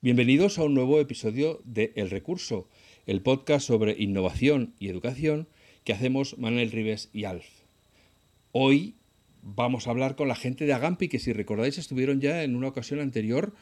Bienvenidos 0.00 0.60
a 0.60 0.62
un 0.62 0.74
nuevo 0.74 1.00
episodio 1.00 1.60
de 1.64 1.92
El 1.96 2.08
Recurso, 2.08 2.68
el 3.06 3.20
podcast 3.20 3.66
sobre 3.66 3.96
innovación 3.98 4.72
y 4.78 4.86
educación 4.86 5.48
que 5.82 5.92
hacemos 5.92 6.38
Manuel 6.38 6.70
Rives 6.70 7.10
y 7.12 7.24
Alf. 7.24 7.44
Hoy 8.52 8.94
vamos 9.42 9.88
a 9.88 9.90
hablar 9.90 10.14
con 10.14 10.28
la 10.28 10.36
gente 10.36 10.66
de 10.66 10.72
Agampi, 10.72 11.08
que 11.08 11.18
si 11.18 11.32
recordáis 11.32 11.78
estuvieron 11.78 12.20
ya 12.20 12.44
en 12.44 12.54
una 12.54 12.68
ocasión 12.68 13.00
anterior 13.00 13.52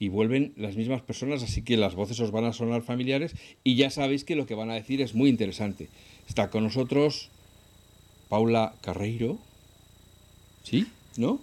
y 0.00 0.08
vuelven 0.08 0.54
las 0.56 0.74
mismas 0.74 1.02
personas, 1.02 1.44
así 1.44 1.62
que 1.62 1.76
las 1.76 1.94
voces 1.94 2.18
os 2.18 2.32
van 2.32 2.46
a 2.46 2.52
sonar 2.52 2.82
familiares 2.82 3.36
y 3.62 3.76
ya 3.76 3.90
sabéis 3.90 4.24
que 4.24 4.34
lo 4.34 4.46
que 4.46 4.56
van 4.56 4.70
a 4.70 4.74
decir 4.74 5.00
es 5.00 5.14
muy 5.14 5.30
interesante. 5.30 5.88
Está 6.26 6.50
con 6.50 6.64
nosotros 6.64 7.30
Paula 8.28 8.74
Carreiro. 8.80 9.38
¿Sí? 10.64 10.88
¿No? 11.16 11.38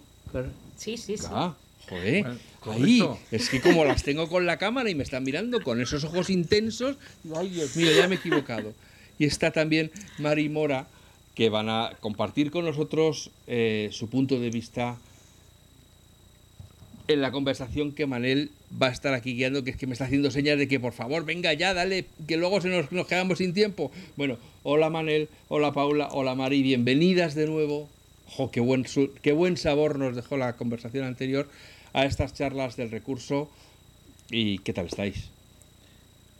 Sí, 0.76 0.98
sí, 0.98 1.16
sí. 1.16 1.24
Ah, 1.30 1.56
joder. 1.88 2.26
Ahí, 2.66 3.02
es 3.30 3.50
que 3.50 3.60
como 3.60 3.84
las 3.84 4.02
tengo 4.02 4.28
con 4.28 4.46
la 4.46 4.56
cámara 4.56 4.88
y 4.88 4.94
me 4.94 5.02
están 5.02 5.22
mirando 5.22 5.62
con 5.62 5.80
esos 5.80 6.04
ojos 6.04 6.30
intensos, 6.30 6.96
digo, 7.22 7.38
ay 7.38 7.50
Dios 7.50 7.76
mío, 7.76 7.90
ya 7.94 8.08
me 8.08 8.14
he 8.14 8.18
equivocado. 8.18 8.72
Y 9.18 9.26
está 9.26 9.50
también 9.50 9.90
Mari 10.18 10.48
Mora, 10.48 10.86
que 11.34 11.50
van 11.50 11.68
a 11.68 11.92
compartir 12.00 12.50
con 12.50 12.64
nosotros 12.64 13.30
eh, 13.46 13.88
su 13.92 14.08
punto 14.08 14.40
de 14.40 14.50
vista 14.50 14.96
en 17.06 17.20
la 17.20 17.30
conversación 17.32 17.92
que 17.92 18.06
Manel 18.06 18.50
va 18.80 18.88
a 18.88 18.90
estar 18.90 19.12
aquí 19.12 19.34
guiando, 19.34 19.62
que 19.62 19.70
es 19.70 19.76
que 19.76 19.86
me 19.86 19.92
está 19.92 20.06
haciendo 20.06 20.30
señas 20.30 20.58
de 20.58 20.68
que 20.68 20.80
por 20.80 20.94
favor 20.94 21.24
venga 21.24 21.52
ya, 21.52 21.74
dale, 21.74 22.06
que 22.26 22.36
luego 22.36 22.60
se 22.60 22.68
nos, 22.68 22.90
nos 22.92 23.06
quedamos 23.06 23.38
sin 23.38 23.52
tiempo. 23.52 23.92
Bueno, 24.16 24.38
hola 24.62 24.88
Manel, 24.90 25.28
hola 25.48 25.72
Paula, 25.72 26.08
hola 26.12 26.34
Mari, 26.34 26.62
bienvenidas 26.62 27.34
de 27.34 27.46
nuevo. 27.46 27.88
Jo, 28.26 28.50
qué 28.50 28.60
buen, 28.60 28.86
qué 29.22 29.32
buen 29.32 29.56
sabor 29.58 29.98
nos 29.98 30.16
dejó 30.16 30.38
la 30.38 30.56
conversación 30.56 31.04
anterior 31.04 31.46
a 31.94 32.04
estas 32.04 32.34
charlas 32.34 32.76
del 32.76 32.90
recurso. 32.90 33.48
¿Y 34.30 34.58
qué 34.58 34.72
tal 34.72 34.86
estáis? 34.86 35.30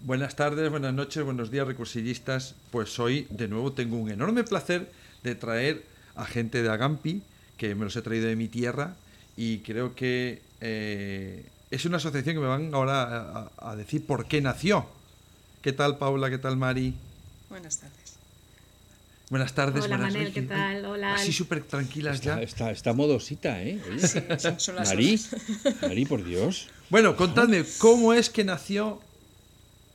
Buenas 0.05 0.37
tardes, 0.37 0.69
buenas 0.71 0.93
noches, 0.93 1.25
buenos 1.25 1.51
días, 1.51 1.67
recursillistas. 1.67 2.55
Pues 2.71 2.99
hoy, 2.99 3.27
de 3.31 3.49
nuevo, 3.49 3.73
tengo 3.73 3.97
un 3.97 4.11
enorme 4.11 4.45
placer 4.45 4.93
de 5.23 5.35
traer 5.35 5.83
a 6.15 6.27
gente 6.27 6.63
de 6.63 6.69
Agampi, 6.69 7.23
que 7.57 7.75
me 7.75 7.85
los 7.85 7.97
he 7.97 8.03
traído 8.03 8.27
de 8.29 8.37
mi 8.37 8.49
tierra, 8.49 8.97
y 9.37 9.59
creo 9.59 9.95
que 9.95 10.43
eh, 10.61 11.47
es 11.71 11.85
una 11.87 11.97
asociación 11.97 12.35
que 12.37 12.41
me 12.41 12.47
van 12.49 12.75
ahora 12.75 13.03
a, 13.03 13.51
a- 13.57 13.71
a 13.71 13.77
decir 13.77 14.05
por 14.07 14.27
qué 14.27 14.41
nació. 14.43 14.87
¿Qué 15.63 15.73
tal, 15.73 15.97
Paula? 15.97 16.29
¿Qué 16.29 16.39
tal, 16.39 16.57
Mari? 16.59 16.95
Buenas 17.49 17.79
tardes. 17.79 18.04
Buenas 19.31 19.55
tardes. 19.55 19.85
Hola, 19.85 19.97
buenas 19.97 20.13
Manel, 20.15 20.33
¿qué 20.33 20.43
tal? 20.43 20.85
Hola, 20.85 21.15
Así 21.15 21.33
súper 21.33 21.63
tranquilas 21.65 22.17
Está, 22.17 22.37
ya. 22.37 22.43
está, 22.43 22.71
está 22.71 22.93
modosita, 22.93 23.63
¿eh? 23.63 23.81
Oye, 23.89 23.99
Sí, 24.07 24.21
son, 24.39 24.61
son 24.61 24.77
las 24.77 24.91
por 26.09 26.23
Dios. 26.25 26.69
Bueno, 26.91 27.17
contadme, 27.17 27.65
¿cómo 27.79 28.13
es 28.13 28.29
que 28.29 28.45
nació 28.45 29.01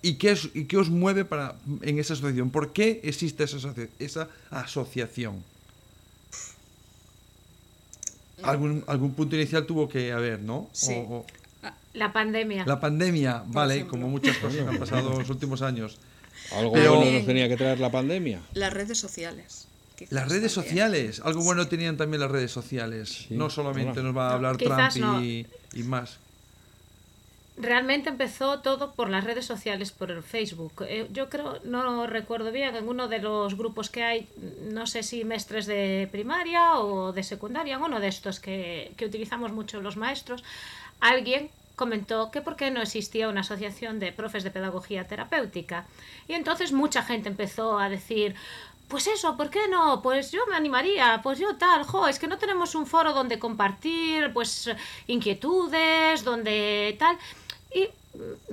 y 0.02 0.14
qué, 0.16 0.32
es, 0.32 0.50
y 0.56 0.66
qué 0.66 0.78
os 0.78 0.90
mueve 0.90 1.26
para, 1.26 1.56
en 1.84 2.00
esa 2.00 2.14
asociación? 2.14 2.50
¿Por 2.50 2.74
qué 2.74 3.02
existe 3.04 3.44
esa, 3.44 3.58
esa 4.00 4.28
asociación? 4.50 5.44
¿Algún, 8.42 8.84
algún 8.88 9.14
punto 9.14 9.36
inicial 9.36 9.66
tuvo 9.66 9.88
que 9.90 10.12
haber, 10.12 10.40
¿no? 10.40 10.70
Sí. 10.72 10.94
O- 10.96 11.18
o- 11.18 11.26
La 11.94 12.12
pandemia. 12.14 12.66
la 12.66 12.80
pandemia, 12.80 13.44
vale, 13.48 13.76
ejemplo. 13.76 13.92
como 13.92 14.08
muchas 14.10 14.38
cosas 14.38 14.64
que 14.64 14.68
han 14.68 14.78
pasado 14.80 15.12
en 15.14 15.20
los 15.20 15.30
últimos 15.30 15.62
años. 15.62 15.98
¿Algo 16.54 16.74
Pero- 16.74 16.96
bueno 16.96 17.12
nos 17.12 17.26
tenía 17.26 17.48
que 17.48 17.58
traer 17.58 17.80
la 17.80 17.92
pandemia? 17.92 18.42
Las 18.54 18.74
redes 18.74 18.98
sociales. 18.98 19.68
Las 20.10 20.30
redes 20.30 20.54
también. 20.54 20.74
sociales, 20.74 21.22
algo 21.26 21.44
bueno 21.44 21.68
tenían 21.68 21.98
también 21.98 22.22
las 22.22 22.32
redes 22.32 22.52
sociales. 22.52 23.26
Sí, 23.28 23.36
no 23.36 23.50
solamente 23.50 24.02
nos 24.02 24.16
va 24.16 24.30
a 24.30 24.34
hablar 24.36 24.58
Trump 24.58 24.96
no. 24.96 25.22
y, 25.22 25.46
más. 25.84 26.18
Realmente 27.58 28.08
empezó 28.08 28.60
todo 28.62 28.94
por 28.94 29.10
las 29.10 29.26
redes 29.26 29.46
sociales, 29.46 29.92
por 29.92 30.12
el 30.12 30.24
Facebook. 30.24 30.86
Eh, 30.88 31.08
yo 31.12 31.28
creo, 31.30 31.60
no 31.66 32.08
recuerdo 32.08 32.54
bien, 32.54 32.74
en 32.74 32.88
uno 32.88 33.10
de 33.10 33.20
los 33.20 33.58
grupos 33.58 33.90
que 33.90 34.04
hay, 34.04 34.30
no 34.72 34.88
sé 34.88 35.04
si 35.04 35.26
mestres 35.26 35.66
de 35.66 36.08
primaria 36.10 36.80
o 36.80 37.12
de 37.12 37.22
secundaria, 37.24 37.78
uno 37.78 38.00
de 38.00 38.08
estos 38.08 38.40
que, 38.40 38.94
que 38.96 39.06
utilizamos 39.06 39.52
mucho 39.52 39.82
los 39.82 39.98
maestros, 39.98 40.46
alguien 41.02 41.50
comentó 41.80 42.30
que 42.30 42.42
por 42.42 42.58
qué 42.58 42.72
no 42.72 42.82
existía 42.82 43.30
una 43.30 43.40
asociación 43.40 44.00
de 44.00 44.12
profes 44.12 44.44
de 44.44 44.52
pedagogía 44.52 45.08
terapéutica. 45.08 45.86
Y 46.28 46.34
entonces 46.34 46.74
mucha 46.74 47.04
gente 47.04 47.30
empezó 47.30 47.80
a 47.80 47.88
decir, 47.88 48.36
pues 48.90 49.08
eso, 49.08 49.38
¿por 49.38 49.50
qué 49.50 49.70
no? 49.70 50.02
Pues 50.02 50.30
yo 50.32 50.46
me 50.48 50.58
animaría, 50.58 51.22
pues 51.24 51.40
yo 51.40 51.56
tal, 51.56 51.86
jo, 51.86 52.10
es 52.10 52.20
que 52.20 52.28
no 52.28 52.38
tenemos 52.38 52.76
un 52.76 52.86
foro 52.86 53.14
donde 53.14 53.40
compartir, 53.40 54.34
pues, 54.34 54.70
inquietudes, 55.08 56.26
donde 56.26 56.98
tal. 57.00 57.18
Y 57.74 57.88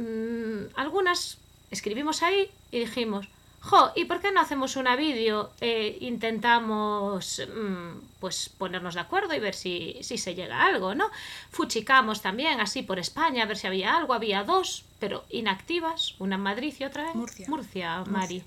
mm, 0.00 0.76
algunas 0.76 1.38
escribimos 1.72 2.22
ahí 2.22 2.48
y 2.70 2.78
dijimos, 2.78 3.26
jo, 3.60 3.90
¿y 3.96 4.04
por 4.04 4.20
qué 4.20 4.32
no 4.32 4.40
hacemos 4.40 4.76
una 4.76 4.96
vídeo? 4.96 5.50
e 5.60 5.98
intentamos, 6.00 7.42
mm, 7.46 7.98
pues, 8.20 8.48
ponernos 8.48 8.94
de 8.94 9.00
acuerdo 9.00 9.34
y 9.34 9.40
ver 9.40 9.54
si, 9.54 9.96
si 10.02 10.18
se 10.18 10.34
llega 10.34 10.62
a 10.62 10.66
algo, 10.66 10.94
¿no? 10.94 11.10
Fuchicamos 11.50 12.22
también 12.22 12.60
así 12.60 12.82
por 12.82 12.98
España, 12.98 13.42
a 13.42 13.46
ver 13.46 13.56
si 13.56 13.66
había 13.66 13.96
algo. 13.96 14.14
Había 14.14 14.44
dos, 14.44 14.84
pero 14.98 15.24
inactivas, 15.30 16.14
una 16.18 16.36
en 16.36 16.42
Madrid 16.42 16.74
y 16.78 16.84
otra 16.84 17.10
en 17.10 17.18
Murcia. 17.18 17.48
Murcia, 17.48 18.04
Mari. 18.04 18.42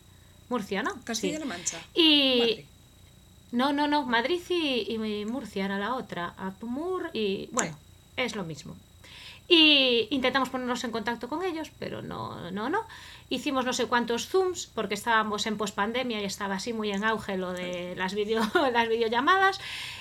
Murcia, 0.50 0.84
¿no? 0.84 0.94
Sí. 0.94 1.00
Castilla-La 1.04 1.46
Mancha. 1.46 1.80
Y 1.94 2.40
Madrid. 2.40 2.66
no, 3.52 3.74
no, 3.74 3.88
no, 3.88 4.06
Madrid 4.06 4.42
y, 4.50 4.94
y 4.94 5.26
Murcia 5.26 5.66
era 5.66 5.78
la 5.78 5.96
otra, 5.96 6.34
Apmur 6.38 7.12
y 7.14 7.50
bueno, 7.52 7.78
es 8.18 8.36
lo 8.36 8.44
mismo. 8.44 8.76
Y 9.50 10.08
intentamos 10.12 10.50
ponernos 10.50 10.84
en 10.84 10.92
contacto 10.92 11.28
con 11.28 11.44
ellos, 11.44 11.72
pero 11.80 12.04
no, 12.04 12.52
no, 12.52 12.70
no. 12.70 12.82
Hicimos 13.30 13.66
no 13.66 13.74
sé 13.74 13.88
cuántos 13.88 14.28
zooms 14.28 14.68
porque 14.68 14.94
estábamos 14.94 15.48
en 15.48 15.58
pospandemia 15.58 16.22
y 16.22 16.26
estaba 16.26 16.56
así 16.56 16.72
muy 16.72 16.92
en 16.92 17.04
auge 17.04 17.36
lo 17.36 17.52
de 17.52 17.96
las, 17.96 18.14
video, 18.14 18.44
las 18.72 18.88
videollamadas 18.88 19.60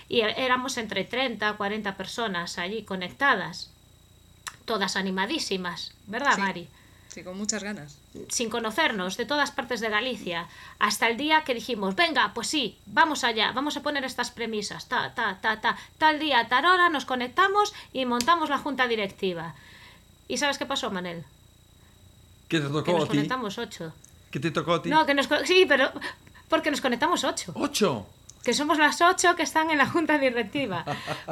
y 0.09 0.21
éramos 0.21 0.77
entre 0.77 1.05
30 1.05 1.55
40 1.55 1.97
personas 1.97 2.59
allí 2.59 2.83
conectadas, 2.83 3.71
todas 4.67 4.97
animadísimas, 4.97 5.95
¿verdad, 6.07 6.35
Sí. 6.35 6.41
Mari? 6.43 6.69
Sí, 7.19 7.25
con 7.25 7.37
muchas 7.37 7.65
ganas. 7.65 7.97
sin 8.29 8.49
conocernos, 8.49 9.17
de 9.17 9.25
todas 9.27 9.51
partes 9.51 9.81
de 9.81 9.89
Galicia, 9.89 10.47
hasta 10.79 11.09
el 11.09 11.17
día 11.17 11.43
que 11.45 11.53
dijimos, 11.55 11.97
venga, 11.97 12.33
pues 12.33 12.47
sí, 12.47 12.79
vamos 12.87 13.25
allá, 13.25 13.51
vamos 13.53 13.77
a 13.77 13.83
poner 13.83 14.05
estas 14.05 14.31
premisas, 14.31 14.87
ta, 14.89 15.13
ta, 15.15 15.39
ta, 15.41 15.61
ta, 15.61 15.77
tal 15.99 16.21
día, 16.21 16.47
tal 16.49 16.65
hora, 16.67 16.89
nos 16.91 17.05
conectamos 17.07 17.75
y 17.93 18.05
montamos 18.07 18.51
la 18.51 18.59
junta 18.59 18.87
directiva. 18.87 19.55
¿Y 20.29 20.37
sabes 20.39 20.59
qué 20.59 20.67
pasó, 20.67 20.91
Manel? 20.91 21.25
¿Qué 22.49 22.61
te 22.61 22.67
Que 22.67 22.73
tocó 22.73 22.93
nos 22.93 23.01
a 23.03 23.05
ti? 23.05 23.09
conectamos 23.09 23.59
ocho. 23.59 23.93
¿Qué 24.31 24.39
te 24.41 24.51
tocó 24.51 24.75
a 24.75 24.83
ti? 24.83 24.91
No, 24.91 25.05
que 25.07 25.15
nos... 25.15 25.29
Sí, 25.45 25.65
pero... 25.67 25.91
Porque 26.49 26.71
nos 26.71 26.81
conectamos 26.81 27.25
ocho. 27.25 27.53
¡Ocho! 27.57 28.07
Que 28.45 28.55
somos 28.55 28.79
las 28.79 29.01
ocho 29.01 29.37
que 29.37 29.43
están 29.43 29.71
en 29.71 29.79
la 29.79 29.87
junta 29.87 30.19
directiva. 30.19 30.85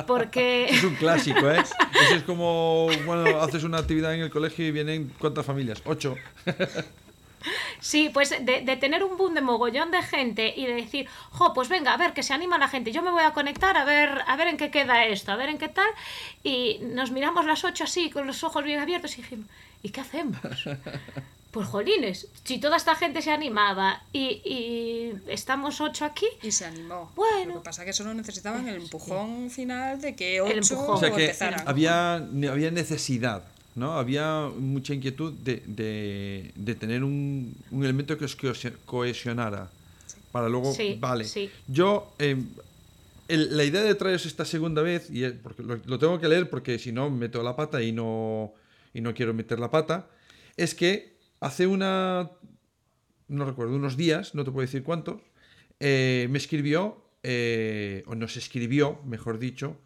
Porque... 0.06 0.66
Es 0.70 0.84
un 0.84 0.96
clásico, 0.96 1.50
¿eh? 1.50 1.60
Eso 1.60 2.14
es 2.14 2.22
como, 2.24 2.88
bueno, 3.06 3.40
haces 3.40 3.64
una 3.64 3.78
actividad 3.78 4.14
en 4.14 4.20
el 4.20 4.30
colegio 4.30 4.66
y 4.66 4.70
vienen 4.70 5.12
cuántas 5.18 5.46
familias, 5.46 5.80
ocho. 5.84 6.16
Sí, 7.80 8.10
pues 8.12 8.30
de, 8.30 8.62
de 8.62 8.76
tener 8.76 9.04
un 9.04 9.16
boom 9.16 9.34
de 9.34 9.40
mogollón 9.40 9.90
de 9.90 10.02
gente 10.02 10.52
y 10.56 10.66
de 10.66 10.74
decir, 10.74 11.08
jo, 11.30 11.54
pues 11.54 11.68
venga, 11.68 11.92
a 11.92 11.96
ver, 11.96 12.12
que 12.12 12.22
se 12.22 12.34
anima 12.34 12.58
la 12.58 12.68
gente, 12.68 12.92
yo 12.92 13.02
me 13.02 13.10
voy 13.10 13.22
a 13.22 13.32
conectar 13.32 13.76
a 13.76 13.84
ver, 13.84 14.22
a 14.26 14.36
ver 14.36 14.48
en 14.48 14.56
qué 14.56 14.70
queda 14.70 15.04
esto, 15.04 15.32
a 15.32 15.36
ver 15.36 15.48
en 15.48 15.58
qué 15.58 15.68
tal. 15.68 15.88
Y 16.42 16.80
nos 16.82 17.10
miramos 17.12 17.46
las 17.46 17.64
ocho 17.64 17.84
así, 17.84 18.10
con 18.10 18.26
los 18.26 18.42
ojos 18.42 18.64
bien 18.64 18.80
abiertos 18.80 19.16
y 19.18 19.22
dijimos, 19.22 19.46
¿y 19.82 19.90
qué 19.90 20.00
hacemos? 20.00 20.38
Pues 21.56 21.68
jolines, 21.68 22.28
si 22.44 22.58
toda 22.58 22.76
esta 22.76 22.94
gente 22.96 23.22
se 23.22 23.30
animaba 23.30 24.02
y, 24.12 24.42
y 24.44 25.12
estamos 25.28 25.80
ocho 25.80 26.04
aquí, 26.04 26.26
Y 26.42 26.50
se 26.50 26.66
animó. 26.66 27.10
Bueno. 27.16 27.54
Lo 27.54 27.60
que 27.60 27.64
pasa 27.64 27.80
es 27.82 27.86
que 27.86 27.92
solo 27.94 28.12
necesitaban 28.12 28.68
el 28.68 28.76
empujón 28.76 29.50
final 29.50 29.98
de 30.02 30.14
que 30.14 30.42
ocho 30.42 30.52
empujón. 30.52 30.96
O 30.96 31.00
sea 31.00 31.10
que 31.14 31.22
empezaran. 31.24 31.66
había, 31.66 32.16
había 32.16 32.70
necesidad, 32.70 33.42
¿no? 33.74 33.94
Había 33.94 34.50
mucha 34.54 34.92
inquietud 34.92 35.32
de, 35.32 35.62
de, 35.66 36.52
de 36.56 36.74
tener 36.74 37.02
un, 37.02 37.54
un 37.70 37.84
elemento 37.84 38.18
que 38.18 38.26
os 38.26 38.36
cohesio- 38.36 38.76
cohesionara. 38.84 39.70
Para 40.32 40.50
luego, 40.50 40.74
Sí, 40.74 40.98
vale. 41.00 41.24
sí. 41.24 41.50
Yo, 41.68 42.12
eh, 42.18 42.36
el- 43.28 43.56
la 43.56 43.64
idea 43.64 43.80
de 43.82 43.94
traeros 43.94 44.26
esta 44.26 44.44
segunda 44.44 44.82
vez, 44.82 45.08
y 45.10 45.26
porque 45.30 45.62
lo, 45.62 45.80
lo 45.86 45.98
tengo 45.98 46.20
que 46.20 46.28
leer 46.28 46.50
porque 46.50 46.78
si 46.78 46.92
no 46.92 47.08
meto 47.08 47.42
la 47.42 47.56
pata 47.56 47.80
y 47.82 47.92
no, 47.92 48.52
y 48.92 49.00
no 49.00 49.14
quiero 49.14 49.32
meter 49.32 49.58
la 49.58 49.70
pata, 49.70 50.04
es 50.58 50.74
que 50.74 51.15
hace 51.40 51.66
una, 51.66 52.30
no 53.28 53.44
recuerdo, 53.44 53.76
unos 53.76 53.96
días, 53.96 54.34
no 54.34 54.44
te 54.44 54.50
puedo 54.50 54.66
decir 54.66 54.82
cuántos, 54.82 55.20
eh, 55.80 56.26
me 56.30 56.38
escribió, 56.38 57.04
eh, 57.22 58.02
o 58.06 58.14
nos 58.14 58.36
escribió, 58.36 59.00
mejor 59.04 59.38
dicho, 59.38 59.78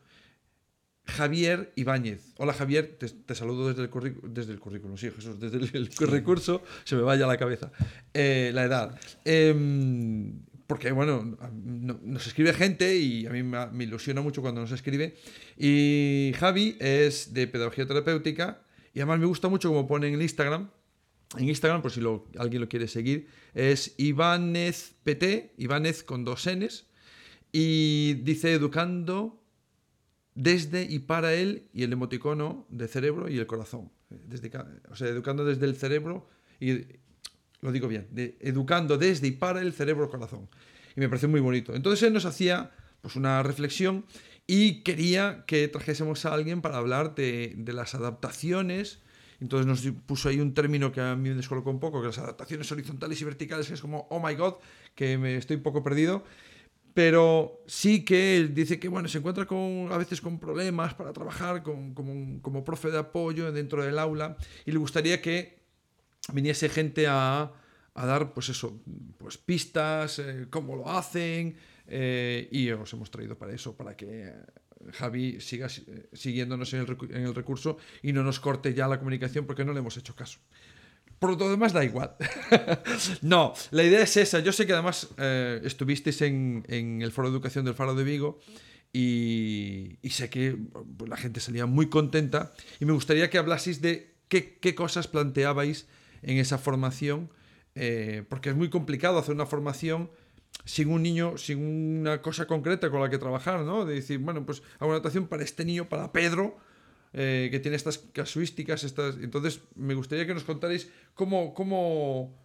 Javier 1.07 1.73
Ibáñez. 1.77 2.35
Hola 2.37 2.53
Javier, 2.53 2.99
te, 2.99 3.35
saludo 3.35 3.69
desde 3.69 3.83
el, 3.83 4.17
desde 4.33 4.53
el 4.53 4.61
currículum, 4.61 4.97
sí, 4.97 5.11
Jesús, 5.11 5.41
desde 5.41 5.57
el, 5.57 5.91
recurso, 6.09 6.63
se 6.85 6.97
me 6.97 7.03
vaya 7.03 7.27
la 7.27 7.37
cabeza. 7.37 7.73
Eh, 8.15 8.53
la 8.55 8.65
edad. 8.65 9.01
Em, 9.25 10.41
porque, 10.67 10.93
bueno, 10.93 11.37
nos 12.05 12.27
escribe 12.29 12.53
gente 12.53 12.97
y 12.97 13.27
a 13.27 13.31
mí 13.31 13.43
me, 13.43 13.83
ilusiona 13.83 14.21
mucho 14.21 14.41
cuando 14.41 14.61
nos 14.61 14.71
escribe. 14.71 15.17
Y 15.59 16.33
Javi 16.39 16.77
es 16.79 17.35
de 17.35 17.49
pedagogía 17.49 17.87
terapéutica 17.87 18.63
y 18.95 19.01
además 19.01 19.19
me 19.19 19.27
gusta 19.27 19.49
mucho 19.49 19.69
como 19.69 19.89
pone 19.89 20.07
en 20.07 20.15
el 20.15 20.23
Instagram. 20.23 20.71
En 21.39 21.49
Instagram, 21.49 21.81
por 21.81 21.93
si 21.93 22.01
alguien 22.39 22.61
lo 22.61 22.69
quiere 22.69 22.89
seguir, 22.89 23.29
es 23.55 23.95
PT, 25.05 25.55
Ibánez 25.59 26.03
con 26.03 26.25
dos 26.25 26.49
Ns, 26.49 26.87
y 27.53 28.15
dice 28.23 28.53
educando 28.53 29.41
desde 30.35 30.83
y 30.83 31.01
para 31.01 31.35
él 31.35 31.69
y 31.73 31.83
el 31.83 31.93
emoticono 31.93 32.67
de 32.69 32.89
cerebro 32.89 33.29
y 33.29 33.39
el 33.39 33.47
corazón. 33.47 33.91
Desde, 34.09 34.51
o 34.91 34.97
sea, 34.97 35.09
educando 35.09 35.45
desde 35.45 35.67
el 35.67 35.77
cerebro 35.77 36.29
y 36.59 36.85
lo 37.61 37.73
digo 37.73 37.89
bien, 37.89 38.09
educando 38.41 38.99
desde 38.99 39.29
y 39.29 39.33
para 39.33 39.61
el 39.61 39.73
cerebro-corazón. 39.73 40.49
Y 40.97 41.01
me 41.01 41.09
pareció 41.09 41.29
muy 41.29 41.41
bonito. 41.41 41.75
Entonces 41.75 42.03
él 42.05 42.13
nos 42.13 42.25
hacía 42.25 42.73
pues, 43.03 43.17
una 43.17 43.43
reflexión 43.43 44.05
y 44.47 44.83
quería 44.83 45.45
que 45.47 45.69
trajésemos 45.69 46.25
a 46.27 46.35
alguien 46.35 46.61
para 46.61 46.79
hablar 46.79 47.15
de 47.15 47.73
las 47.73 47.95
adaptaciones. 47.95 49.01
Entonces 49.41 49.67
nos 49.67 49.81
puso 50.03 50.29
ahí 50.29 50.39
un 50.41 50.53
término 50.53 50.93
que 50.93 51.01
a 51.01 51.17
mí 51.17 51.31
me 51.31 51.35
descolocó 51.35 51.71
un 51.71 51.81
poco, 51.81 52.01
que 52.01 52.09
las 52.09 52.19
adaptaciones 52.19 52.71
horizontales 52.71 53.21
y 53.21 53.25
verticales, 53.25 53.69
que 53.69 53.75
es 53.75 53.81
como, 53.81 54.07
oh 54.11 54.21
my 54.25 54.35
god, 54.35 54.55
que 54.95 55.17
me 55.17 55.37
estoy 55.37 55.57
un 55.57 55.63
poco 55.63 55.83
perdido. 55.83 56.25
Pero 56.93 57.63
sí 57.67 58.05
que 58.05 58.37
él 58.37 58.55
dice 58.55 58.79
que 58.81 58.89
bueno, 58.89 59.09
se 59.09 59.19
encuentra 59.19 59.47
con, 59.47 59.89
a 59.91 59.97
veces 59.97 60.21
con 60.21 60.39
problemas 60.39 60.95
para 60.95 61.13
trabajar 61.13 61.63
como, 61.63 62.43
como 62.43 62.65
profe 62.65 62.91
de 62.91 62.99
apoyo 62.99 63.53
dentro 63.53 63.85
del 63.85 63.99
aula 63.99 64.37
y 64.67 64.73
le 64.73 64.79
gustaría 64.79 65.23
que 65.23 65.61
viniese 66.33 66.69
gente 66.69 67.07
a, 67.07 67.53
a 67.95 68.07
dar, 68.07 68.33
pues 68.33 68.49
eso, 68.49 68.81
pues 69.19 69.39
pistas, 69.39 70.19
eh, 70.19 70.47
cómo 70.51 70.77
lo 70.77 70.91
hacen, 70.91 71.57
eh, 71.87 72.49
y 72.53 72.71
os 72.71 72.93
hemos 72.93 73.11
traído 73.11 73.37
para 73.37 73.53
eso, 73.53 73.77
para 73.77 73.97
que 73.97 74.33
Javi 74.93 75.41
siga 75.41 75.67
eh, 75.67 76.09
siguiéndonos 76.13 76.73
en 76.75 76.81
el, 76.81 76.97
el, 77.11 77.35
recurso 77.35 77.79
y 78.03 78.13
no 78.13 78.23
nos 78.23 78.41
corte 78.41 78.75
ya 78.75 78.89
la 78.89 78.99
comunicación 78.99 79.47
porque 79.47 79.65
no 79.65 79.73
le 79.73 79.81
hemos 79.81 79.97
hecho 79.97 80.15
caso. 80.15 80.39
Por 81.19 81.39
lo 81.39 81.51
demás 81.51 81.73
da 81.73 81.85
igual. 81.85 82.17
no, 83.23 83.53
la 83.73 83.85
idea 83.85 84.03
es 84.03 84.17
esa. 84.17 84.39
Yo 84.41 84.53
sé 84.53 84.67
que 84.67 84.73
además 84.73 85.09
estuvisteis 85.19 86.23
en, 86.23 86.65
en, 86.69 87.03
el 87.03 87.13
Foro 87.13 87.29
de 87.29 87.35
Educación 87.35 87.67
del 87.67 87.75
Faro 87.75 87.95
de 87.95 88.05
Vigo 88.05 88.41
y, 88.93 89.99
sé 90.11 90.31
que 90.31 90.57
pues, 90.97 91.09
la 91.09 91.17
gente 91.17 91.41
salía 91.41 91.67
muy 91.67 91.89
contenta 91.89 92.53
y 92.81 92.85
me 92.85 92.93
gustaría 92.93 93.31
que 93.31 93.39
hablaseis 93.39 93.81
de 93.81 94.15
qué, 94.29 94.59
qué 94.59 94.75
cosas 94.75 95.07
planteabais 95.07 95.87
en 96.23 96.39
esa 96.39 96.59
formación, 96.59 97.31
eh, 97.75 98.25
porque 98.29 98.51
es 98.51 98.57
muy 98.57 98.69
complicado 98.69 99.19
hacer 99.19 99.35
una 99.35 99.47
formación 99.47 100.11
sin 100.65 100.89
un 100.89 101.03
niño, 101.03 101.37
sin 101.39 101.59
una 102.01 102.23
cosa 102.23 102.47
concreta 102.47 102.91
con 102.91 103.01
la 103.01 103.11
que 103.11 103.19
trabajar, 103.19 103.61
¿no? 103.61 103.85
De 103.85 103.95
decir, 103.95 104.19
bueno, 104.19 104.45
pues 104.45 104.63
hago 104.79 104.87
una 104.87 104.95
adaptación 104.95 105.27
para 105.27 105.43
este 105.43 105.65
niño, 105.65 105.89
para 105.89 106.13
Pedro, 106.13 106.59
eh, 107.13 107.49
que 107.51 107.61
tiene 107.61 107.77
estas 107.77 107.99
casuísticas, 107.99 108.85
estas... 108.85 109.17
Entonces, 109.17 109.61
me 109.75 109.95
gustaría 109.95 110.27
que 110.27 110.35
nos 110.35 110.45
contarais 110.45 110.89
cómo, 111.15 111.55
cómo, 111.55 112.37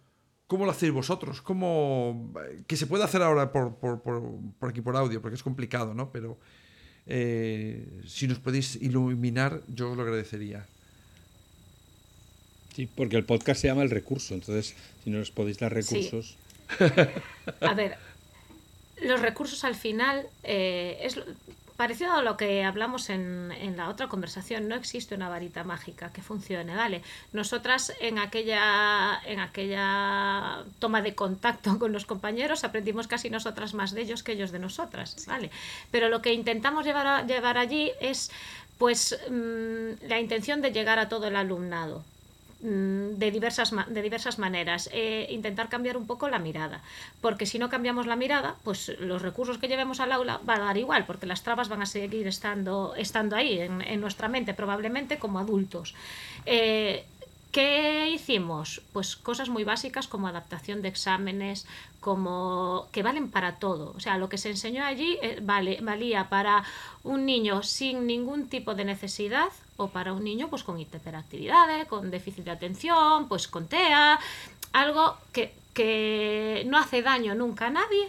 cómo 0.46 0.64
lo 0.64 0.70
hacéis 0.70 0.92
vosotros, 0.92 1.42
cómo... 1.42 2.32
que 2.66 2.76
se 2.76 2.86
puede 2.86 3.04
hacer 3.04 3.22
ahora 3.22 3.52
por, 3.52 3.76
por, 3.76 4.02
por, 4.02 4.22
por 4.58 4.70
aquí 4.70 4.80
por 4.80 4.96
audio, 4.96 5.20
porque 5.22 5.36
es 5.36 5.42
complicado, 5.42 5.94
¿no? 5.94 6.10
Pero 6.10 6.38
eh, 7.06 7.86
si 8.06 8.26
nos 8.26 8.38
podéis 8.38 8.76
iluminar, 8.76 9.62
yo 9.68 9.90
os 9.90 9.96
lo 9.96 10.02
agradecería. 10.02 10.66
Sí, 12.74 12.88
porque 12.94 13.16
el 13.16 13.24
podcast 13.24 13.60
se 13.60 13.68
llama 13.68 13.82
El 13.82 13.90
Recurso, 13.90 14.34
entonces 14.34 14.74
si 15.02 15.10
no 15.10 15.18
nos 15.18 15.30
podéis 15.30 15.58
dar 15.58 15.72
recursos. 15.72 16.36
A 17.60 17.74
ver, 17.74 17.96
los 19.02 19.20
recursos 19.20 19.64
al 19.64 19.74
final 19.74 20.26
eh, 20.42 20.98
es 21.02 21.18
parecido 21.76 22.12
a 22.12 22.22
lo 22.22 22.36
que 22.36 22.64
hablamos 22.64 23.10
en, 23.10 23.52
en, 23.52 23.76
la 23.76 23.88
otra 23.88 24.08
conversación, 24.08 24.66
no 24.68 24.74
existe 24.74 25.14
una 25.14 25.28
varita 25.28 25.62
mágica 25.62 26.10
que 26.10 26.22
funcione, 26.22 26.74
¿vale? 26.74 27.02
Nosotras 27.32 27.92
en 28.00 28.18
aquella, 28.18 29.20
en 29.26 29.40
aquella 29.40 30.64
toma 30.78 31.02
de 31.02 31.14
contacto 31.14 31.78
con 31.78 31.92
los 31.92 32.06
compañeros 32.06 32.64
aprendimos 32.64 33.06
casi 33.06 33.30
nosotras 33.30 33.74
más 33.74 33.92
de 33.92 34.02
ellos 34.02 34.22
que 34.22 34.32
ellos 34.32 34.52
de 34.52 34.58
nosotras, 34.58 35.16
¿vale? 35.26 35.50
Pero 35.90 36.08
lo 36.08 36.22
que 36.22 36.32
intentamos 36.32 36.84
llevar, 36.84 37.06
a, 37.06 37.26
llevar 37.26 37.58
allí 37.58 37.92
es 38.00 38.30
pues 38.78 39.18
mm, 39.30 40.06
la 40.08 40.18
intención 40.18 40.62
de 40.62 40.72
llegar 40.72 40.98
a 40.98 41.08
todo 41.08 41.28
el 41.28 41.36
alumnado, 41.36 42.04
de 42.60 43.30
diversas, 43.30 43.72
de 43.88 44.02
diversas 44.02 44.38
maneras. 44.38 44.88
Eh, 44.92 45.26
intentar 45.30 45.68
cambiar 45.68 45.96
un 45.96 46.06
poco 46.06 46.28
la 46.28 46.38
mirada. 46.38 46.80
Porque 47.20 47.46
si 47.46 47.58
no 47.58 47.68
cambiamos 47.68 48.06
la 48.06 48.16
mirada, 48.16 48.56
pues 48.64 48.92
los 48.98 49.22
recursos 49.22 49.58
que 49.58 49.68
llevemos 49.68 50.00
al 50.00 50.12
aula 50.12 50.40
van 50.44 50.62
a 50.62 50.64
dar 50.66 50.78
igual, 50.78 51.04
porque 51.06 51.26
las 51.26 51.42
trabas 51.42 51.68
van 51.68 51.82
a 51.82 51.86
seguir 51.86 52.26
estando, 52.26 52.94
estando 52.96 53.36
ahí 53.36 53.58
en, 53.58 53.82
en 53.82 54.00
nuestra 54.00 54.28
mente, 54.28 54.54
probablemente 54.54 55.18
como 55.18 55.38
adultos. 55.38 55.94
Eh, 56.46 57.04
¿Qué 57.56 58.10
hicimos? 58.10 58.82
Pues 58.92 59.16
cosas 59.16 59.48
muy 59.48 59.64
básicas 59.64 60.08
como 60.08 60.28
adaptación 60.28 60.82
de 60.82 60.88
exámenes, 60.88 61.64
como 62.00 62.86
que 62.92 63.02
valen 63.02 63.30
para 63.30 63.54
todo. 63.54 63.94
O 63.96 64.00
sea, 64.00 64.18
lo 64.18 64.28
que 64.28 64.36
se 64.36 64.50
enseñó 64.50 64.84
allí 64.84 65.16
eh, 65.22 65.38
vale, 65.40 65.78
valía 65.80 66.28
para 66.28 66.64
un 67.02 67.24
niño 67.24 67.62
sin 67.62 68.06
ningún 68.06 68.48
tipo 68.50 68.74
de 68.74 68.84
necesidad 68.84 69.48
o 69.78 69.88
para 69.88 70.12
un 70.12 70.22
niño 70.22 70.50
pues 70.50 70.64
con 70.64 70.78
hiperactividad, 70.78 71.86
con 71.86 72.10
déficit 72.10 72.44
de 72.44 72.50
atención, 72.50 73.26
pues 73.26 73.48
con 73.48 73.68
TEA, 73.68 74.20
algo 74.74 75.16
que, 75.32 75.54
que 75.72 76.62
no 76.66 76.76
hace 76.76 77.00
daño 77.00 77.34
nunca 77.34 77.68
a 77.68 77.70
nadie, 77.70 78.08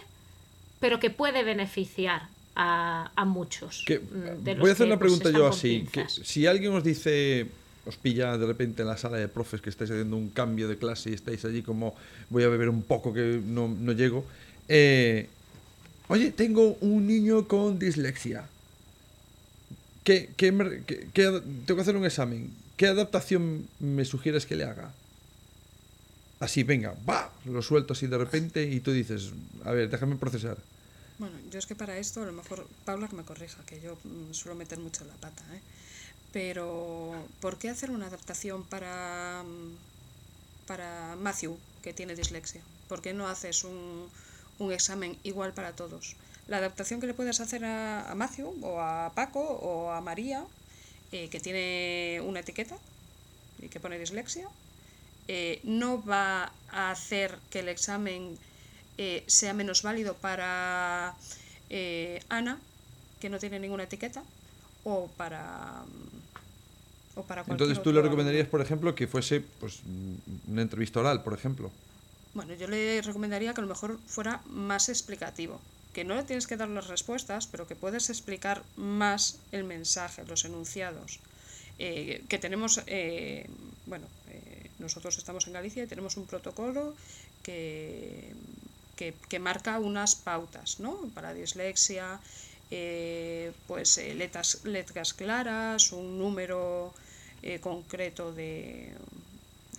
pero 0.78 1.00
que 1.00 1.08
puede 1.08 1.42
beneficiar 1.42 2.28
a, 2.54 3.12
a 3.16 3.24
muchos. 3.24 3.86
Mm, 3.88 4.60
voy 4.60 4.68
a 4.68 4.72
hacer 4.74 4.88
una 4.88 4.98
pues, 4.98 5.10
pregunta 5.10 5.30
yo 5.30 5.46
así. 5.46 5.88
Que, 5.90 6.06
si 6.06 6.46
alguien 6.46 6.74
os 6.74 6.84
dice 6.84 7.48
os 7.88 7.96
pilla 7.96 8.36
de 8.36 8.44
repente 8.44 8.82
en 8.84 8.88
la 8.88 9.00
sala 9.00 9.16
de 9.16 9.28
profes 9.28 9.64
que 9.64 9.70
estáis 9.72 9.90
haciendo 9.90 10.16
un 10.16 10.28
cambio 10.28 10.68
de 10.68 10.76
clase 10.76 11.08
y 11.08 11.14
estáis 11.14 11.44
allí 11.44 11.62
como 11.62 11.96
voy 12.28 12.44
a 12.44 12.48
beber 12.48 12.68
un 12.68 12.82
poco 12.82 13.14
que 13.14 13.40
no, 13.42 13.68
no 13.68 13.92
llego. 13.92 14.26
Eh, 14.68 15.26
oye, 16.08 16.30
tengo 16.32 16.76
un 16.80 17.06
niño 17.06 17.48
con 17.48 17.78
dislexia. 17.78 18.46
¿Qué, 20.04 20.28
qué, 20.36 20.52
qué, 21.14 21.40
tengo 21.64 21.76
que 21.76 21.80
hacer 21.80 21.96
un 21.96 22.04
examen. 22.04 22.52
¿Qué 22.76 22.86
adaptación 22.86 23.66
me 23.80 24.04
sugieres 24.04 24.44
que 24.44 24.56
le 24.56 24.64
haga? 24.64 24.92
Así, 26.40 26.62
venga, 26.62 26.94
va, 27.08 27.32
lo 27.46 27.62
suelto 27.62 27.94
así 27.94 28.06
de 28.06 28.18
repente 28.18 28.62
y 28.62 28.80
tú 28.80 28.92
dices, 28.92 29.32
a 29.64 29.72
ver, 29.72 29.90
déjame 29.90 30.16
procesar. 30.16 30.58
Bueno, 31.18 31.36
yo 31.50 31.58
es 31.58 31.66
que 31.66 31.74
para 31.74 31.98
esto, 31.98 32.22
a 32.22 32.26
lo 32.26 32.32
mejor 32.32 32.64
Paula 32.84 33.08
que 33.08 33.16
me 33.16 33.24
corrija, 33.24 33.58
que 33.66 33.80
yo 33.80 33.98
mm, 34.04 34.32
suelo 34.32 34.56
meter 34.56 34.78
mucho 34.78 35.04
la 35.04 35.14
pata, 35.14 35.42
¿eh? 35.52 35.60
Pero, 36.32 37.14
¿por 37.40 37.58
qué 37.58 37.70
hacer 37.70 37.90
una 37.90 38.06
adaptación 38.06 38.64
para, 38.64 39.42
para 40.66 41.16
Matthew, 41.16 41.58
que 41.82 41.92
tiene 41.92 42.14
dislexia? 42.14 42.60
¿Por 42.88 43.00
qué 43.00 43.14
no 43.14 43.28
haces 43.28 43.64
un, 43.64 44.08
un 44.58 44.72
examen 44.72 45.18
igual 45.22 45.54
para 45.54 45.72
todos? 45.72 46.16
La 46.48 46.56
adaptación 46.56 46.98
que 46.98 47.06
le 47.06 47.14
puedes 47.14 47.40
hacer 47.40 47.64
a, 47.64 48.12
Matthew, 48.16 48.56
o 48.62 48.80
a 48.80 49.12
Paco, 49.14 49.40
o 49.40 49.90
a 49.90 50.00
María, 50.00 50.44
eh, 51.12 51.28
que 51.28 51.40
tiene 51.40 52.22
una 52.24 52.40
etiqueta 52.40 52.76
y 53.60 53.68
que 53.68 53.80
pone 53.80 53.98
dislexia, 53.98 54.48
eh, 55.28 55.60
no 55.62 56.02
va 56.04 56.52
a 56.70 56.90
hacer 56.90 57.38
que 57.50 57.60
el 57.60 57.68
examen 57.68 58.38
eh, 58.96 59.24
sea 59.26 59.52
menos 59.52 59.82
válido 59.82 60.14
para 60.14 61.14
Ana, 62.30 62.58
que 63.20 63.28
no 63.28 63.38
tiene 63.38 63.60
ninguna 63.60 63.84
etiqueta, 63.84 64.22
o 64.84 65.08
para 65.16 65.84
o 67.14 67.22
para 67.22 67.44
Entonces 67.46 67.82
tú 67.82 67.92
le 67.92 68.00
recomendarías, 68.00 68.46
por 68.46 68.60
ejemplo, 68.60 68.94
que 68.94 69.06
fuese 69.06 69.40
pues 69.40 69.80
una 70.46 70.62
entrevista 70.62 71.00
oral, 71.00 71.22
por 71.22 71.34
ejemplo. 71.34 71.70
Bueno, 72.34 72.54
yo 72.54 72.68
le 72.68 73.02
recomendaría 73.02 73.52
que 73.54 73.60
a 73.60 73.62
lo 73.62 73.68
mejor 73.68 73.98
fuera 74.06 74.40
más 74.46 74.88
explicativo, 74.88 75.60
que 75.92 76.04
no 76.04 76.14
le 76.14 76.22
tienes 76.22 76.46
que 76.46 76.56
dar 76.56 76.68
las 76.68 76.86
respuestas, 76.86 77.46
pero 77.48 77.66
que 77.66 77.74
puedes 77.74 78.10
explicar 78.10 78.62
más 78.76 79.38
el 79.50 79.64
mensaje, 79.64 80.24
los 80.24 80.44
enunciados. 80.44 81.18
Eh, 81.80 82.22
que 82.28 82.38
tenemos, 82.38 82.80
eh, 82.86 83.48
bueno, 83.86 84.06
eh, 84.30 84.70
nosotros 84.78 85.16
estamos 85.18 85.46
en 85.46 85.54
Galicia 85.54 85.82
y 85.82 85.86
tenemos 85.86 86.16
un 86.16 86.26
protocolo 86.26 86.94
que, 87.42 88.32
que, 88.96 89.14
que 89.28 89.38
marca 89.38 89.78
unas 89.80 90.14
pautas, 90.14 90.80
¿no? 90.80 90.96
Para 91.14 91.34
dislexia, 91.34 92.20
eh, 92.70 93.52
pues 93.66 93.98
eh, 93.98 94.14
letras, 94.14 94.60
letras 94.64 95.14
claras, 95.14 95.92
un 95.92 96.18
número 96.18 96.92
eh, 97.42 97.60
concreto 97.60 98.32
de, 98.32 98.92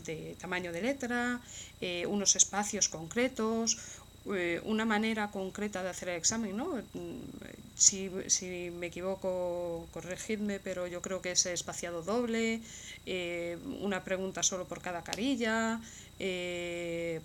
de 0.05 0.35
tamaño 0.39 0.71
de 0.71 0.81
letra, 0.81 1.39
eh, 1.81 2.05
unos 2.07 2.35
espacios 2.35 2.89
concretos, 2.89 3.77
una 4.63 4.85
manera 4.85 5.31
concreta 5.31 5.81
de 5.81 5.89
hacer 5.89 6.09
el 6.09 6.17
examen, 6.17 6.55
¿no? 6.55 6.79
Si, 7.75 8.11
si 8.27 8.69
me 8.69 8.87
equivoco, 8.87 9.87
corregidme, 9.91 10.59
pero 10.59 10.85
yo 10.85 11.01
creo 11.01 11.21
que 11.21 11.31
es 11.31 11.45
espaciado 11.47 12.03
doble, 12.03 12.61
una 13.79 14.03
pregunta 14.03 14.43
solo 14.43 14.65
por 14.65 14.81
cada 14.81 15.01
carilla, 15.03 15.79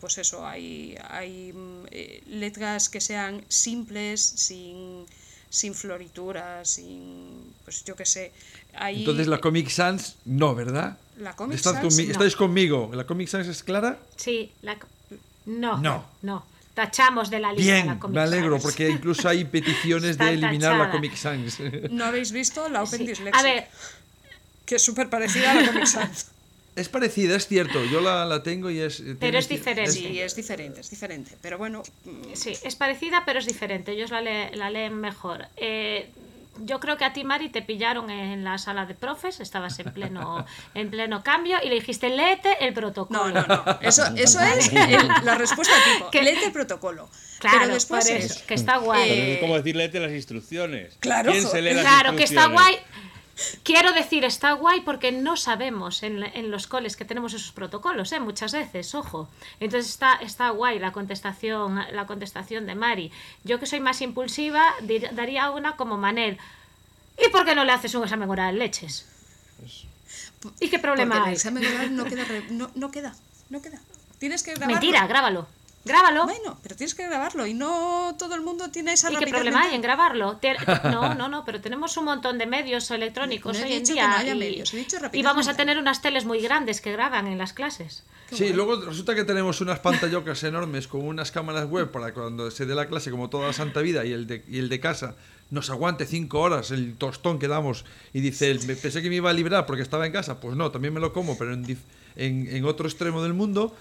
pues 0.00 0.16
eso, 0.16 0.46
hay, 0.46 0.96
hay 1.10 1.52
letras 2.26 2.88
que 2.88 3.00
sean 3.02 3.44
simples, 3.48 4.22
sin, 4.22 5.04
sin 5.54 5.72
florituras, 5.72 6.68
sin, 6.68 7.52
pues 7.64 7.84
yo 7.84 7.94
qué 7.94 8.04
sé. 8.04 8.32
Hay, 8.74 9.00
Entonces 9.00 9.28
la 9.28 9.38
Comic 9.40 9.68
Sans 9.70 10.16
no, 10.24 10.52
¿verdad? 10.54 10.98
La 11.18 11.36
Comic 11.36 11.58
Sans, 11.58 11.78
conmi- 11.78 12.06
no. 12.06 12.10
Estáis 12.12 12.34
conmigo. 12.34 12.90
¿La 12.92 13.04
Comic 13.06 13.28
Sans 13.28 13.46
es 13.46 13.62
clara? 13.62 13.98
Sí, 14.16 14.50
la... 14.62 14.76
No, 15.46 15.78
No. 15.78 16.04
no. 16.22 16.44
Tachamos 16.74 17.30
de 17.30 17.38
la 17.38 17.52
lista 17.52 17.72
Bien, 17.72 17.86
la 17.86 17.98
Comic 18.00 18.16
me 18.16 18.20
alegro, 18.22 18.52
Sans. 18.54 18.62
porque 18.64 18.90
incluso 18.90 19.28
hay 19.28 19.44
peticiones 19.44 20.18
de 20.18 20.28
eliminar 20.30 20.72
la 20.72 20.78
tachada. 20.86 20.90
Comic 20.90 21.14
Sans. 21.16 21.60
¿No 21.90 22.04
habéis 22.04 22.32
visto 22.32 22.68
la 22.68 22.82
Open 22.82 22.98
Sí. 22.98 23.06
Dyslexic? 23.06 23.36
A 23.36 23.42
ver, 23.44 23.68
Que 24.66 24.74
es 24.76 24.82
súper 24.82 25.08
parecida 25.08 25.52
a 25.52 25.54
la 25.54 25.66
Comic 25.68 25.86
Sans. 25.86 26.26
Es 26.76 26.88
parecida, 26.88 27.36
es 27.36 27.46
cierto. 27.46 27.84
Yo 27.84 28.00
la, 28.00 28.24
la 28.24 28.42
tengo 28.42 28.70
y 28.70 28.80
es. 28.80 29.02
Pero 29.20 29.38
es 29.38 29.48
diferente. 29.48 29.90
Sí, 29.92 30.20
es 30.20 30.34
diferente, 30.36 30.80
es 30.80 30.90
diferente. 30.90 31.32
Pero 31.40 31.58
bueno, 31.58 31.82
mm, 32.04 32.34
sí, 32.34 32.52
es 32.62 32.76
parecida, 32.76 33.22
pero 33.24 33.38
es 33.38 33.46
diferente. 33.46 33.92
Ellos 33.92 34.10
la, 34.10 34.20
le- 34.20 34.54
la 34.56 34.70
leen 34.70 34.94
mejor. 34.94 35.46
Eh, 35.56 36.08
yo 36.60 36.78
creo 36.78 36.96
que 36.96 37.04
a 37.04 37.12
ti, 37.12 37.24
Mari, 37.24 37.48
te 37.48 37.62
pillaron 37.62 38.10
en 38.10 38.44
la 38.44 38.58
sala 38.58 38.86
de 38.86 38.94
profes, 38.94 39.40
estabas 39.40 39.76
en 39.80 39.92
pleno, 39.92 40.46
en 40.74 40.88
pleno 40.90 41.22
cambio 41.24 41.58
y 41.64 41.68
le 41.68 41.74
dijiste, 41.74 42.08
léete 42.10 42.64
el 42.64 42.72
protocolo. 42.74 43.18
no, 43.32 43.46
no, 43.46 43.64
no. 43.66 43.78
Eso, 43.80 44.04
eso 44.16 44.40
es 44.40 44.72
el- 44.72 45.08
la 45.24 45.34
respuesta 45.36 45.74
tipo. 45.92 46.10
Que- 46.10 46.22
Léete 46.22 46.46
el 46.46 46.52
protocolo. 46.52 47.08
Claro, 47.40 47.58
pero 47.60 47.74
después 47.74 48.06
es. 48.08 48.38
que 48.42 48.54
está 48.54 48.78
guay. 48.78 49.08
Pero 49.10 49.22
Eh, 49.22 49.34
es 49.34 49.40
como 49.40 49.56
decir, 49.56 49.76
léete 49.76 50.00
las 50.00 50.12
instrucciones. 50.12 50.94
Claro, 51.00 51.30
¿Quién 51.32 51.46
se 51.46 51.60
lee 51.60 51.74
las 51.74 51.82
Claro, 51.84 52.16
que 52.16 52.22
está 52.24 52.46
guay. 52.46 52.76
Quiero 53.64 53.92
decir, 53.92 54.24
está 54.24 54.52
guay 54.52 54.82
porque 54.82 55.10
no 55.10 55.36
sabemos 55.36 56.02
en, 56.04 56.22
en 56.22 56.50
los 56.52 56.66
coles 56.68 56.96
que 56.96 57.04
tenemos 57.04 57.34
esos 57.34 57.50
protocolos, 57.52 58.12
¿eh? 58.12 58.20
muchas 58.20 58.52
veces, 58.52 58.94
ojo. 58.94 59.28
Entonces 59.58 59.90
está, 59.90 60.14
está 60.16 60.50
guay 60.50 60.78
la 60.78 60.92
contestación, 60.92 61.80
la 61.92 62.06
contestación 62.06 62.66
de 62.66 62.74
Mari. 62.76 63.10
Yo 63.42 63.58
que 63.58 63.66
soy 63.66 63.80
más 63.80 64.00
impulsiva, 64.02 64.62
dir- 64.82 65.10
daría 65.12 65.50
una 65.50 65.76
como 65.76 65.96
Manel. 65.96 66.38
¿Y 67.18 67.28
por 67.30 67.44
qué 67.44 67.54
no 67.54 67.64
le 67.64 67.72
haces 67.72 67.94
un 67.94 68.04
examen 68.04 68.30
oral, 68.30 68.58
leches? 68.58 69.06
¿Y 70.60 70.68
qué 70.68 70.78
Porque 70.78 70.78
problema 70.78 71.16
el 71.18 71.22
hay? 71.24 71.34
examen 71.34 71.66
oral 71.66 71.96
no 71.96 72.04
queda, 72.04 72.24
re- 72.24 72.44
no, 72.50 72.70
no 72.74 72.90
queda, 72.90 73.14
no 73.50 73.62
queda. 73.62 73.80
Tienes 74.18 74.42
que 74.42 74.50
grabarlo. 74.52 74.74
Mentira, 74.74 75.06
grábalo. 75.06 75.46
Grábalo. 75.84 76.24
Bueno, 76.24 76.58
pero 76.62 76.76
tienes 76.76 76.94
que 76.94 77.06
grabarlo 77.06 77.46
y 77.46 77.52
no 77.54 78.14
todo 78.18 78.34
el 78.34 78.40
mundo 78.40 78.70
tiene 78.70 78.94
esa 78.94 79.12
¿Y 79.12 79.16
qué 79.16 79.26
problema 79.26 79.62
hay 79.64 79.74
en 79.74 79.82
grabarlo? 79.82 80.40
No, 80.84 81.14
no, 81.14 81.28
no, 81.28 81.44
pero 81.44 81.60
tenemos 81.60 81.96
un 81.96 82.06
montón 82.06 82.38
de 82.38 82.46
medios 82.46 82.90
electrónicos 82.90 83.58
No 83.58 83.64
hoy 83.66 83.72
en 83.74 83.84
día. 83.84 84.22
no 84.22 84.30
y, 84.30 84.34
medios, 84.38 84.72
he 84.72 84.78
dicho 84.78 84.96
y 84.96 85.00
rapidez 85.00 85.24
vamos 85.24 85.48
a 85.48 85.54
tener 85.56 85.78
unas 85.78 86.00
teles 86.00 86.24
muy 86.24 86.40
grandes 86.40 86.80
que 86.80 86.92
graban 86.92 87.26
en 87.26 87.36
las 87.38 87.52
clases. 87.52 88.02
Sí, 88.32 88.52
luego 88.52 88.76
resulta 88.80 89.14
que 89.14 89.24
tenemos 89.24 89.60
unas 89.60 89.78
pantallocas 89.80 90.42
enormes 90.44 90.88
con 90.88 91.02
unas 91.06 91.30
cámaras 91.30 91.68
web 91.68 91.90
para 91.90 92.12
cuando 92.14 92.50
se 92.50 92.64
dé 92.66 92.74
la 92.74 92.86
clase, 92.88 93.10
como 93.10 93.28
toda 93.28 93.48
la 93.48 93.52
santa 93.52 93.80
vida, 93.80 94.04
y 94.06 94.12
el 94.12 94.26
de, 94.26 94.42
y 94.48 94.58
el 94.58 94.68
de 94.70 94.80
casa 94.80 95.14
nos 95.50 95.68
aguante 95.70 96.06
cinco 96.06 96.40
horas 96.40 96.70
el 96.70 96.96
tostón 96.96 97.38
que 97.38 97.46
damos 97.46 97.84
y 98.14 98.20
dice, 98.20 98.50
"El- 98.50 98.66
me 98.66 98.74
pensé 98.74 99.02
que 99.02 99.10
me 99.10 99.16
iba 99.16 99.28
a 99.28 99.34
librar 99.34 99.66
porque 99.66 99.82
estaba 99.82 100.06
en 100.06 100.12
casa, 100.12 100.40
pues 100.40 100.56
no, 100.56 100.70
también 100.70 100.94
me 100.94 101.00
lo 101.00 101.12
como, 101.12 101.36
pero 101.36 101.52
en, 101.52 101.64
dif- 101.66 101.84
en, 102.16 102.48
en 102.50 102.64
otro 102.64 102.88
extremo 102.88 103.22
del 103.22 103.34
mundo, 103.34 103.76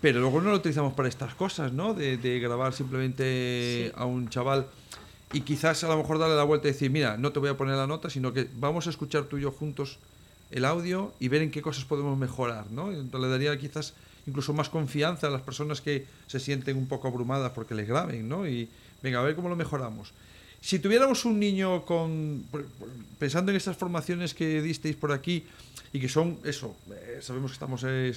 pero 0.00 0.20
luego 0.20 0.40
no 0.40 0.50
lo 0.50 0.56
utilizamos 0.56 0.94
para 0.94 1.08
estas 1.08 1.34
cosas, 1.34 1.72
¿no? 1.72 1.94
De, 1.94 2.16
de 2.16 2.38
grabar 2.38 2.72
simplemente 2.72 3.92
a 3.96 4.04
un 4.04 4.28
chaval 4.28 4.66
y 5.32 5.40
quizás 5.40 5.82
a 5.84 5.88
lo 5.88 5.96
mejor 5.96 6.18
darle 6.18 6.36
la 6.36 6.44
vuelta 6.44 6.68
y 6.68 6.72
decir, 6.72 6.90
mira, 6.90 7.16
no 7.16 7.32
te 7.32 7.40
voy 7.40 7.48
a 7.48 7.56
poner 7.56 7.76
la 7.76 7.86
nota, 7.86 8.10
sino 8.10 8.32
que 8.32 8.48
vamos 8.56 8.86
a 8.86 8.90
escuchar 8.90 9.24
tú 9.24 9.38
y 9.38 9.42
yo 9.42 9.50
juntos 9.50 9.98
el 10.50 10.64
audio 10.64 11.12
y 11.18 11.28
ver 11.28 11.42
en 11.42 11.50
qué 11.50 11.62
cosas 11.62 11.84
podemos 11.84 12.16
mejorar, 12.16 12.70
¿no? 12.70 12.92
Entonces 12.92 13.20
le 13.20 13.28
daría 13.28 13.58
quizás 13.58 13.94
incluso 14.26 14.52
más 14.52 14.68
confianza 14.68 15.26
a 15.26 15.30
las 15.30 15.42
personas 15.42 15.80
que 15.80 16.06
se 16.26 16.40
sienten 16.40 16.76
un 16.76 16.86
poco 16.86 17.08
abrumadas 17.08 17.52
porque 17.52 17.74
les 17.74 17.88
graben, 17.88 18.28
¿no? 18.28 18.46
Y 18.46 18.68
venga, 19.02 19.20
a 19.20 19.22
ver 19.22 19.34
cómo 19.34 19.48
lo 19.48 19.56
mejoramos. 19.56 20.12
Si 20.66 20.80
tuviéramos 20.80 21.24
un 21.24 21.38
niño 21.38 21.84
con, 21.86 22.42
pensando 23.20 23.52
en 23.52 23.56
esas 23.56 23.76
formaciones 23.76 24.34
que 24.34 24.60
disteis 24.60 24.96
por 24.96 25.12
aquí 25.12 25.44
y 25.92 26.00
que 26.00 26.08
son 26.08 26.38
eso, 26.42 26.74
eh, 26.90 27.20
sabemos 27.22 27.52
que 27.52 27.54
estamos 27.54 27.84
eh, 27.86 28.12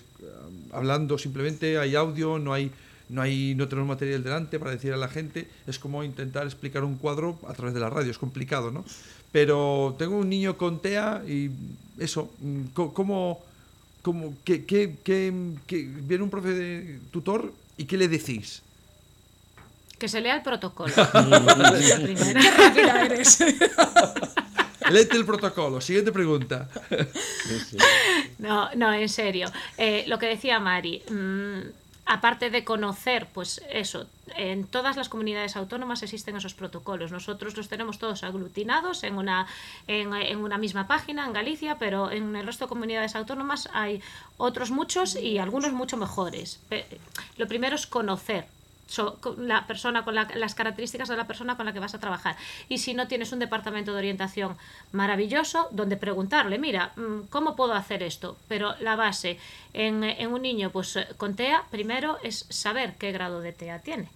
hablando 0.74 1.20
simplemente, 1.20 1.78
hay 1.78 1.94
audio, 1.94 2.40
no 2.40 2.52
hay 2.52 2.72
no 3.10 3.22
hay 3.22 3.54
no 3.54 3.68
tenemos 3.68 3.88
material 3.90 4.24
delante 4.24 4.58
para 4.58 4.72
decir 4.72 4.92
a 4.94 4.98
la 4.98 5.10
gente, 5.10 5.48
es 5.68 5.78
como 5.78 6.04
intentar 6.04 6.48
explicar 6.48 6.84
un 6.84 6.96
cuadro 6.98 7.38
a 7.48 7.54
través 7.54 7.76
de 7.76 7.82
la 7.82 7.90
radio, 7.92 8.10
es 8.10 8.18
complicado, 8.18 8.72
¿no? 8.72 8.84
Pero 9.32 9.96
tengo 10.00 10.18
un 10.18 10.28
niño 10.28 10.58
con 10.58 10.82
TEA 10.82 11.22
y 11.28 11.52
eso, 12.00 12.32
mm, 12.40 12.62
¿cómo, 12.74 13.44
cómo 14.02 14.34
qué, 14.44 14.66
qué- 14.66 14.96
qué- 15.04 15.32
qué- 15.68 15.88
viene 16.02 16.24
un 16.24 16.32
profe 16.32 16.50
de 16.56 17.00
tutor 17.12 17.54
y 17.78 17.86
qué 17.86 17.96
le 17.96 18.08
decís? 18.08 18.64
Que 20.00 20.08
se 20.08 20.22
lea 20.22 20.36
el 20.36 20.42
protocolo. 20.42 20.94
Qué 20.96 22.52
rápida 22.58 23.06
eres. 23.06 23.40
Léete 24.90 25.18
el 25.18 25.26
protocolo. 25.26 25.82
Siguiente 25.82 26.12
pregunta. 26.12 26.68
No, 28.40 28.70
no, 28.76 28.94
en 28.94 29.10
serio. 29.10 29.52
Eh, 29.78 30.06
lo 30.08 30.18
que 30.18 30.28
decía 30.28 30.60
Mari, 30.60 31.04
mm, 31.12 31.60
aparte 32.06 32.50
de 32.50 32.64
conocer, 32.64 33.28
pues 33.32 33.62
eso, 33.70 34.08
en 34.36 34.66
todas 34.66 34.98
las 34.98 35.10
comunidades 35.10 35.56
autónomas 35.56 36.02
existen 36.02 36.38
esos 36.38 36.56
protocolos. 36.56 37.12
Nosotros 37.12 37.56
los 37.56 37.68
tenemos 37.68 38.00
todos 38.00 38.24
aglutinados 38.24 39.04
en 39.04 39.16
una, 39.16 39.46
en, 39.88 40.14
en 40.14 40.40
una 40.40 40.58
misma 40.58 40.88
página 40.88 41.26
en 41.26 41.34
Galicia, 41.34 41.78
pero 41.78 42.10
en 42.10 42.36
el 42.36 42.46
resto 42.46 42.66
de 42.66 42.70
comunidades 42.70 43.16
autónomas 43.16 43.70
hay 43.74 44.02
otros 44.38 44.72
muchos 44.72 45.16
y 45.16 45.38
algunos 45.38 45.72
mucho 45.74 45.98
mejores. 45.98 46.60
Lo 47.38 47.48
primero 47.48 47.76
es 47.76 47.86
conocer 47.86 48.46
so- 48.90 49.18
la 49.38 49.66
persona 49.68 50.04
con 50.04 50.16
la- 50.16 50.28
las 50.36 50.56
características 50.56 51.08
de 51.08 51.16
la 51.16 51.28
persona 51.28 51.56
con 51.56 51.66
la 51.66 51.74
que 51.74 51.80
vas 51.80 51.94
a 51.94 52.00
trabajar. 52.00 52.36
Y 52.68 52.80
si 52.80 52.94
no 52.94 53.08
tienes 53.08 53.32
un 53.32 53.40
departamento 53.40 53.94
de 53.94 54.00
orientación 54.00 54.58
maravilloso 54.92 55.68
donde 55.72 55.96
preguntarle 55.98 56.58
mira 56.60 56.92
mm, 56.96 57.28
cómo 57.30 57.56
puedo 57.56 57.74
hacer 57.74 58.04
esto 58.04 58.36
pero 58.48 58.76
la 58.82 58.96
base 58.96 59.40
en, 59.74 60.04
en 60.04 60.34
un 60.34 60.42
niño 60.42 60.72
pues 60.72 60.98
con 61.18 61.36
TEA 61.36 61.64
primero 61.72 62.18
es 62.24 62.46
saber 62.50 62.96
qué 62.98 63.12
grado 63.12 63.40
de 63.42 63.54
TEA 63.54 63.80
tiene. 63.80 64.10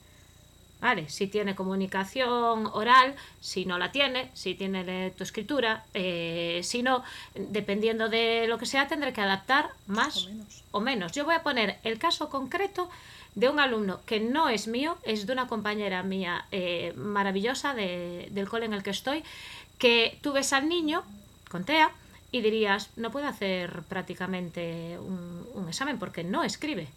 Vale, 0.82 1.10
si 1.10 1.28
tiene 1.28 1.56
comunicación 1.56 2.68
oral, 2.74 3.16
si 3.40 3.64
no 3.66 3.78
la 3.78 3.94
tiene, 3.94 4.30
si 4.34 4.54
tiene 4.54 4.84
lectoescritura, 4.84 5.86
eh, 5.94 6.60
si 6.64 6.84
no, 6.84 7.06
dependiendo 7.36 8.10
de 8.10 8.48
lo 8.50 8.58
que 8.58 8.66
sea, 8.66 8.90
tendré 8.90 9.14
que 9.14 9.22
adaptar 9.22 9.70
más 9.88 10.26
O 10.26 10.28
menos. 10.30 10.64
o 10.72 10.80
menos. 10.82 11.12
Yo 11.14 11.24
voy 11.24 11.36
a 11.36 11.44
poner 11.44 11.78
el 11.84 12.00
caso 12.00 12.28
concreto 12.30 12.90
de 13.36 13.50
un 13.50 13.60
alumno 13.60 14.02
que 14.06 14.20
no 14.20 14.50
es 14.50 14.68
mío, 14.68 14.98
es 15.04 15.26
de 15.26 15.34
una 15.34 15.48
compañera 15.48 16.04
mía 16.04 16.46
eh, 16.52 16.94
maravillosa 16.96 17.74
de- 17.74 18.28
del 18.32 18.48
cole 18.48 18.66
en 18.66 18.74
el 18.74 18.84
que 18.84 18.92
estoy, 18.92 19.24
que 19.78 20.18
tú 20.22 20.34
ves 20.34 20.54
al 20.54 20.70
niño 20.70 21.04
con 21.50 21.66
TEA 21.66 21.92
y 22.32 22.42
dirías, 22.42 22.90
no 22.96 23.12
puede 23.12 23.28
hacer 23.28 23.84
prácticamente 23.84 24.98
un, 25.00 25.68
examen 25.70 25.98
porque 25.98 26.24
no 26.24 26.44
escribe. 26.44 26.88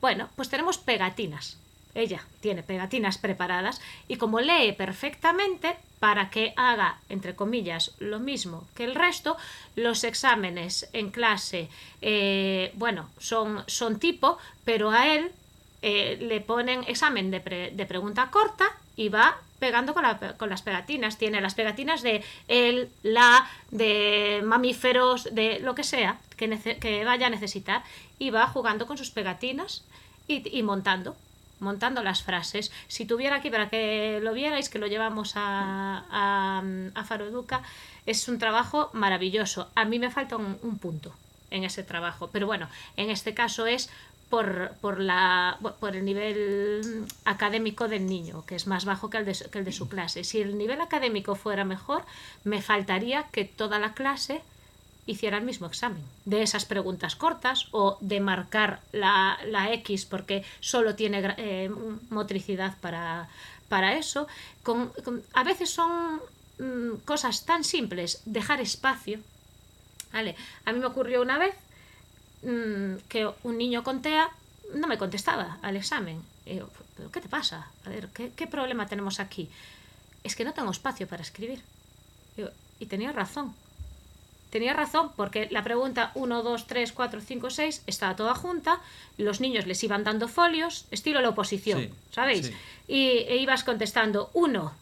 Bueno, 0.00 0.28
pues 0.36 0.48
tenemos 0.48 0.78
pegatinas. 0.78 1.56
Ella 1.94 2.22
tiene 2.40 2.62
pegatinas 2.62 3.18
preparadas 3.18 3.80
y 4.08 4.16
como 4.16 4.40
lee 4.40 4.72
perfectamente, 4.72 5.76
para 5.98 6.30
que 6.30 6.52
haga, 6.56 6.98
entre 7.08 7.34
comillas, 7.34 7.92
lo 7.98 8.20
mismo 8.20 8.66
que 8.74 8.84
el 8.84 8.94
resto, 8.94 9.36
los 9.74 10.04
exámenes 10.04 10.88
en 10.92 11.10
clase, 11.10 11.68
eh, 12.02 12.70
bueno, 12.74 13.08
son, 13.18 13.64
son 13.66 13.98
tipo, 13.98 14.38
pero 14.64 14.90
a 14.90 15.12
él 15.14 15.32
eh, 15.82 16.18
le 16.20 16.40
ponen 16.40 16.84
examen 16.86 17.30
de, 17.30 17.40
de 17.74 17.86
pregunta 17.86 18.30
corta 18.30 18.66
y 18.96 19.08
va 19.08 19.36
pegando 19.58 19.94
con, 19.94 20.02
la- 20.02 20.18
con 20.36 20.48
las 20.48 20.62
pegatinas. 20.62 21.18
Tiene 21.18 21.40
las 21.40 21.54
pegatinas 21.54 22.02
de 22.02 22.24
el, 22.48 22.88
la, 23.02 23.48
de 23.70 24.40
mamíferos, 24.44 25.28
de 25.34 25.58
lo 25.60 25.74
que 25.74 25.84
sea 25.84 26.18
que, 26.36 26.48
que 26.80 27.04
vaya 27.04 27.26
a 27.26 27.30
necesitar 27.30 27.82
y 28.18 28.30
va 28.30 28.46
jugando 28.48 28.86
con 28.86 28.98
sus 28.98 29.10
pegatinas 29.10 29.84
y, 30.26 30.56
y 30.56 30.62
montando 30.62 31.16
montando 31.60 32.04
las 32.04 32.22
frases. 32.22 32.70
Si 32.86 33.04
tuviera 33.04 33.34
aquí 33.36 33.50
para 33.50 33.68
que 33.68 34.20
lo 34.22 34.32
vierais, 34.32 34.68
que 34.68 34.78
lo 34.78 34.86
llevamos 34.86 35.32
a, 35.34 36.04
a, 36.08 36.62
a 36.94 37.04
Faro 37.04 37.26
Educa, 37.26 37.62
es 38.06 38.28
un 38.28 38.38
trabajo 38.38 38.90
maravilloso. 38.92 39.68
A 39.74 39.84
mí 39.84 39.98
me 39.98 40.08
falta 40.08 40.36
un 40.36 40.78
punto 40.78 41.12
en 41.50 41.64
ese 41.64 41.82
trabajo, 41.82 42.30
pero 42.32 42.46
bueno, 42.46 42.68
en 42.96 43.10
este 43.10 43.34
caso 43.34 43.66
es 43.66 43.90
por, 44.28 44.72
por, 44.80 45.00
la, 45.00 45.58
por 45.80 45.96
el 45.96 46.04
nivel 46.04 47.06
académico 47.24 47.88
del 47.88 48.06
niño, 48.06 48.44
que 48.46 48.56
es 48.56 48.66
más 48.66 48.84
bajo 48.84 49.08
que 49.08 49.18
el, 49.18 49.24
de, 49.24 49.34
que 49.50 49.58
el 49.58 49.64
de 49.64 49.72
su 49.72 49.88
clase. 49.88 50.24
Si 50.24 50.40
el 50.40 50.58
nivel 50.58 50.80
académico 50.80 51.34
fuera 51.34 51.64
mejor, 51.64 52.04
me 52.44 52.60
faltaría 52.60 53.24
que 53.32 53.44
toda 53.44 53.78
la 53.78 53.94
clase 53.94 54.42
hiciera 55.06 55.38
el 55.38 55.44
mismo 55.44 55.66
examen 55.66 56.02
de 56.26 56.42
esas 56.42 56.66
preguntas 56.66 57.16
cortas 57.16 57.68
o 57.70 57.96
de 58.00 58.20
marcar 58.20 58.80
la, 58.92 59.38
la 59.46 59.72
X 59.72 60.04
porque 60.04 60.44
solo 60.60 60.94
tiene 60.94 61.34
eh, 61.38 61.70
motricidad 62.10 62.76
para, 62.80 63.28
para 63.70 63.94
eso. 63.94 64.28
Con, 64.62 64.92
a 65.32 65.44
veces 65.44 65.70
son 65.70 66.20
mmm, 66.58 66.96
cosas 67.06 67.46
tan 67.46 67.64
simples, 67.64 68.20
dejar 68.26 68.60
espacio. 68.60 69.20
¿vale? 70.12 70.36
A 70.66 70.72
mí 70.72 70.78
me 70.78 70.86
ocurrió 70.86 71.22
una 71.22 71.38
vez 71.38 71.54
mmm, 72.42 72.96
que 73.08 73.30
un 73.42 73.58
niño 73.58 73.82
con 73.82 74.02
TEA 74.02 74.30
no 74.74 74.86
me 74.86 74.98
contestaba 74.98 75.58
al 75.62 75.76
examen. 75.76 76.22
Y 76.46 76.56
yo, 76.56 76.68
¿pero 76.96 77.10
qué 77.10 77.20
te 77.20 77.28
pasa? 77.28 77.68
A 77.84 77.90
ver, 77.90 78.08
¿qué, 78.08 78.30
¿qué, 78.34 78.46
problema 78.46 78.86
tenemos 78.86 79.20
aquí? 79.20 79.48
Es 80.24 80.36
que 80.36 80.44
no 80.44 80.52
tengo 80.52 80.70
espacio 80.70 81.06
para 81.06 81.22
escribir. 81.22 81.62
Y, 82.36 82.42
yo, 82.42 82.48
y 82.80 82.86
tenía 82.86 83.12
razón. 83.12 83.54
Tenía 84.50 84.72
razón 84.72 85.10
porque 85.14 85.48
la 85.50 85.62
pregunta 85.62 86.10
1, 86.14 86.42
2, 86.42 86.66
3, 86.66 86.92
4, 86.92 87.20
5, 87.20 87.50
6 87.50 87.82
estaba 87.86 88.16
toda 88.16 88.34
junta, 88.34 88.80
los 89.18 89.40
niños 89.40 89.66
les 89.66 89.82
iban 89.84 90.04
dando 90.04 90.26
folios, 90.26 90.86
estilo 90.90 91.20
la 91.20 91.30
oposición, 91.30 91.82
sí, 91.82 91.90
¿sabéis? 92.12 92.46
Sí. 92.46 92.54
Y 92.88 93.08
e 93.28 93.36
ibas 93.36 93.62
contestando 93.62 94.30
1, 94.32 94.72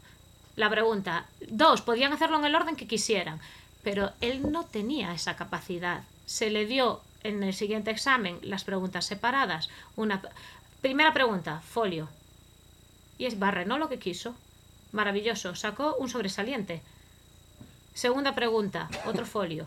la 0.54 0.70
pregunta, 0.70 1.26
2, 1.50 1.82
podían 1.82 2.12
hacerlo 2.12 2.38
en 2.38 2.44
el 2.44 2.54
orden 2.54 2.76
que 2.76 2.86
quisieran, 2.86 3.40
pero 3.82 4.12
él 4.20 4.52
no 4.52 4.64
tenía 4.64 5.12
esa 5.12 5.34
capacidad. 5.34 6.04
Se 6.26 6.50
le 6.50 6.66
dio 6.66 7.00
en 7.26 7.42
el 7.42 7.54
siguiente 7.54 7.90
examen 7.90 8.38
las 8.42 8.64
preguntas 8.64 9.04
separadas. 9.04 9.68
Una 9.96 10.22
primera 10.80 11.12
pregunta, 11.12 11.60
folio. 11.60 12.08
Y 13.18 13.26
es 13.26 13.38
barrenó 13.38 13.78
lo 13.78 13.88
que 13.88 13.98
quiso. 13.98 14.34
Maravilloso, 14.92 15.54
sacó 15.54 15.96
un 15.96 16.08
sobresaliente. 16.08 16.82
Segunda 17.94 18.34
pregunta, 18.34 18.88
otro 19.06 19.26
folio. 19.26 19.66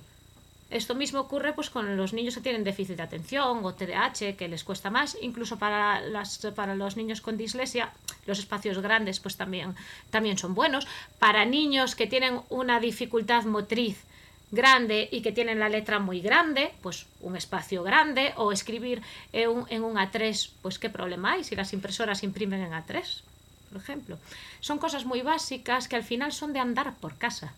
Esto 0.69 0.93
mismo 0.93 1.19
ocurre 1.19 1.53
pues, 1.53 1.71
con 1.71 1.97
los 1.97 2.13
niños 2.13 2.35
que 2.35 2.41
tienen 2.41 2.63
déficit 2.63 2.97
de 2.97 3.03
atención 3.03 3.65
o 3.65 3.73
TDAH, 3.73 4.35
que 4.37 4.47
les 4.47 4.63
cuesta 4.63 4.91
más, 4.91 5.17
incluso 5.19 5.57
para, 5.57 5.99
las, 5.99 6.37
para 6.55 6.75
los 6.75 6.95
niños 6.95 7.21
con 7.21 7.37
dislexia, 7.37 7.91
los 8.27 8.37
espacios 8.37 8.77
grandes 8.77 9.19
pues 9.19 9.35
también, 9.35 9.75
también 10.11 10.37
son 10.37 10.53
buenos. 10.53 10.87
Para 11.17 11.45
niños 11.45 11.95
que 11.95 12.05
tienen 12.05 12.41
una 12.49 12.79
dificultad 12.79 13.45
motriz 13.45 14.05
grande 14.51 15.09
y 15.11 15.21
que 15.21 15.31
tienen 15.31 15.59
la 15.59 15.69
letra 15.69 15.99
muy 15.99 16.21
grande, 16.21 16.71
pues 16.81 17.05
un 17.21 17.35
espacio 17.35 17.83
grande, 17.83 18.33
o 18.35 18.51
escribir 18.51 19.01
en 19.31 19.49
un, 19.49 19.65
en 19.69 19.83
un 19.83 19.95
A3, 19.95 20.51
pues 20.61 20.79
qué 20.79 20.89
problema 20.89 21.33
hay 21.33 21.43
si 21.43 21.55
las 21.55 21.73
impresoras 21.73 22.23
imprimen 22.23 22.61
en 22.61 22.71
A3, 22.71 23.21
por 23.69 23.81
ejemplo. 23.81 24.17
Son 24.59 24.77
cosas 24.77 25.05
muy 25.05 25.21
básicas 25.21 25.87
que 25.87 25.95
al 25.95 26.03
final 26.03 26.31
son 26.31 26.53
de 26.53 26.59
andar 26.59 26.95
por 26.95 27.17
casa 27.17 27.53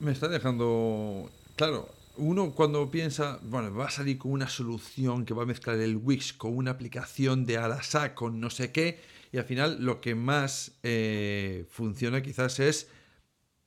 me 0.00 0.12
está 0.12 0.28
dejando. 0.28 1.30
Claro, 1.56 1.88
uno 2.16 2.52
cuando 2.52 2.90
piensa, 2.90 3.38
bueno, 3.42 3.74
va 3.74 3.86
a 3.86 3.90
salir 3.90 4.18
con 4.18 4.32
una 4.32 4.48
solución 4.48 5.24
que 5.24 5.34
va 5.34 5.42
a 5.42 5.46
mezclar 5.46 5.78
el 5.78 5.96
Wix 5.96 6.32
con 6.32 6.56
una 6.56 6.72
aplicación 6.72 7.46
de 7.46 7.58
Alasa 7.58 8.14
con 8.14 8.40
no 8.40 8.50
sé 8.50 8.72
qué, 8.72 9.00
y 9.32 9.38
al 9.38 9.44
final 9.44 9.84
lo 9.84 10.00
que 10.00 10.14
más 10.14 10.72
eh, 10.82 11.66
funciona 11.70 12.22
quizás 12.22 12.60
es 12.60 12.88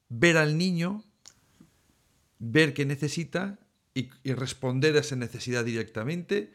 ver 0.10 0.38
al 0.38 0.58
niño, 0.58 1.04
ver 2.44 2.74
qué 2.74 2.86
necesita 2.86 3.60
y, 3.94 4.10
responder 4.34 4.96
a 4.96 5.00
esa 5.00 5.16
necesidad 5.16 5.64
directamente, 5.64 6.54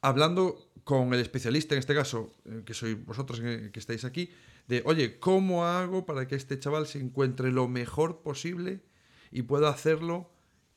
hablando 0.00 0.70
con 0.84 1.12
el 1.14 1.20
especialista, 1.20 1.74
en 1.74 1.80
este 1.80 1.94
caso, 1.94 2.32
eh, 2.44 2.62
que 2.64 2.74
sois 2.74 2.96
vosotros 3.04 3.40
que, 3.40 3.70
que 3.70 3.80
estáis 3.80 4.04
aquí, 4.04 4.30
de, 4.68 4.82
oye, 4.84 5.18
¿cómo 5.18 5.64
hago 5.64 6.06
para 6.06 6.26
que 6.26 6.34
este 6.34 6.58
chaval 6.58 6.86
se 6.86 6.98
encuentre 6.98 7.52
lo 7.52 7.68
mejor 7.68 8.22
posible? 8.22 8.82
y 9.30 9.42
pueda 9.42 9.68
hacerlo 9.68 10.30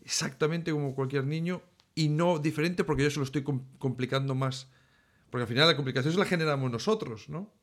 exactamente 0.03 0.71
como 0.71 0.95
cualquier 0.95 1.25
niño 1.25 1.61
y 1.95 2.09
no 2.09 2.39
diferente 2.39 2.83
porque 2.83 3.03
yo 3.03 3.09
se 3.09 3.19
lo 3.19 3.23
estoy 3.23 3.43
complicando 3.77 4.35
más. 4.35 4.67
Porque 5.29 5.43
al 5.43 5.47
final 5.47 5.67
la 5.67 5.75
complicación 5.75 6.13
se 6.13 6.19
la 6.19 6.25
generamos 6.25 6.71
nosotros, 6.71 7.29
¿no? 7.29 7.53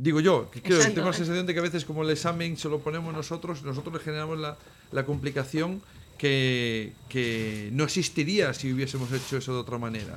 Digo 0.00 0.20
yo, 0.20 0.50
que 0.50 0.62
creo, 0.62 0.80
tengo 0.94 1.08
la 1.08 1.12
sensación 1.12 1.44
de 1.44 1.52
que 1.52 1.60
a 1.60 1.62
veces 1.62 1.84
como 1.84 2.02
el 2.02 2.08
examen 2.08 2.56
se 2.56 2.70
lo 2.70 2.78
ponemos 2.78 3.12
nosotros, 3.12 3.62
nosotros 3.62 3.92
le 3.92 4.00
generamos 4.00 4.38
la, 4.38 4.56
la 4.92 5.04
complicación 5.04 5.82
que, 6.16 6.94
que, 7.10 7.68
no 7.72 7.84
existiría 7.84 8.54
si 8.54 8.72
hubiésemos 8.72 9.12
hecho 9.12 9.36
eso 9.36 9.52
de 9.52 9.60
otra 9.60 9.76
manera, 9.76 10.16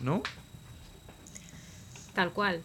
¿no? 0.00 0.24
Tal 2.12 2.32
cual, 2.32 2.60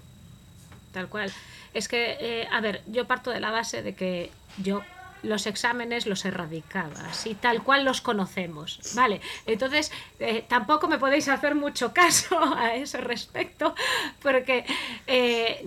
tal 0.91 1.07
cual. 1.07 1.31
Es 1.75 1.87
que, 1.87 2.17
eh, 2.19 2.47
a 2.51 2.61
ver, 2.61 2.81
yo 2.87 3.05
parto 3.05 3.29
de 3.29 3.39
la 3.39 3.51
base 3.51 3.83
de 3.83 3.93
que 3.93 4.31
yo 4.57 4.81
los 5.21 5.45
exámenes 5.45 6.07
los 6.07 6.25
erradicaba, 6.25 6.99
así 7.07 7.35
tal 7.35 7.61
cual 7.61 7.85
los 7.85 8.01
conocemos, 8.01 8.79
¿vale? 8.95 9.21
Entonces, 9.45 9.91
eh, 10.19 10.43
tampoco 10.47 10.87
me 10.87 10.97
podéis 10.97 11.27
hacer 11.27 11.53
mucho 11.53 11.93
caso 11.93 12.39
a 12.57 12.73
ese 12.73 13.01
respecto, 13.01 13.75
porque 14.23 14.65
eh, 15.05 15.63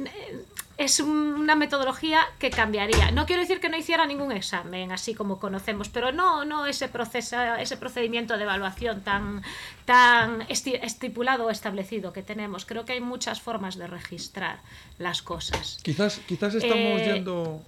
es 0.78 1.00
una 1.00 1.56
metodología 1.56 2.20
que 2.38 2.50
cambiaría. 2.50 3.10
No 3.10 3.26
quiero 3.26 3.42
decir 3.42 3.60
que 3.60 3.68
no 3.68 3.76
hiciera 3.76 4.06
ningún 4.06 4.30
examen, 4.30 4.92
así 4.92 5.12
como 5.12 5.40
conocemos, 5.40 5.88
pero 5.88 6.12
no, 6.12 6.44
no 6.44 6.66
ese 6.66 6.88
proceso, 6.88 7.36
ese 7.56 7.76
procedimiento 7.76 8.36
de 8.36 8.44
evaluación 8.44 9.02
tan, 9.02 9.42
tan 9.84 10.46
estipulado 10.48 11.46
o 11.46 11.50
establecido 11.50 12.12
que 12.12 12.22
tenemos. 12.22 12.64
Creo 12.64 12.84
que 12.84 12.92
hay 12.92 13.00
muchas 13.00 13.40
formas 13.40 13.76
de 13.76 13.88
registrar 13.88 14.60
las 14.98 15.20
cosas. 15.20 15.78
Quizás, 15.82 16.20
quizás 16.26 16.54
estamos 16.54 17.00
eh, 17.00 17.12
yendo 17.14 17.60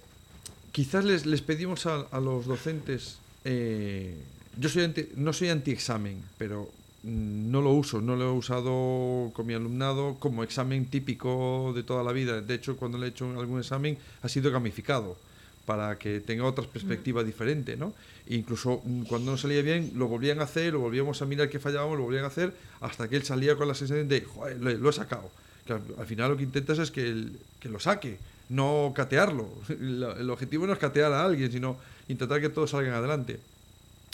quizás 0.71 1.03
les, 1.03 1.25
les 1.25 1.41
pedimos 1.41 1.85
a, 1.85 2.07
a, 2.11 2.19
los 2.19 2.45
docentes, 2.45 3.17
eh, 3.43 4.15
yo 4.57 4.69
soy 4.69 4.85
anti, 4.85 5.09
no 5.15 5.33
soy 5.33 5.49
anti-examen, 5.49 6.23
pero 6.37 6.71
no 7.03 7.61
lo 7.61 7.71
uso, 7.71 7.99
no 8.01 8.15
lo 8.15 8.25
he 8.25 8.31
usado 8.31 9.31
con 9.33 9.47
mi 9.47 9.53
alumnado 9.53 10.17
como 10.19 10.43
examen 10.43 10.85
típico 10.85 11.71
de 11.75 11.83
toda 11.83 12.03
la 12.03 12.11
vida. 12.11 12.41
De 12.41 12.53
hecho, 12.53 12.77
cuando 12.77 12.97
le 12.97 13.07
he 13.07 13.09
hecho 13.09 13.27
algún 13.39 13.59
examen 13.59 13.97
ha 14.21 14.29
sido 14.29 14.51
gamificado 14.51 15.17
para 15.65 15.97
que 15.97 16.19
tenga 16.19 16.43
otra 16.45 16.65
perspectiva 16.65 17.23
mm. 17.23 17.25
diferente, 17.25 17.77
¿no? 17.77 17.93
E 18.27 18.35
incluso 18.35 18.81
mm, 18.83 19.03
cuando 19.03 19.31
no 19.31 19.37
salía 19.37 19.61
bien, 19.61 19.91
lo 19.95 20.07
volvían 20.07 20.39
a 20.39 20.43
hacer, 20.43 20.73
lo 20.73 20.79
volvíamos 20.79 21.21
a 21.21 21.25
mirar 21.25 21.49
que 21.49 21.59
fallábamos, 21.59 21.97
lo 21.97 22.03
volvían 22.03 22.23
a 22.23 22.27
hacer, 22.27 22.53
hasta 22.81 23.07
que 23.07 23.15
él 23.15 23.23
salía 23.23 23.55
con 23.55 23.67
la 23.67 23.73
sensación 23.73 24.07
de, 24.07 24.21
joder, 24.21 24.59
lo, 24.59 24.71
lo 24.71 24.89
he 24.89 24.93
sacado. 24.93 25.29
Que 25.65 25.73
al, 25.73 25.81
al, 25.97 26.05
final 26.05 26.31
lo 26.31 26.37
que 26.37 26.43
intentas 26.43 26.79
es 26.79 26.91
que, 26.91 27.07
el, 27.07 27.37
que 27.59 27.69
lo 27.69 27.79
saque, 27.79 28.17
no 28.49 28.91
catearlo. 28.95 29.49
El 29.69 30.29
objetivo 30.29 30.67
no 30.67 30.73
es 30.73 30.79
catear 30.79 31.13
a 31.13 31.23
alguien, 31.23 31.51
sino 31.51 31.77
intentar 32.07 32.41
que 32.41 32.49
todos 32.49 32.71
salgan 32.71 32.93
adelante. 32.93 33.39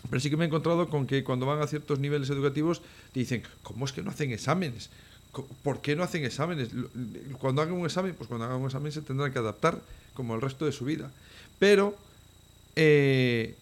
Pero 0.10 0.20
sí 0.20 0.30
que 0.30 0.38
me 0.38 0.46
he 0.46 0.48
encontrado 0.48 0.90
con 0.90 1.08
que 1.08 1.24
cuando 1.24 1.46
van 1.46 1.62
a 1.62 1.68
ciertos 1.68 2.00
niveles 2.00 2.30
educativos 2.30 2.82
te 3.14 3.20
dicen, 3.20 3.44
¿cómo 3.64 3.86
es 3.86 3.92
que 3.92 4.04
no 4.04 4.12
hacen 4.12 4.32
exámenes? 4.32 4.90
¿Por 5.64 5.82
qué 5.82 5.96
no 5.96 6.04
hacen 6.04 6.24
exámenes? 6.24 6.70
Cuando 7.40 7.62
hagan 7.62 7.76
un 7.76 7.86
examen, 7.86 8.14
pues 8.16 8.28
cuando 8.28 8.46
hagan 8.46 8.60
un 8.60 8.68
examen 8.68 8.92
se 8.92 9.02
tendrán 9.02 9.34
que 9.34 9.40
adaptar 9.40 9.82
como 10.14 10.36
el 10.36 10.42
resto 10.42 10.66
de 10.66 10.72
su 10.72 10.86
vida. 10.86 11.12
Pero 11.60 11.98
eh, 12.76 13.56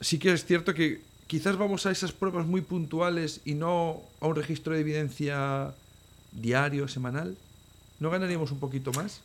sí 0.00 0.18
que 0.18 0.32
es 0.32 0.44
cierto 0.44 0.74
que 0.74 1.00
quizás 1.26 1.56
vamos 1.56 1.86
a 1.86 1.90
esas 1.90 2.12
pruebas 2.12 2.46
muy 2.46 2.60
puntuales 2.60 3.40
y 3.44 3.54
no 3.54 4.02
a 4.20 4.26
un 4.26 4.36
registro 4.36 4.74
de 4.74 4.80
evidencia 4.80 5.74
diario, 6.32 6.88
semanal. 6.88 7.36
¿No 8.00 8.10
ganaríamos 8.10 8.50
un 8.50 8.58
poquito 8.58 8.92
más? 8.92 9.20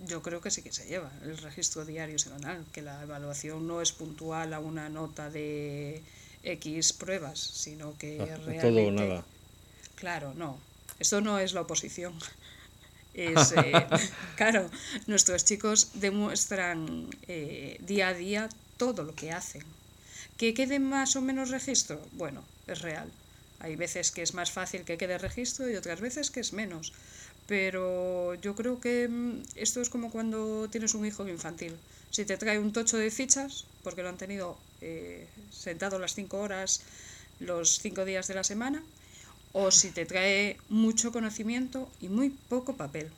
Yo 0.00 0.22
creo 0.22 0.40
que 0.40 0.50
sí 0.50 0.62
que 0.62 0.72
se 0.72 0.86
lleva 0.86 1.10
el 1.22 1.38
registro 1.38 1.84
diario 1.84 2.18
semanal, 2.18 2.64
que 2.72 2.82
la 2.82 3.02
evaluación 3.02 3.66
no 3.66 3.80
es 3.80 3.92
puntual 3.92 4.52
a 4.52 4.60
una 4.60 4.88
nota 4.88 5.30
de 5.30 6.02
X 6.42 6.92
pruebas, 6.92 7.38
sino 7.38 7.96
que 7.98 8.20
ah, 8.20 8.36
realmente... 8.36 8.60
Todo 8.60 8.88
o 8.88 8.90
nada. 8.90 9.24
Claro, 9.94 10.34
no. 10.34 10.58
Esto 10.98 11.20
no 11.20 11.38
es 11.38 11.52
la 11.52 11.62
oposición. 11.62 12.14
Es, 13.16 13.52
eh, 13.52 13.72
claro, 14.36 14.70
nuestros 15.06 15.42
chicos 15.46 15.92
demuestran 15.94 17.08
eh, 17.26 17.78
día 17.80 18.08
a 18.08 18.12
día 18.12 18.50
todo 18.76 19.04
lo 19.04 19.14
que 19.14 19.32
hacen. 19.32 19.62
¿Que 20.36 20.52
quede 20.52 20.80
más 20.80 21.16
o 21.16 21.22
menos 21.22 21.48
registro? 21.48 21.98
Bueno, 22.12 22.44
es 22.66 22.82
real. 22.82 23.10
Hay 23.60 23.74
veces 23.74 24.10
que 24.10 24.20
es 24.20 24.34
más 24.34 24.50
fácil 24.50 24.82
que 24.82 24.98
quede 24.98 25.16
registro 25.16 25.70
y 25.70 25.76
otras 25.76 26.02
veces 26.02 26.30
que 26.30 26.40
es 26.40 26.52
menos. 26.52 26.92
Pero 27.46 28.34
yo 28.34 28.54
creo 28.54 28.80
que 28.80 29.08
mm, 29.08 29.42
esto 29.54 29.80
es 29.80 29.88
como 29.88 30.10
cuando 30.10 30.68
tienes 30.68 30.94
un 30.94 31.06
hijo 31.06 31.26
infantil. 31.28 31.74
Si 32.10 32.24
te 32.24 32.36
trae 32.36 32.58
un 32.58 32.72
tocho 32.72 32.96
de 32.96 33.10
fichas, 33.10 33.64
porque 33.82 34.02
lo 34.02 34.08
han 34.08 34.16
tenido 34.16 34.56
eh, 34.80 35.28
sentado 35.50 35.98
las 35.98 36.14
cinco 36.14 36.38
horas 36.38 36.82
los 37.38 37.78
cinco 37.78 38.04
días 38.04 38.26
de 38.28 38.34
la 38.34 38.44
semana, 38.44 38.82
o 39.52 39.70
si 39.70 39.90
te 39.90 40.06
trae 40.06 40.58
mucho 40.68 41.12
conocimiento 41.12 41.88
y 42.00 42.08
muy 42.08 42.30
poco 42.48 42.76
papel. 42.76 43.10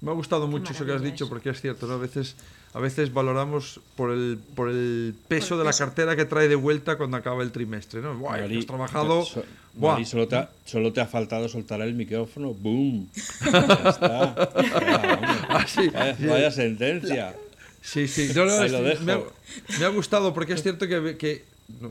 Me 0.00 0.10
ha 0.10 0.14
gustado 0.14 0.48
mucho 0.48 0.72
eso 0.72 0.84
que 0.84 0.92
has 0.92 1.02
dicho, 1.02 1.28
porque 1.28 1.50
es 1.50 1.60
cierto, 1.60 1.86
¿no? 1.86 1.94
A 1.94 1.98
veces 1.98 2.34
a 2.74 2.80
veces 2.80 3.12
valoramos 3.12 3.80
por 3.96 4.10
el, 4.10 4.38
por 4.54 4.70
el 4.70 5.14
peso 5.28 5.58
de 5.58 5.64
la 5.64 5.72
cartera 5.72 6.16
que 6.16 6.24
trae 6.24 6.48
de 6.48 6.54
vuelta 6.54 6.96
cuando 6.96 7.16
acaba 7.18 7.42
el 7.42 7.52
trimestre. 7.52 8.00
¿no? 8.00 8.16
Buah, 8.16 8.38
Mari, 8.40 8.58
has 8.58 8.66
trabajado. 8.66 9.24
So, 9.24 9.44
Mari, 9.78 10.06
solo, 10.06 10.26
te 10.26 10.36
ha, 10.36 10.48
solo, 10.64 10.92
te 10.92 11.00
ha, 11.02 11.06
faltado 11.06 11.48
soltar 11.48 11.82
el 11.82 11.94
micrófono. 11.94 12.54
¡Boom! 12.54 13.08
ya 13.52 13.88
está. 13.90 14.34
ah, 15.48 15.64
sí, 15.66 15.88
vaya, 15.90 16.16
sí. 16.16 16.26
vaya, 16.26 16.50
sentencia. 16.50 17.36
Sí, 17.82 18.08
sí. 18.08 18.30
No, 18.34 18.46
no, 18.46 18.52
Ahí 18.52 18.66
es- 18.66 18.72
lo 18.72 18.82
dejo. 18.82 19.04
Me, 19.04 19.12
ha, 19.12 19.20
me 19.78 19.84
ha 19.84 19.88
gustado 19.88 20.32
porque 20.32 20.54
es 20.54 20.62
cierto 20.62 20.88
que, 20.88 21.16
que 21.18 21.44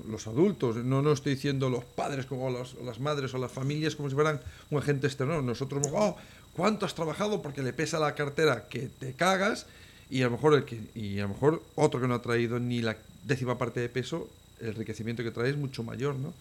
los 0.08 0.26
adultos, 0.26 0.78
no, 0.78 1.02
no 1.02 1.12
estoy 1.12 1.36
diciendo 1.36 1.70
los 1.70 1.84
padres 1.84 2.26
como 2.26 2.50
los- 2.50 2.76
las 2.84 3.00
madres 3.00 3.34
o 3.36 3.38
las 3.38 3.52
familias 3.52 3.96
como 3.96 4.10
si 4.10 4.16
fueran 4.16 4.40
un 4.72 4.80
agente 4.80 5.06
externo. 5.06 5.42
Nosotros, 5.44 5.86
oh, 5.94 6.18
¿cuánto 6.56 6.88
has 6.88 6.96
trabajado? 6.96 7.42
Porque 7.42 7.62
le 7.62 7.74
pesa 7.74 8.00
la 8.00 8.16
cartera 8.16 8.68
que 8.68 8.90
te 9.00 9.14
cagas 9.14 9.68
y 10.12 10.22
a 10.22 10.26
lo 10.26 10.32
mejor 10.32 10.54
el 10.54 10.66
que, 10.66 10.78
y 10.94 11.20
a 11.20 11.24
lo 11.24 11.30
mejor 11.30 11.64
otro 11.76 12.02
que 12.02 12.08
no 12.08 12.14
ha 12.14 12.22
traído 12.22 12.60
ni 12.60 12.82
la 12.82 12.98
décima 13.24 13.58
parte 13.58 13.80
de 13.80 13.88
peso, 13.88 14.30
el 14.60 14.68
enriquecimiento 14.68 15.24
que 15.24 15.32
trae 15.32 15.50
es 15.50 15.58
mucho 15.58 15.84
mayor, 15.84 16.16
¿no? 16.16 16.34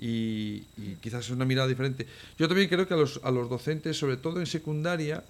Y, 0.00 0.62
quizás 1.02 1.26
es 1.26 1.30
una 1.30 1.44
mirada 1.44 1.68
diferente. 1.68 2.06
Yo 2.38 2.48
también 2.48 2.68
creo 2.68 2.88
que 2.88 2.94
a 2.94 2.96
los, 2.96 3.20
a 3.22 3.30
los 3.30 3.50
docentes, 3.50 3.98
sobre 3.98 4.16
todo 4.16 4.40
en 4.40 4.46
secundaria, 4.46 5.22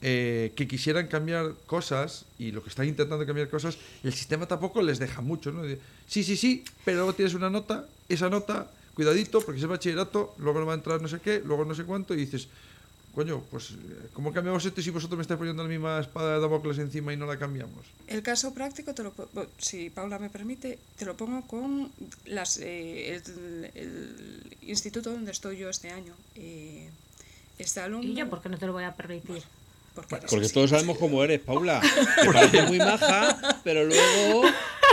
eh, 0.00 0.52
que 0.56 0.66
quisieran 0.66 1.08
cambiar 1.08 1.52
cosas 1.66 2.24
y 2.38 2.52
lo 2.52 2.62
que 2.62 2.70
están 2.70 2.86
intentando 2.86 3.26
cambiar 3.26 3.50
cosas, 3.50 3.76
el 4.02 4.14
sistema 4.14 4.46
tampoco 4.46 4.80
les 4.80 4.98
deja 4.98 5.20
mucho, 5.20 5.52
¿no? 5.52 5.62
Sí, 6.06 6.24
sí, 6.24 6.36
sí, 6.36 6.64
pero 6.86 6.98
luego 6.98 7.12
tienes 7.12 7.34
una 7.34 7.50
nota, 7.50 7.84
esa 8.08 8.30
nota, 8.30 8.70
cuidadito, 8.94 9.42
porque 9.42 9.60
es 9.60 9.66
bachillerato, 9.66 10.34
luego 10.38 10.60
no 10.60 10.66
va 10.66 10.72
a 10.72 10.76
entrar 10.76 11.02
no 11.02 11.08
sé 11.08 11.20
qué, 11.20 11.42
luego 11.44 11.66
no 11.66 11.74
sé 11.74 11.84
cuánto, 11.84 12.14
y 12.14 12.18
dices, 12.18 12.48
coño, 13.16 13.42
pues, 13.50 13.70
eh, 13.70 14.08
¿cómo 14.12 14.30
cambiamos 14.30 14.62
esto 14.66 14.82
si 14.82 14.90
vosotros 14.90 15.16
me 15.16 15.22
estáis 15.22 15.38
poniendo 15.38 15.62
la 15.62 15.70
misma 15.70 15.98
espada 16.00 16.34
de 16.34 16.40
Damocles 16.40 16.78
encima 16.78 17.14
y 17.14 17.16
no 17.16 17.24
la 17.24 17.38
cambiamos? 17.38 17.86
El 18.06 18.22
caso 18.22 18.52
práctico, 18.52 18.92
te 18.92 19.02
lo, 19.02 19.14
si 19.56 19.88
Paula 19.88 20.18
me 20.18 20.28
permite, 20.28 20.78
te 20.98 21.06
lo 21.06 21.16
pongo 21.16 21.40
con 21.46 21.90
las, 22.26 22.58
eh, 22.58 23.14
el, 23.14 23.70
el 23.74 24.56
instituto 24.60 25.10
donde 25.10 25.32
estoy 25.32 25.56
yo 25.56 25.70
este 25.70 25.90
año. 25.90 26.12
Eh, 26.34 26.90
este 27.58 27.80
alumno... 27.80 28.06
Y 28.06 28.14
yo, 28.14 28.28
¿por 28.28 28.42
qué 28.42 28.50
no 28.50 28.58
te 28.58 28.66
lo 28.66 28.74
voy 28.74 28.84
a 28.84 28.94
permitir? 28.94 29.42
Porque 30.28 30.48
todos 30.48 30.70
sabemos 30.70 30.98
cómo 30.98 31.22
eres, 31.24 31.40
Paula. 31.40 31.80
Te 32.22 32.32
parece 32.32 32.62
muy 32.62 32.78
maja, 32.78 33.36
pero 33.64 33.84
luego. 33.84 34.42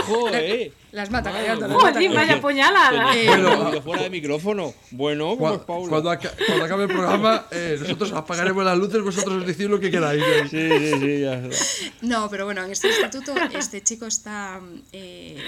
¡Joder! 0.06 0.72
Las 0.92 1.10
mata 1.10 1.32
callando, 1.32 1.68
Joder, 1.78 2.12
vaya 2.14 2.40
puñalada. 2.40 3.16
Eh, 3.16 3.26
poquito 3.26 3.82
fuera 3.82 4.02
de 4.02 4.10
micrófono. 4.10 4.74
Bueno, 4.90 5.36
como 5.36 5.54
es 5.54 5.60
Cua- 5.60 5.64
Paula. 5.66 5.88
Cuando, 5.88 6.10
aca- 6.10 6.32
cuando 6.46 6.64
acabe 6.64 6.82
el 6.84 6.88
programa, 6.90 7.46
eh, 7.50 7.76
nosotros 7.80 8.12
apagaremos 8.12 8.64
las 8.64 8.76
luces, 8.76 9.02
vosotros 9.02 9.34
os 9.42 9.46
decís 9.46 9.66
lo 9.66 9.80
que 9.80 9.90
queráis. 9.90 10.22
¿eh? 10.22 10.42
Sí, 10.50 10.68
sí, 10.92 11.00
sí, 11.00 11.20
ya 11.22 11.34
está. 11.34 11.96
No, 12.02 12.28
pero 12.28 12.44
bueno, 12.44 12.62
en 12.64 12.70
este 12.72 12.88
instituto 12.88 13.34
este 13.56 13.82
chico 13.82 14.06
está 14.06 14.60
eh, 14.92 15.38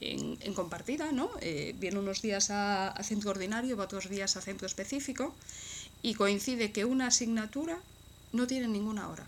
en, 0.00 0.38
en 0.40 0.54
compartida, 0.54 1.12
¿no? 1.12 1.30
Eh, 1.40 1.74
viene 1.78 1.98
unos 1.98 2.22
días 2.22 2.50
a, 2.50 2.88
a 2.88 3.02
centro 3.02 3.30
ordinario, 3.30 3.76
va 3.76 3.84
otros 3.84 4.08
días 4.08 4.36
a 4.36 4.40
centro 4.40 4.66
específico 4.66 5.34
y 6.02 6.14
coincide 6.14 6.72
que 6.72 6.84
una 6.84 7.08
asignatura 7.08 7.78
no 8.32 8.46
tiene 8.46 8.68
ninguna 8.68 9.08
hora. 9.08 9.26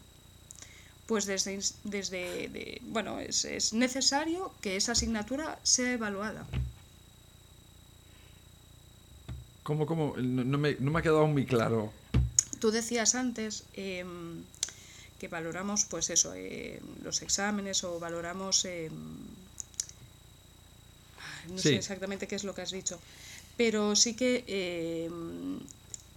Pues 1.06 1.26
desde, 1.26 1.60
desde 1.84 2.48
de- 2.48 2.80
bueno, 2.84 3.20
es, 3.20 3.44
es 3.44 3.72
necesario 3.74 4.52
que 4.62 4.76
esa 4.76 4.92
asignatura 4.92 5.58
sea 5.62 5.92
evaluada. 5.92 6.46
¿Cómo, 9.62 9.86
cómo? 9.86 10.14
No, 10.16 10.44
no 10.44 10.58
me, 10.58 10.76
no 10.78 10.90
me 10.90 10.98
ha 10.98 11.02
quedado 11.02 11.26
muy 11.26 11.46
claro. 11.46 11.92
Tú 12.60 12.70
decías 12.70 13.14
antes 13.14 13.64
em, 13.74 14.42
que 15.18 15.28
valoramos, 15.28 15.84
pues 15.84 16.10
eso, 16.10 16.34
em, 16.34 16.80
los 17.02 17.22
exámenes 17.22 17.84
o 17.84 17.98
valoramos, 17.98 18.64
em, 18.64 18.90
no 21.48 21.58
Sí. 21.58 21.68
sé 21.70 21.76
exactamente 21.76 22.26
qué 22.26 22.36
es 22.36 22.44
lo 22.44 22.54
que 22.54 22.62
has 22.62 22.70
dicho, 22.72 22.98
pero 23.56 23.94
sí 23.96 24.14
que 24.16 24.44
em, 24.48 25.60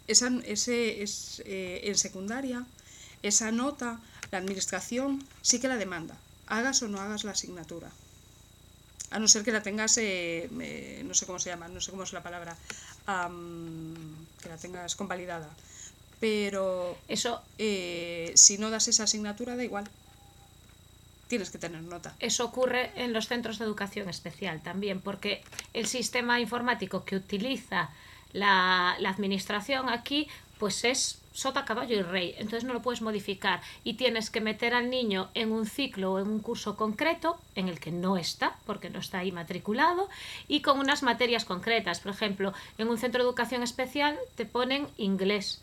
esa, 0.08 0.28
ese, 0.46 1.04
es, 1.04 1.42
eh, 1.46 1.82
en 1.84 1.98
secundaria, 1.98 2.66
esa 3.24 3.52
nota, 3.52 4.00
la 4.32 4.38
administración 4.38 5.24
sí 5.42 5.60
que 5.60 5.68
la 5.68 5.78
demanda, 5.78 6.16
hagas 6.48 6.82
o 6.82 6.88
no 6.88 7.00
hagas 7.00 7.24
la 7.24 7.32
asignatura. 7.32 7.90
A 9.10 9.20
no 9.20 9.28
ser 9.28 9.44
que 9.44 9.52
la 9.52 9.64
tengas, 9.64 9.98
eh, 9.98 10.50
eh, 10.60 11.02
no 11.06 11.14
sé 11.14 11.26
cómo 11.26 11.40
se 11.40 11.50
llama, 11.50 11.68
no 11.70 11.80
sé 11.80 11.92
cómo 11.92 12.04
es 12.04 12.12
la 12.12 12.24
palabra, 12.24 12.58
que 13.06 14.50
la 14.50 14.58
tengas 14.58 14.96
convalidada. 14.96 15.50
Pero 16.20 16.98
Eso, 17.08 17.42
eh, 17.58 18.32
si 18.36 18.58
no 18.58 18.70
das 18.70 18.88
esa 18.88 19.04
asignatura, 19.04 19.56
da 19.56 19.64
igual. 19.64 19.88
Tienes 21.28 21.52
que 21.52 21.58
tener 21.58 21.84
nota. 21.84 22.16
eso 22.20 22.46
ocurre 22.46 22.92
en 22.96 23.12
los 23.12 23.28
centros 23.28 23.60
de 23.60 23.66
educación 23.66 24.08
especial 24.10 24.62
también, 24.62 25.02
porque 25.02 25.44
el 25.74 25.86
sistema 25.86 26.40
informático 26.40 27.04
que 27.04 27.18
utiliza 27.18 27.90
la, 28.32 28.96
la 29.00 29.10
administración 29.10 29.90
aquí, 29.90 30.30
pues 30.58 30.86
es 30.86 31.20
sota, 31.38 31.66
caballo 31.66 31.96
y 31.96 32.02
rey. 32.02 32.34
Entonces 32.38 32.64
no 32.64 32.74
lo 32.74 32.82
puedes 32.82 33.04
modificar 33.04 33.62
y 33.84 33.94
tienes 33.94 34.32
que 34.32 34.42
meter 34.42 34.74
al 34.74 34.90
niño 34.90 35.30
en 35.36 35.52
un 35.52 35.68
ciclo 35.68 36.14
o 36.14 36.20
en 36.20 36.28
un 36.28 36.40
curso 36.40 36.76
concreto 36.76 37.38
en 37.54 37.70
el 37.70 37.80
que 37.80 37.92
no 37.92 38.18
está, 38.18 38.56
porque 38.66 38.90
no 38.90 38.98
está 38.98 39.20
ahí 39.20 39.32
matriculado, 39.32 40.10
y 40.48 40.62
con 40.62 40.80
unas 40.80 41.04
materias 41.04 41.46
concretas. 41.46 42.00
Por 42.00 42.12
ejemplo, 42.12 42.54
en 42.80 42.90
un 42.90 42.98
centro 42.98 43.22
de 43.22 43.30
educación 43.30 43.62
especial 43.62 44.18
te 44.36 44.46
ponen 44.46 44.88
inglés 44.98 45.62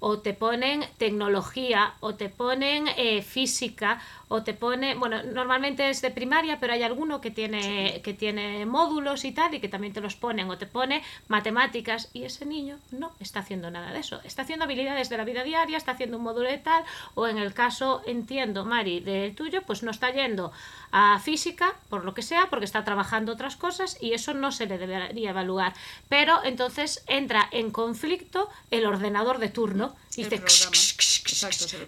o 0.00 0.18
te 0.18 0.34
ponen 0.34 0.84
tecnología, 0.96 1.94
o 2.00 2.14
te 2.14 2.28
ponen 2.28 2.88
eh, 2.96 3.22
física, 3.22 4.00
o 4.28 4.42
te 4.42 4.54
pone, 4.54 4.94
bueno, 4.94 5.22
normalmente 5.22 5.88
es 5.88 6.02
de 6.02 6.10
primaria, 6.10 6.60
pero 6.60 6.74
hay 6.74 6.82
alguno 6.82 7.20
que 7.20 7.30
tiene, 7.30 8.00
que 8.02 8.14
tiene 8.14 8.66
módulos 8.66 9.24
y 9.24 9.32
tal, 9.32 9.54
y 9.54 9.60
que 9.60 9.68
también 9.68 9.92
te 9.92 10.00
los 10.00 10.16
ponen, 10.16 10.50
o 10.50 10.58
te 10.58 10.66
pone 10.66 11.02
matemáticas, 11.28 12.10
y 12.12 12.24
ese 12.24 12.44
niño 12.44 12.78
no 12.90 13.10
está 13.20 13.40
haciendo 13.40 13.70
nada 13.70 13.92
de 13.92 14.00
eso. 14.00 14.20
Está 14.24 14.42
haciendo 14.42 14.66
habilidades 14.66 15.08
de 15.08 15.16
la 15.16 15.24
vida 15.24 15.44
diaria, 15.44 15.78
está 15.78 15.92
haciendo 15.92 16.18
un 16.18 16.24
módulo 16.24 16.48
de 16.48 16.58
tal, 16.58 16.84
o 17.14 17.26
en 17.26 17.38
el 17.38 17.54
caso, 17.54 18.02
entiendo, 18.06 18.64
Mari, 18.64 19.00
del 19.00 19.34
tuyo, 19.34 19.62
pues 19.62 19.82
no 19.82 19.90
está 19.90 20.10
yendo 20.10 20.52
a 20.92 21.18
física, 21.18 21.74
por 21.88 22.04
lo 22.04 22.14
que 22.14 22.22
sea, 22.22 22.48
porque 22.50 22.64
está 22.66 22.84
trabajando 22.84 23.32
otras 23.32 23.56
cosas, 23.56 23.96
y 24.00 24.12
eso 24.12 24.34
no 24.34 24.52
se 24.52 24.66
le 24.66 24.78
debería 24.78 25.30
evaluar. 25.30 25.74
Pero 26.08 26.44
entonces 26.44 27.02
entra 27.06 27.48
en 27.50 27.70
conflicto 27.70 28.48
el 28.70 28.86
ordenador 28.86 29.38
de 29.38 29.48
turno 29.48 29.87
y 30.16 30.24
dice, 30.24 30.40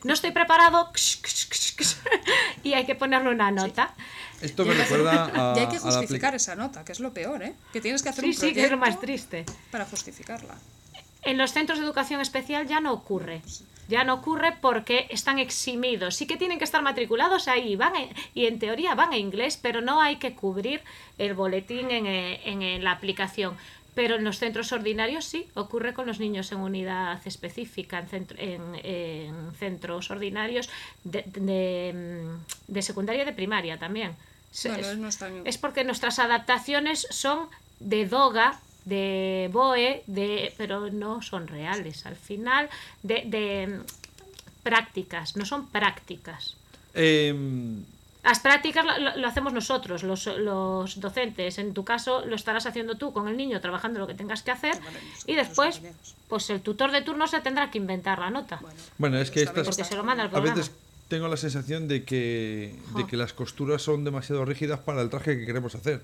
no 0.05 0.13
estoy 0.15 0.31
preparado 0.33 0.91
y 2.63 2.73
hay 2.75 2.85
que 2.87 2.95
ponerle 2.95 3.31
una 3.31 3.51
nota. 3.51 3.95
Esto 4.41 4.65
me 4.65 4.75
recuerda 4.75 5.53
a, 5.53 5.57
y 5.57 5.61
hay 5.61 5.69
que 5.69 5.79
justificar 5.79 6.35
esa 6.35 6.55
nota, 6.55 6.85
que 6.85 6.93
es 6.93 7.01
lo 7.01 7.13
peor, 7.13 7.43
¿eh? 7.43 7.55
Que 7.73 7.81
tienes 7.81 8.03
que 8.03 8.09
hacer 8.09 8.25
Sí, 8.25 8.29
un 8.31 8.35
sí, 8.35 8.39
proyecto 8.41 8.61
que 8.61 8.65
es 8.67 8.71
lo 8.71 8.77
más 8.79 9.01
triste. 9.01 9.45
para 9.71 9.85
justificarla. 9.85 10.55
En 11.23 11.37
los 11.37 11.53
centros 11.53 11.79
de 11.79 11.85
educación 11.85 12.21
especial 12.23 12.67
ya 12.67 12.81
no 12.81 12.93
ocurre. 12.93 13.43
Ya 13.89 14.05
no 14.05 14.15
ocurre 14.15 14.57
porque 14.61 15.07
están 15.11 15.39
eximidos. 15.41 16.15
Sí 16.17 16.27
que 16.27 16.37
tienen 16.37 16.59
que 16.59 16.65
estar 16.65 16.81
matriculados 16.81 17.49
ahí 17.49 17.75
van 17.77 17.95
a- 17.97 18.07
y 18.35 18.47
en 18.47 18.59
teoría 18.59 18.95
van 18.95 19.13
a 19.13 19.17
inglés, 19.19 19.59
pero 19.61 19.81
no 19.81 20.01
hay 20.01 20.17
que 20.17 20.33
cubrir 20.35 20.81
el 21.19 21.35
boletín 21.35 21.91
en, 21.91 22.07
eh, 22.07 22.41
en, 22.45 22.63
eh, 22.63 22.79
la 22.79 22.93
aplicación. 22.93 23.57
Pero 23.95 24.17
en 24.17 24.25
los 24.25 24.39
centros 24.39 24.71
ordinarios 24.73 25.25
sí, 25.25 25.47
ocurre 25.55 25.93
con 25.95 26.07
los 26.07 26.21
niños 26.21 26.53
en 26.53 26.59
unidad 26.59 27.21
específica, 27.27 27.99
en, 27.99 28.09
centro- 28.09 28.39
en- 28.39 28.75
en 28.85 29.55
centros 29.59 30.11
ordinarios 30.11 30.69
de, 31.05 31.25
de, 31.27 31.93
mm, 32.29 32.73
de 32.73 32.83
secundaria 32.83 33.23
y 33.23 33.27
de 33.27 33.33
primaria 33.33 33.79
también. 33.79 34.13
No 34.69 34.77
es 35.45 35.59
porque 35.59 35.85
nuestras 35.85 36.19
adaptaciones 36.19 37.07
son 37.11 37.49
de 37.81 38.07
Doga, 38.07 38.59
de 38.85 39.49
Boe, 39.53 40.03
de, 40.07 40.53
pero 40.57 40.91
no 40.91 41.21
son 41.23 41.47
reales. 41.49 42.07
Al 42.07 42.17
final, 42.17 42.69
de, 43.03 43.23
de 43.27 43.67
mm, 43.67 43.83
prácticas, 44.63 45.37
no 45.37 45.45
son 45.45 45.67
prácticas. 45.69 46.57
Em, 46.95 47.85
Las 48.23 48.41
prácticas 48.41 48.85
lo, 48.85 49.17
lo- 49.17 49.27
hacemos 49.29 49.53
nosotros, 49.53 50.03
los, 50.03 50.27
los 50.27 51.01
docentes. 51.01 51.59
En 51.59 51.73
tu 51.73 51.85
caso 51.85 52.25
lo 52.27 52.37
estarás 52.37 52.67
haciendo 52.67 52.97
tú 52.97 53.13
con 53.13 53.29
el 53.29 53.37
niño, 53.37 53.61
trabajando 53.61 53.99
lo 53.99 54.07
que 54.07 54.15
tengas 54.15 54.43
que 54.43 54.51
hacer. 54.51 54.79
Bueno, 54.81 54.99
Y 55.27 55.35
después, 55.37 55.81
pues 56.29 56.51
el 56.51 56.61
tutor 56.61 56.91
de 56.93 57.01
turno 57.03 57.27
se 57.27 57.41
tendrá 57.41 57.71
que 57.71 57.79
inventar 57.79 58.19
la 58.19 58.31
nota. 58.31 58.59
Bueno, 58.61 58.77
Bueno, 58.99 59.19
es 59.19 59.31
que 59.31 59.41
bien, 59.41 59.49
estas- 59.49 59.67
Porque 59.67 59.85
se 59.85 59.97
lo 59.97 60.05
manda 60.05 60.25
al 60.25 60.35
a 60.37 60.41
veces 60.41 60.71
tengo 61.09 61.29
la 61.29 61.37
sensación 61.37 61.89
de 61.89 62.05
que, 62.05 62.75
de 62.95 63.07
que 63.07 63.17
las 63.17 63.33
costuras 63.33 63.83
son 63.83 64.05
demasiado 64.05 64.45
rígidas 64.45 64.79
para 64.81 65.01
el 65.03 65.11
traje 65.11 65.39
que 65.39 65.47
queremos 65.47 65.75
hacer. 65.75 66.03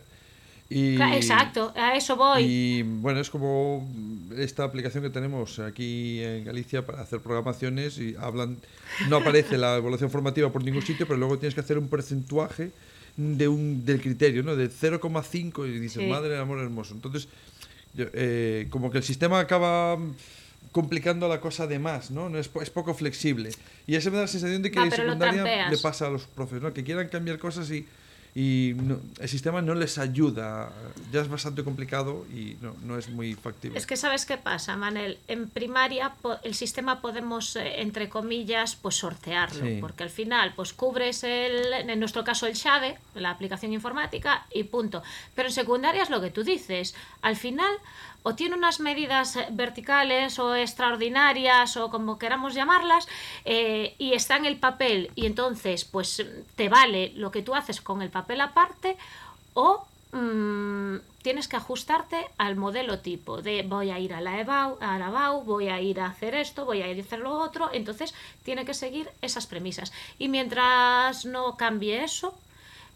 Y, 0.69 1.01
Exacto, 1.01 1.73
a 1.77 1.97
eso 1.97 2.17
voy. 2.17 2.43
Y 2.43 2.83
bueno, 2.83 3.21
es 3.21 3.31
como 3.31 3.89
esta 4.37 4.65
aplicación 4.65 5.05
que 5.05 5.11
tenemos 5.11 5.61
aquí 5.61 6.23
en 6.23 6.45
Galicia 6.45 6.85
para 6.85 7.03
hacer 7.03 7.21
programaciones 7.21 7.99
y 7.99 8.17
hablan, 8.19 8.57
no 9.09 9.19
aparece 9.19 9.59
la 9.59 9.77
evaluación 9.77 10.11
formativa 10.11 10.51
por 10.51 10.65
ningún 10.65 10.83
sitio, 10.83 11.07
pero 11.07 11.19
luego 11.19 11.39
tienes 11.39 11.55
que 11.55 11.61
hacer 11.61 11.79
un 11.79 11.89
porcentaje 11.89 12.71
de 13.17 13.49
un, 13.49 13.85
del 13.85 14.01
criterio, 14.01 14.43
¿no? 14.43 14.57
De 14.57 14.69
0,5 14.69 15.69
y 15.69 15.79
dices, 15.79 16.03
Sí. 16.03 16.09
madre 16.09 16.31
del 16.31 16.41
amor 16.41 16.59
hermoso. 16.59 16.95
Entonces, 16.95 17.29
yo, 17.95 18.07
eh, 18.13 18.67
como 18.69 18.91
que 18.91 18.99
el 18.99 19.05
sistema 19.05 19.39
acaba 19.39 19.97
complicando 20.73 21.29
la 21.29 21.41
cosa 21.41 21.67
de 21.67 21.79
más, 21.79 22.11
¿no? 22.11 22.29
no 22.29 22.39
es, 22.39 22.51
es 22.61 22.71
poco 22.71 22.93
flexible. 22.93 23.51
Y 23.87 23.95
eso 23.95 24.11
me 24.11 24.17
da 24.17 24.23
la 24.23 24.29
sensación 24.29 24.63
de 24.63 24.71
que 24.71 24.79
en 24.79 24.91
secundaria 24.91 25.71
le 25.71 25.79
pasa 25.79 26.09
a 26.09 26.11
los 26.11 26.25
profes, 26.25 26.61
¿no? 26.61 26.75
Que 26.75 26.85
quieran 26.85 27.09
cambiar 27.09 27.39
cosas 27.39 27.71
y, 27.71 27.87
y 28.39 28.75
no- 28.77 29.01
el 29.19 29.29
sistema 29.31 29.63
no 29.63 29.75
les 29.75 29.97
ayuda. 29.97 30.71
Ya 31.11 31.23
es 31.23 31.29
bastante 31.29 31.65
complicado 31.65 32.27
y 32.31 32.59
no, 32.61 32.75
no 32.85 32.99
es 32.99 33.09
muy 33.09 33.33
factible. 33.35 33.79
Es 33.79 33.87
que 33.87 33.97
sabes 33.97 34.27
qué 34.27 34.37
pasa, 34.37 34.77
Manel. 34.77 35.19
En 35.27 35.49
primaria 35.49 36.13
el 36.43 36.55
sistema 36.55 37.01
podemos, 37.01 37.57
eh, 37.57 37.81
entre 37.81 38.11
comillas, 38.11 38.77
pues 38.77 38.97
sortearlo, 38.97 39.65
Sí. 39.65 39.79
porque 39.81 40.03
al 40.03 40.11
final, 40.11 40.53
pues 40.55 40.75
cubres 40.75 41.25
el, 41.25 41.73
en 41.73 41.99
nuestro 41.99 42.25
caso 42.25 42.47
el 42.47 42.55
Xade, 42.57 42.99
la 43.15 43.31
aplicación 43.31 43.73
informática 43.73 44.45
y 44.53 44.65
punto. 44.65 45.03
Pero 45.35 45.49
en 45.49 45.55
secundaria 45.55 46.03
es 46.03 46.11
lo 46.11 46.21
que 46.21 46.31
tú 46.31 46.43
dices. 46.45 46.95
Al 47.23 47.37
final, 47.37 47.73
o 48.27 48.35
tiene 48.35 48.57
unas 48.57 48.81
medidas 48.81 49.37
eh, 49.37 49.47
verticales 49.53 50.41
o 50.41 50.57
extraordinarias 50.57 51.77
o 51.77 51.91
como 51.91 52.19
queramos 52.19 52.55
llamarlas 52.55 53.07
eh, 53.45 53.95
y 53.99 54.15
está 54.15 54.35
en 54.37 54.47
el 54.47 54.57
papel 54.57 55.13
y 55.15 55.27
entonces, 55.27 55.85
pues 55.85 56.27
te 56.57 56.69
vale 56.69 57.13
lo 57.15 57.31
que 57.31 57.43
tú 57.43 57.55
haces 57.55 57.81
con 57.81 58.03
el 58.03 58.11
papel 58.11 58.41
aparte 58.41 58.97
o 59.55 59.87
mm, 60.11 60.97
tienes 61.23 61.47
que 61.47 61.55
ajustarte 61.55 62.27
al 62.37 62.57
modelo 62.57 62.99
tipo 62.99 63.43
de 63.43 63.63
voy 63.63 63.91
a 63.91 64.01
ir 64.01 64.13
a 64.13 64.21
la 64.21 64.41
EBAU, 64.41 64.77
a 64.81 64.99
la 64.99 65.11
BAU, 65.11 65.45
voy 65.45 65.69
a 65.69 65.81
ir 65.81 66.01
a 66.01 66.07
hacer 66.07 66.35
esto, 66.35 66.65
voy 66.65 66.83
a 66.83 66.89
ir 66.89 66.99
a 66.99 67.05
hacer 67.05 67.21
lo 67.21 67.33
otro, 67.33 67.71
entonces 67.73 68.13
tiene 68.43 68.65
que 68.65 68.75
seguir 68.75 69.09
esas 69.23 69.47
premisas. 69.47 69.93
Y 70.19 70.27
mientras 70.27 71.27
no 71.27 71.57
cambie 71.57 72.03
eso, 72.03 72.35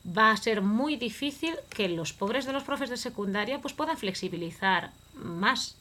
va 0.04 0.30
a 0.30 0.36
ser 0.36 0.62
muy 0.62 0.96
difícil 0.96 1.54
que 1.68 1.88
los 1.88 2.12
pobres 2.12 2.46
de 2.46 2.52
los 2.52 2.64
profes 2.64 2.90
de 2.90 2.96
secundaria 2.96 3.60
pues 3.60 3.74
puedan 3.74 3.98
flexibilizar 3.98 4.90
más. 5.24 5.76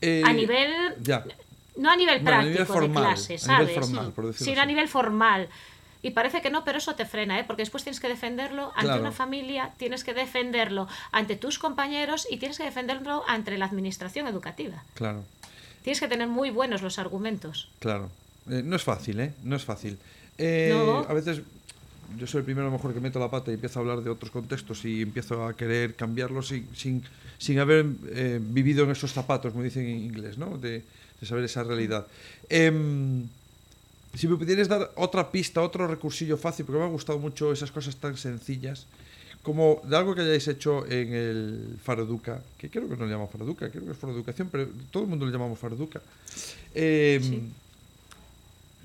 Eh, 0.00 0.22
a 0.24 0.32
nivel 0.32 0.72
Ya. 1.02 1.24
no 1.76 1.90
a 1.90 1.96
nivel 1.96 2.20
Bueno, 2.22 2.38
a 2.38 2.40
práctico 2.40 2.52
nivel 2.52 2.66
formal, 2.66 2.88
de 3.04 3.08
clase, 3.10 3.34
a 3.34 3.38
¿sabes? 3.38 3.68
nivel 3.68 3.84
formal, 3.84 4.12
por 4.12 4.26
decirlo 4.26 4.44
Sino 4.52 4.62
a 4.62 4.66
nivel 4.66 4.88
formal. 4.88 5.48
Y 6.02 6.12
parece 6.12 6.40
que 6.40 6.48
no, 6.48 6.64
pero 6.64 6.78
eso 6.78 6.94
te 6.94 7.04
frena, 7.04 7.38
¿eh? 7.38 7.44
porque 7.46 7.60
después 7.60 7.82
tienes 7.84 8.00
que 8.00 8.08
defenderlo 8.08 8.68
ante 8.74 8.86
Claro. 8.86 9.02
una 9.02 9.12
familia, 9.12 9.72
tienes 9.76 10.02
que 10.02 10.14
defenderlo 10.14 10.88
ante 11.12 11.36
tus 11.36 11.58
compañeros 11.58 12.26
y 12.30 12.38
tienes 12.38 12.56
que 12.56 12.64
defenderlo 12.64 13.22
ante 13.28 13.56
la 13.58 13.66
administración 13.66 14.26
educativa. 14.26 14.82
Claro, 14.94 15.24
Tienes 15.82 16.00
que 16.00 16.08
tener 16.08 16.28
muy 16.28 16.50
buenos 16.50 16.80
los 16.82 16.98
argumentos. 16.98 17.68
claro. 17.78 18.10
Eh, 18.50 18.62
no 18.64 18.74
es 18.76 18.82
fácil, 18.82 19.20
¿eh? 19.20 19.34
No 19.44 19.54
es 19.56 19.64
fácil. 19.64 19.98
Eh, 20.38 20.70
No. 20.74 21.00
A 21.06 21.12
veces 21.12 21.42
yo 22.18 22.26
soy 22.26 22.40
el 22.40 22.44
primero 22.44 22.66
a 22.66 22.70
lo 22.70 22.76
mejor 22.76 22.92
que 22.94 23.00
meto 23.00 23.18
la 23.18 23.30
pata 23.30 23.50
y 23.50 23.54
empiezo 23.54 23.78
a 23.78 23.82
hablar 23.82 24.02
de 24.02 24.10
otros 24.10 24.30
contextos 24.30 24.84
y 24.84 25.02
empiezo 25.02 25.44
a 25.44 25.56
querer 25.56 25.94
cambiarlos 25.94 26.48
sin, 26.48 26.68
sin, 26.74 27.02
sin 27.38 27.58
haber 27.58 27.86
eh, 28.10 28.38
vivido 28.40 28.84
en 28.84 28.90
esos 28.90 29.12
zapatos, 29.12 29.52
como 29.52 29.64
dicen 29.64 29.86
en 29.86 29.98
inglés, 29.98 30.38
¿no? 30.38 30.58
De, 30.58 30.82
de 31.20 31.26
saber 31.26 31.44
esa 31.44 31.62
realidad. 31.64 32.06
Em, 32.48 33.26
si 34.14 34.26
me 34.26 34.36
pudieras 34.36 34.68
dar 34.68 34.90
otra 34.96 35.30
pista, 35.30 35.62
otro 35.62 35.86
recursillo 35.86 36.36
fácil, 36.36 36.64
porque 36.64 36.78
me 36.78 36.84
han 36.84 36.92
gustado 36.92 37.18
mucho 37.18 37.52
esas 37.52 37.70
cosas 37.70 37.96
tan 37.96 38.16
sencillas, 38.16 38.86
como 39.42 39.80
de 39.84 39.96
algo 39.96 40.14
que 40.14 40.20
hayáis 40.22 40.48
hecho 40.48 40.84
en 40.86 41.14
el 41.14 41.78
Faroduca, 41.82 42.42
que 42.58 42.68
creo 42.68 42.88
que 42.88 42.96
no 42.96 43.04
le 43.04 43.12
llamamos 43.12 43.30
Faroduca, 43.30 43.70
creo 43.70 43.84
que 43.84 43.92
es 43.92 43.96
Faroeducación, 43.98 44.48
pero 44.50 44.68
todo 44.90 45.04
el 45.04 45.08
mundo 45.08 45.24
le 45.24 45.32
llamamos 45.32 45.58
Faroduca. 45.58 46.00
Em, 46.74 47.22
Sí. 47.22 47.42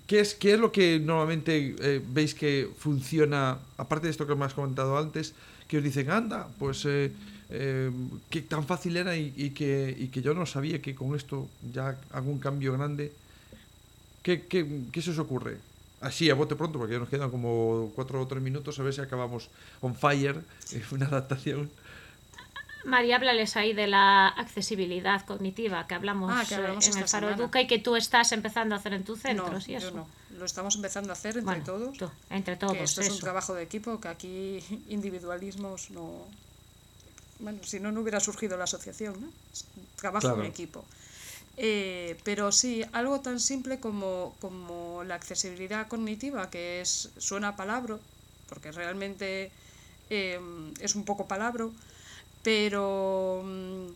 ¿Qué 0.07 0.19
es, 0.19 0.35
¿Qué 0.35 0.53
es 0.53 0.59
lo 0.59 0.71
que 0.71 0.99
normalmente 0.99 1.75
eh, 1.79 2.01
veis 2.05 2.35
que 2.35 2.69
funciona, 2.77 3.57
aparte 3.77 4.05
de 4.05 4.11
esto 4.11 4.27
que 4.27 4.35
me 4.35 4.45
has 4.45 4.53
comentado 4.53 4.97
antes, 4.97 5.33
que 5.67 5.77
os 5.79 5.83
dicen, 5.83 6.11
anda, 6.11 6.47
pues 6.59 6.85
eh, 6.85 7.11
eh, 7.49 7.89
que 8.29 8.41
tan 8.41 8.65
fácil 8.65 8.97
era 8.97 9.17
y, 9.17 9.33
y 9.35 9.49
que, 9.51 9.95
y 9.97 10.09
que 10.09 10.21
yo 10.21 10.33
no 10.35 10.45
sabía 10.45 10.81
que 10.81 10.93
con 10.93 11.15
esto 11.15 11.49
ya 11.73 11.97
hago 12.11 12.29
un 12.29 12.39
cambio 12.39 12.73
grande? 12.73 13.13
¿Qué, 14.21 14.47
qué, 14.47 14.65
qué 14.91 15.01
se 15.01 15.11
os 15.11 15.19
ocurre? 15.19 15.57
Así, 16.01 16.29
a 16.29 16.35
bote 16.35 16.55
pronto, 16.55 16.77
porque 16.77 16.93
ya 16.93 16.99
nos 16.99 17.09
quedan 17.09 17.31
como 17.31 17.91
cuatro 17.95 18.21
o 18.21 18.27
tres 18.27 18.41
minutos, 18.43 18.77
a 18.79 18.83
ver 18.83 18.93
si 18.93 19.01
acabamos 19.01 19.49
on 19.81 19.95
fire, 19.95 20.37
eh, 20.71 20.83
una 20.91 21.07
adaptación. 21.07 21.69
María, 22.85 23.15
háblales 23.17 23.55
ahí 23.57 23.73
de 23.73 23.87
la 23.87 24.27
accesibilidad 24.29 25.25
cognitiva 25.25 25.85
que 25.87 25.95
hablamos, 25.95 26.31
Ah, 26.33 26.45
que 26.47 26.55
hablamos 26.55 26.87
eh, 26.87 26.91
en 26.91 26.97
el 26.99 27.07
Faro 27.07 27.27
semana. 27.27 27.35
Educa 27.43 27.61
y 27.61 27.67
que 27.67 27.79
tú 27.79 27.95
estás 27.95 28.31
empezando 28.31 28.75
a 28.75 28.77
hacer 28.77 28.93
en 28.93 29.03
tu 29.03 29.15
centro, 29.15 29.49
no, 29.51 29.59
¿sí 29.61 29.73
yo 29.79 29.91
no. 29.91 30.07
Lo 30.37 30.45
estamos 30.45 30.75
empezando 30.75 31.11
a 31.11 31.13
hacer 31.13 31.37
entre 31.37 31.43
Bueno, 31.45 31.63
todos. 31.65 31.97
tú, 31.97 32.09
entre 32.29 32.55
todos, 32.57 32.73
que 32.73 32.83
esto 32.83 33.01
es 33.01 33.09
un 33.09 33.19
trabajo 33.19 33.53
de 33.53 33.63
equipo, 33.63 33.99
que 33.99 34.07
aquí 34.07 34.59
individualismos 34.89 35.89
no... 35.91 36.25
Bueno, 37.39 37.59
si 37.63 37.79
no, 37.79 37.91
no 37.91 38.01
hubiera 38.01 38.19
surgido 38.19 38.55
la 38.57 38.63
asociación, 38.65 39.19
¿no? 39.19 39.27
Trabajo 39.97 40.27
Claro. 40.27 40.41
en 40.43 40.49
equipo. 40.49 40.85
Eh, 41.57 42.17
pero 42.23 42.51
sí, 42.51 42.83
algo 42.93 43.19
tan 43.21 43.39
simple 43.39 43.79
como, 43.79 44.35
como 44.41 45.03
la 45.05 45.15
accesibilidad 45.15 45.87
cognitiva, 45.87 46.49
que 46.49 46.81
es 46.81 47.09
suena 47.17 47.55
palabra, 47.55 47.97
porque 48.49 48.71
realmente 48.71 49.51
eh, 50.09 50.39
es 50.79 50.95
un 50.95 51.03
poco 51.05 51.27
palabra, 51.27 51.67
pero 52.45 53.41
mm, 53.45 53.87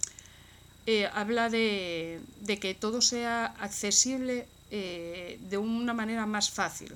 eh, 0.87 1.05
habla 1.13 1.49
de, 1.49 2.19
de 2.47 2.55
que 2.61 2.73
todo 2.73 2.99
sea 3.01 3.37
accesible 3.67 4.35
eh, 4.71 5.39
de 5.51 5.57
una 5.57 5.93
manera 5.93 6.25
más 6.25 6.49
fácil, 6.49 6.91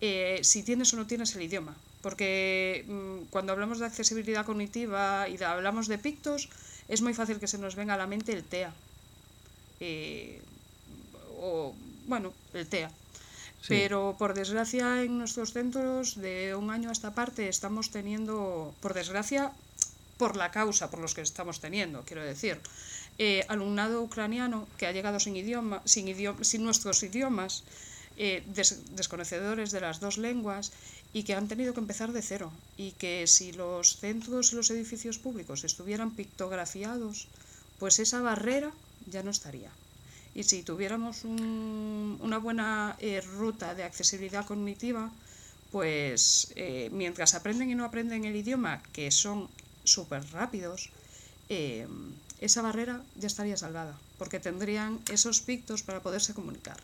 eh, 0.00 0.40
si 0.42 0.62
tienes 0.62 0.92
o 0.94 0.96
no 0.96 1.06
tienes 1.06 1.34
el 1.36 1.42
idioma. 1.42 1.74
Porque 2.02 2.84
mm, 2.88 3.30
cuando 3.32 3.52
hablamos 3.52 3.78
de 3.80 3.86
accesibilidad 3.86 4.46
cognitiva 4.46 5.28
y 5.28 5.36
de- 5.36 5.44
hablamos 5.46 5.88
de 5.88 5.98
pictos, 5.98 6.48
es 6.88 7.02
muy 7.02 7.14
fácil 7.14 7.40
que 7.40 7.48
se 7.52 7.58
nos 7.58 7.74
venga 7.76 7.94
a 7.94 7.98
la 7.98 8.06
mente 8.06 8.32
el 8.32 8.44
TEA. 8.44 8.72
O, 11.40 11.74
bueno, 12.06 12.32
el 12.54 12.66
TEA. 12.68 12.90
Sí. 13.60 13.66
Pero 13.68 14.16
por 14.18 14.34
desgracia 14.34 15.02
en 15.02 15.18
nuestros 15.18 15.52
centros 15.52 16.16
de 16.16 16.54
un 16.54 16.70
año 16.70 16.88
a 16.90 16.92
esta 16.98 17.14
parte 17.14 17.48
estamos 17.48 17.90
teniendo, 17.90 18.74
por 18.80 18.94
desgracia, 18.94 19.52
por 20.18 20.36
la 20.36 20.50
causa 20.50 20.90
por 20.90 21.00
los 21.00 21.14
que 21.14 21.22
estamos 21.22 21.60
teniendo, 21.60 22.02
quiero 22.04 22.22
decir, 22.24 22.60
eh, 23.18 23.44
alumnado 23.48 24.02
ucraniano 24.02 24.66
que 24.76 24.86
ha 24.86 24.92
llegado 24.92 25.18
sin 25.20 25.36
idioma, 25.36 25.80
sin 25.84 26.08
idioma, 26.08 26.42
sin 26.44 26.64
nuestros 26.64 27.02
idiomas, 27.02 27.62
eh, 28.16 28.42
des- 28.54 28.82
desconocedores 28.96 29.70
de 29.70 29.80
las 29.80 30.00
dos 30.00 30.18
lenguas 30.18 30.72
y 31.12 31.22
que 31.22 31.34
han 31.34 31.46
tenido 31.48 31.72
que 31.72 31.80
empezar 31.80 32.12
de 32.12 32.20
cero 32.20 32.52
y 32.76 32.90
que 32.92 33.26
si 33.26 33.52
los 33.52 33.96
centros 33.98 34.52
y 34.52 34.56
los 34.56 34.70
edificios 34.70 35.18
públicos 35.18 35.62
estuvieran 35.64 36.10
pictografiados, 36.10 37.28
pues 37.78 37.98
esa 38.00 38.20
barrera 38.20 38.72
ya 39.06 39.22
no 39.22 39.30
estaría. 39.30 39.70
Y 40.34 40.42
si 40.42 40.62
tuviéramos 40.62 41.24
un- 41.24 42.18
una 42.20 42.38
buena 42.38 42.96
eh, 42.98 43.20
ruta 43.20 43.74
de 43.74 43.84
accesibilidad 43.84 44.44
cognitiva, 44.46 45.10
pues 45.70 46.52
mientras 46.92 47.34
aprenden 47.34 47.70
y 47.70 47.74
no 47.74 47.84
aprenden 47.84 48.24
el 48.24 48.34
idioma, 48.34 48.82
que 48.92 49.10
son 49.10 49.48
súper 49.92 50.24
rápidos, 50.32 50.90
eh, 51.48 51.86
esa 52.40 52.62
barrera 52.62 53.02
ya 53.16 53.26
estaría 53.26 53.56
salvada, 53.56 53.98
porque 54.18 54.38
tendrían 54.40 55.00
esos 55.10 55.40
pictos 55.40 55.82
para 55.82 56.00
poderse 56.00 56.34
comunicar. 56.34 56.76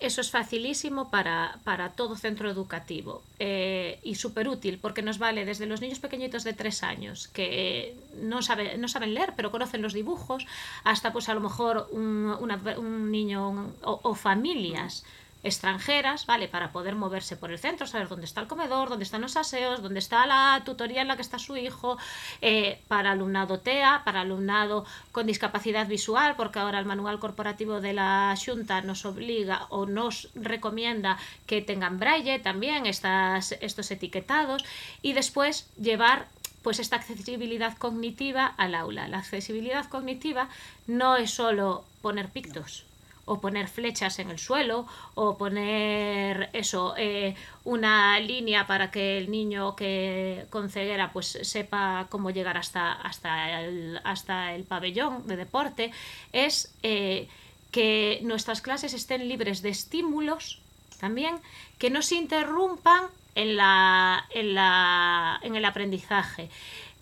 Eso 0.00 0.20
es 0.20 0.30
facilísimo 0.30 1.10
para, 1.10 1.58
para 1.64 1.90
todo 1.90 2.14
centro 2.14 2.48
educativo 2.48 3.20
eh, 3.40 3.98
y 4.04 4.14
súper 4.14 4.46
útil 4.46 4.78
porque 4.78 5.02
nos 5.02 5.18
vale 5.18 5.44
desde 5.44 5.66
los 5.66 5.80
niños 5.80 5.98
pequeñitos 5.98 6.44
de 6.44 6.52
tres 6.52 6.84
años 6.84 7.26
que 7.26 7.96
no, 8.14 8.40
sabe, 8.42 8.78
no 8.78 8.86
saben 8.86 9.12
leer 9.12 9.32
pero 9.34 9.50
conocen 9.50 9.82
los 9.82 9.94
dibujos 9.94 10.46
hasta 10.84 11.12
pues 11.12 11.28
a 11.28 11.34
lo 11.34 11.40
mejor 11.40 11.88
un, 11.90 12.32
un 12.78 13.10
niño 13.10 13.72
o 13.82 14.14
familias 14.14 15.02
extranjeras, 15.42 16.26
¿vale? 16.26 16.48
Para 16.48 16.72
poder 16.72 16.94
moverse 16.94 17.36
por 17.36 17.50
el 17.50 17.58
centro, 17.58 17.86
saber 17.86 18.08
dónde 18.08 18.26
está 18.26 18.40
el 18.40 18.48
comedor, 18.48 18.88
dónde 18.88 19.04
están 19.04 19.20
los 19.20 19.36
aseos, 19.36 19.82
dónde 19.82 20.00
está 20.00 20.26
la 20.26 20.62
tutoría 20.64 21.02
en 21.02 21.08
la 21.08 21.16
que 21.16 21.22
está 21.22 21.38
su 21.38 21.56
hijo, 21.56 21.96
eh, 22.40 22.80
para 22.88 23.12
alumnado 23.12 23.60
TEA, 23.60 24.02
para 24.04 24.22
alumnado 24.22 24.84
con 25.12 25.26
discapacidad 25.26 25.86
visual, 25.86 26.34
porque 26.36 26.58
ahora 26.58 26.78
el 26.78 26.86
manual 26.86 27.18
corporativo 27.18 27.80
de 27.80 27.92
la 27.92 28.34
Junta 28.44 28.80
nos 28.82 29.04
obliga 29.04 29.66
o 29.70 29.86
nos 29.86 30.30
recomienda 30.34 31.18
que 31.46 31.62
tengan 31.62 31.98
braille 31.98 32.38
también, 32.38 32.86
estas, 32.86 33.52
estos 33.60 33.90
etiquetados, 33.90 34.64
y 35.02 35.12
después 35.12 35.68
llevar 35.80 36.26
pues 36.62 36.80
esta 36.80 36.96
accesibilidad 36.96 37.78
cognitiva 37.78 38.46
al 38.46 38.74
aula. 38.74 39.06
La 39.08 39.18
accesibilidad 39.18 39.88
cognitiva 39.88 40.48
no 40.86 41.16
es 41.16 41.30
solo 41.30 41.84
poner 42.02 42.28
pictos 42.28 42.87
o 43.28 43.40
poner 43.40 43.68
flechas 43.68 44.18
en 44.18 44.30
el 44.30 44.38
suelo 44.38 44.86
o 45.14 45.36
poner 45.36 46.50
eso 46.52 46.94
eh, 46.96 47.34
una 47.64 48.18
línea 48.18 48.66
para 48.66 48.90
que 48.90 49.18
el 49.18 49.30
niño 49.30 49.76
que 49.76 50.46
con 50.50 50.70
ceguera 50.70 51.12
pues 51.12 51.38
sepa 51.42 52.06
cómo 52.08 52.30
llegar 52.30 52.56
hasta 52.56 52.92
hasta 52.92 53.60
el, 53.60 54.00
hasta 54.04 54.54
el 54.54 54.64
pabellón 54.64 55.26
de 55.26 55.36
deporte 55.36 55.92
es 56.32 56.72
eh, 56.82 57.28
que 57.70 58.20
nuestras 58.22 58.62
clases 58.62 58.94
estén 58.94 59.28
libres 59.28 59.62
de 59.62 59.68
estímulos 59.68 60.60
también 60.98 61.36
que 61.78 61.90
no 61.90 62.02
se 62.02 62.16
interrumpan 62.16 63.02
en, 63.34 63.56
la, 63.56 64.24
en, 64.30 64.54
la, 64.54 65.38
en 65.42 65.54
el 65.54 65.64
aprendizaje. 65.64 66.50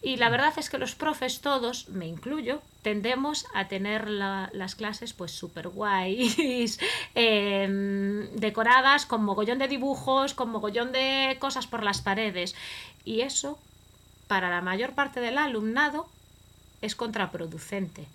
Y 0.02 0.16
la 0.18 0.28
verdad 0.28 0.52
es 0.56 0.70
que 0.70 0.78
los 0.78 0.94
profes 0.94 1.40
todos, 1.40 1.88
me 1.88 2.06
incluyo, 2.06 2.60
tendemos 2.82 3.46
a 3.54 3.66
tener 3.66 4.08
la, 4.08 4.50
las 4.52 4.74
clases 4.76 5.12
pues 5.12 5.32
súper 5.32 5.68
guays, 5.68 6.78
eh, 7.14 8.28
decoradas 8.34 9.06
con 9.06 9.24
mogollón 9.24 9.58
de 9.58 9.68
dibujos, 9.68 10.34
con 10.34 10.50
mogollón 10.50 10.92
de 10.92 11.36
cosas 11.40 11.66
por 11.66 11.82
las 11.82 12.02
paredes. 12.02 12.54
Y 13.04 13.22
eso, 13.22 13.58
para 14.28 14.48
la 14.50 14.60
mayor 14.60 14.92
parte 14.92 15.20
del 15.20 15.38
alumnado, 15.38 16.06
es 16.82 16.94
contraproducente. 16.94 18.06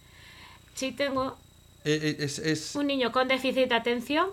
Si 0.75 0.91
tengo 0.91 1.35
Eh, 1.83 1.99
eh, 2.19 2.23
es, 2.23 2.39
es- 2.39 2.75
un 2.75 2.87
niño 2.87 3.11
con 3.11 3.27
déficit 3.27 3.67
de 3.69 3.75
atención, 3.75 4.29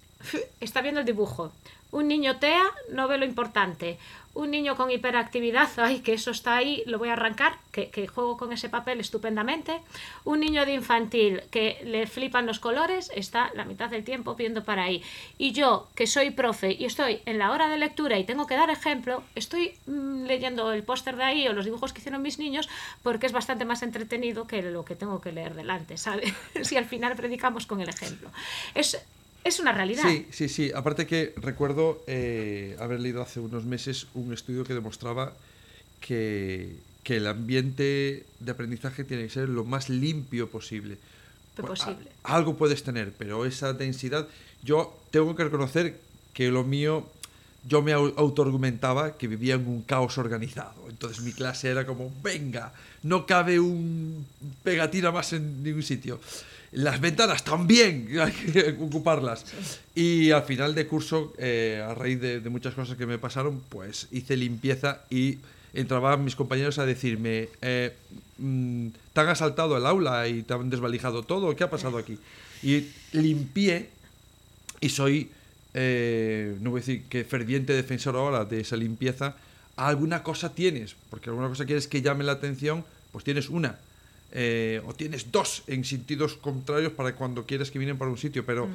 está 0.60 0.80
viendo 0.80 1.00
el 1.00 1.06
dibujo. 1.06 1.52
Un 1.92 2.08
niño 2.08 2.38
TEA 2.38 2.64
no 2.90 3.06
ve 3.06 3.16
lo 3.18 3.24
importante. 3.26 3.98
Un 4.36 4.50
niño 4.50 4.76
con 4.76 4.90
hiperactividad, 4.90 5.70
ay, 5.78 6.00
que 6.00 6.12
eso 6.12 6.30
está 6.30 6.56
ahí, 6.56 6.82
lo 6.86 6.98
voy 6.98 7.08
a 7.08 7.14
arrancar, 7.14 7.56
que, 7.72 7.88
que 7.88 8.06
juego 8.06 8.36
con 8.36 8.52
ese 8.52 8.68
papel 8.68 9.00
estupendamente. 9.00 9.80
Un 10.24 10.40
niño 10.40 10.66
de 10.66 10.74
infantil 10.74 11.42
que 11.50 11.80
le 11.84 12.06
flipan 12.06 12.44
los 12.44 12.58
colores, 12.58 13.10
está 13.14 13.50
la 13.54 13.64
mitad 13.64 13.88
del 13.88 14.04
tiempo 14.04 14.34
viendo 14.34 14.62
para 14.62 14.84
ahí. 14.84 15.02
Y 15.38 15.52
yo, 15.52 15.88
que 15.94 16.06
soy 16.06 16.30
profe 16.30 16.72
y 16.78 16.84
estoy 16.84 17.20
en 17.24 17.38
la 17.38 17.50
hora 17.50 17.68
de 17.68 17.78
lectura 17.78 18.18
y 18.18 18.24
tengo 18.24 18.46
que 18.46 18.54
dar 18.54 18.68
ejemplo, 18.68 19.22
estoy 19.34 19.72
mm, 19.86 20.24
leyendo 20.26 20.70
el 20.72 20.82
póster 20.82 21.16
de 21.16 21.24
ahí 21.24 21.48
o 21.48 21.54
los 21.54 21.64
dibujos 21.64 21.94
que 21.94 22.00
hicieron 22.00 22.20
mis 22.20 22.38
niños 22.38 22.68
porque 23.02 23.26
es 23.26 23.32
bastante 23.32 23.64
más 23.64 23.82
entretenido 23.82 24.46
que 24.46 24.60
lo 24.60 24.84
que 24.84 24.96
tengo 24.96 25.20
que 25.22 25.32
leer 25.32 25.54
delante, 25.54 25.96
¿sabes? 25.96 26.34
si 26.62 26.76
al 26.76 26.84
final 26.84 27.16
predicamos 27.16 27.66
con 27.66 27.80
el 27.80 27.88
ejemplo. 27.88 28.30
Es, 28.74 29.00
es 29.46 29.60
una 29.60 29.72
realidad. 29.72 30.02
Sí, 30.06 30.26
sí, 30.30 30.48
sí. 30.48 30.72
Aparte 30.74 31.06
que 31.06 31.32
recuerdo 31.36 32.02
eh, 32.06 32.76
haber 32.80 33.00
leído 33.00 33.22
hace 33.22 33.40
unos 33.40 33.64
meses 33.64 34.06
un 34.14 34.32
estudio 34.32 34.64
que 34.64 34.74
demostraba 34.74 35.32
que, 36.00 36.76
que 37.02 37.16
el 37.16 37.26
ambiente 37.26 38.24
de 38.40 38.50
aprendizaje 38.52 39.04
tiene 39.04 39.24
que 39.24 39.30
ser 39.30 39.48
lo 39.48 39.64
más 39.64 39.88
limpio 39.88 40.48
posible. 40.50 40.98
A- 41.58 41.62
posible. 41.62 42.10
algo 42.24 42.56
puedes 42.56 42.82
tener, 42.82 43.12
pero 43.16 43.46
esa 43.46 43.72
densidad... 43.72 44.28
Yo 44.62 44.98
tengo 45.10 45.34
que 45.36 45.44
reconocer 45.44 45.98
que 46.34 46.50
lo 46.50 46.64
mío... 46.64 47.06
Yo 47.68 47.82
me 47.82 47.92
au- 47.94 48.14
autoargumentaba 48.16 49.16
que 49.18 49.26
vivía 49.26 49.54
en 49.56 49.66
un 49.66 49.82
caos 49.82 50.18
organizado. 50.18 50.86
Entonces 50.88 51.22
mi 51.24 51.32
clase 51.32 51.68
era 51.68 51.84
como, 51.84 52.12
venga, 52.22 52.72
no 53.02 53.26
cabe 53.26 53.58
un 53.58 54.24
pegatina 54.62 55.10
más 55.10 55.32
en 55.32 55.64
ningún 55.64 55.82
sitio. 55.82 56.20
Las 56.76 57.00
ventanas 57.00 57.42
también, 57.42 58.06
hay 58.20 58.32
que 58.32 58.76
ocuparlas. 58.78 59.46
Y 59.94 60.30
al 60.30 60.42
final 60.42 60.74
de 60.74 60.86
curso, 60.86 61.32
eh, 61.38 61.82
a 61.82 61.94
raíz 61.94 62.20
de, 62.20 62.40
de 62.40 62.50
muchas 62.50 62.74
cosas 62.74 62.98
que 62.98 63.06
me 63.06 63.18
pasaron, 63.18 63.62
pues 63.70 64.08
hice 64.12 64.36
limpieza 64.36 65.00
y 65.08 65.38
entraban 65.72 66.22
mis 66.22 66.36
compañeros 66.36 66.78
a 66.78 66.84
decirme, 66.84 67.48
eh, 67.62 67.94
mm, 68.36 68.88
¿te 69.14 69.20
han 69.20 69.28
asaltado 69.28 69.78
el 69.78 69.86
aula 69.86 70.28
y 70.28 70.42
te 70.42 70.52
han 70.52 70.68
desvalijado 70.68 71.22
todo? 71.22 71.56
¿Qué 71.56 71.64
ha 71.64 71.70
pasado 71.70 71.96
aquí? 71.96 72.18
Y 72.62 72.88
limpié 73.12 73.88
y 74.80 74.90
soy, 74.90 75.30
eh, 75.72 76.56
no 76.60 76.72
voy 76.72 76.80
a 76.80 76.82
decir 76.82 77.04
que 77.08 77.24
ferviente 77.24 77.72
defensor 77.72 78.16
ahora 78.16 78.44
de 78.44 78.60
esa 78.60 78.76
limpieza, 78.76 79.36
alguna 79.76 80.22
cosa 80.22 80.54
tienes, 80.54 80.94
porque 81.08 81.30
alguna 81.30 81.48
cosa 81.48 81.64
quieres 81.64 81.88
que 81.88 82.02
llame 82.02 82.22
la 82.22 82.32
atención, 82.32 82.84
pues 83.12 83.24
tienes 83.24 83.48
una. 83.48 83.78
Eh, 84.32 84.82
o 84.86 84.92
tienes 84.94 85.30
dos 85.32 85.62
en 85.66 85.84
sentidos 85.84 86.34
contrarios 86.34 86.92
para 86.92 87.14
cuando 87.14 87.44
quieres 87.46 87.70
que 87.70 87.78
vienen 87.78 87.96
para 87.96 88.10
un 88.10 88.18
sitio, 88.18 88.44
pero 88.44 88.68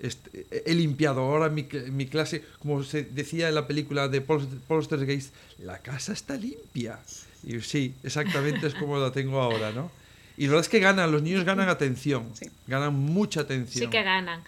este, 0.00 0.46
he 0.64 0.74
limpiado 0.74 1.22
ahora 1.22 1.48
mi, 1.48 1.66
mi 1.90 2.06
clase, 2.06 2.44
como 2.60 2.84
se 2.84 3.02
decía 3.02 3.48
en 3.48 3.54
la 3.56 3.66
película 3.66 4.06
de 4.08 4.20
Pol- 4.20 4.46
Poltergeist, 4.68 5.32
la 5.64 5.78
casa 5.78 6.12
está 6.12 6.36
limpia. 6.36 6.98
Y 7.42 7.60
sí, 7.60 7.94
exactamente 8.04 8.66
es 8.66 8.74
como 8.74 8.98
la 8.98 9.10
tengo 9.12 9.40
ahora, 9.40 9.72
¿no? 9.72 9.90
Y 10.36 10.42
la 10.44 10.50
verdad 10.50 10.66
es 10.66 10.68
que 10.68 10.78
ganan, 10.78 11.10
los 11.10 11.22
niños 11.22 11.44
ganan 11.44 11.68
atención, 11.68 12.30
Sí. 12.34 12.46
ganan 12.68 12.94
mucha 12.94 13.40
atención. 13.40 13.86
Sí 13.86 13.90
que 13.90 14.02
ganan. 14.04 14.40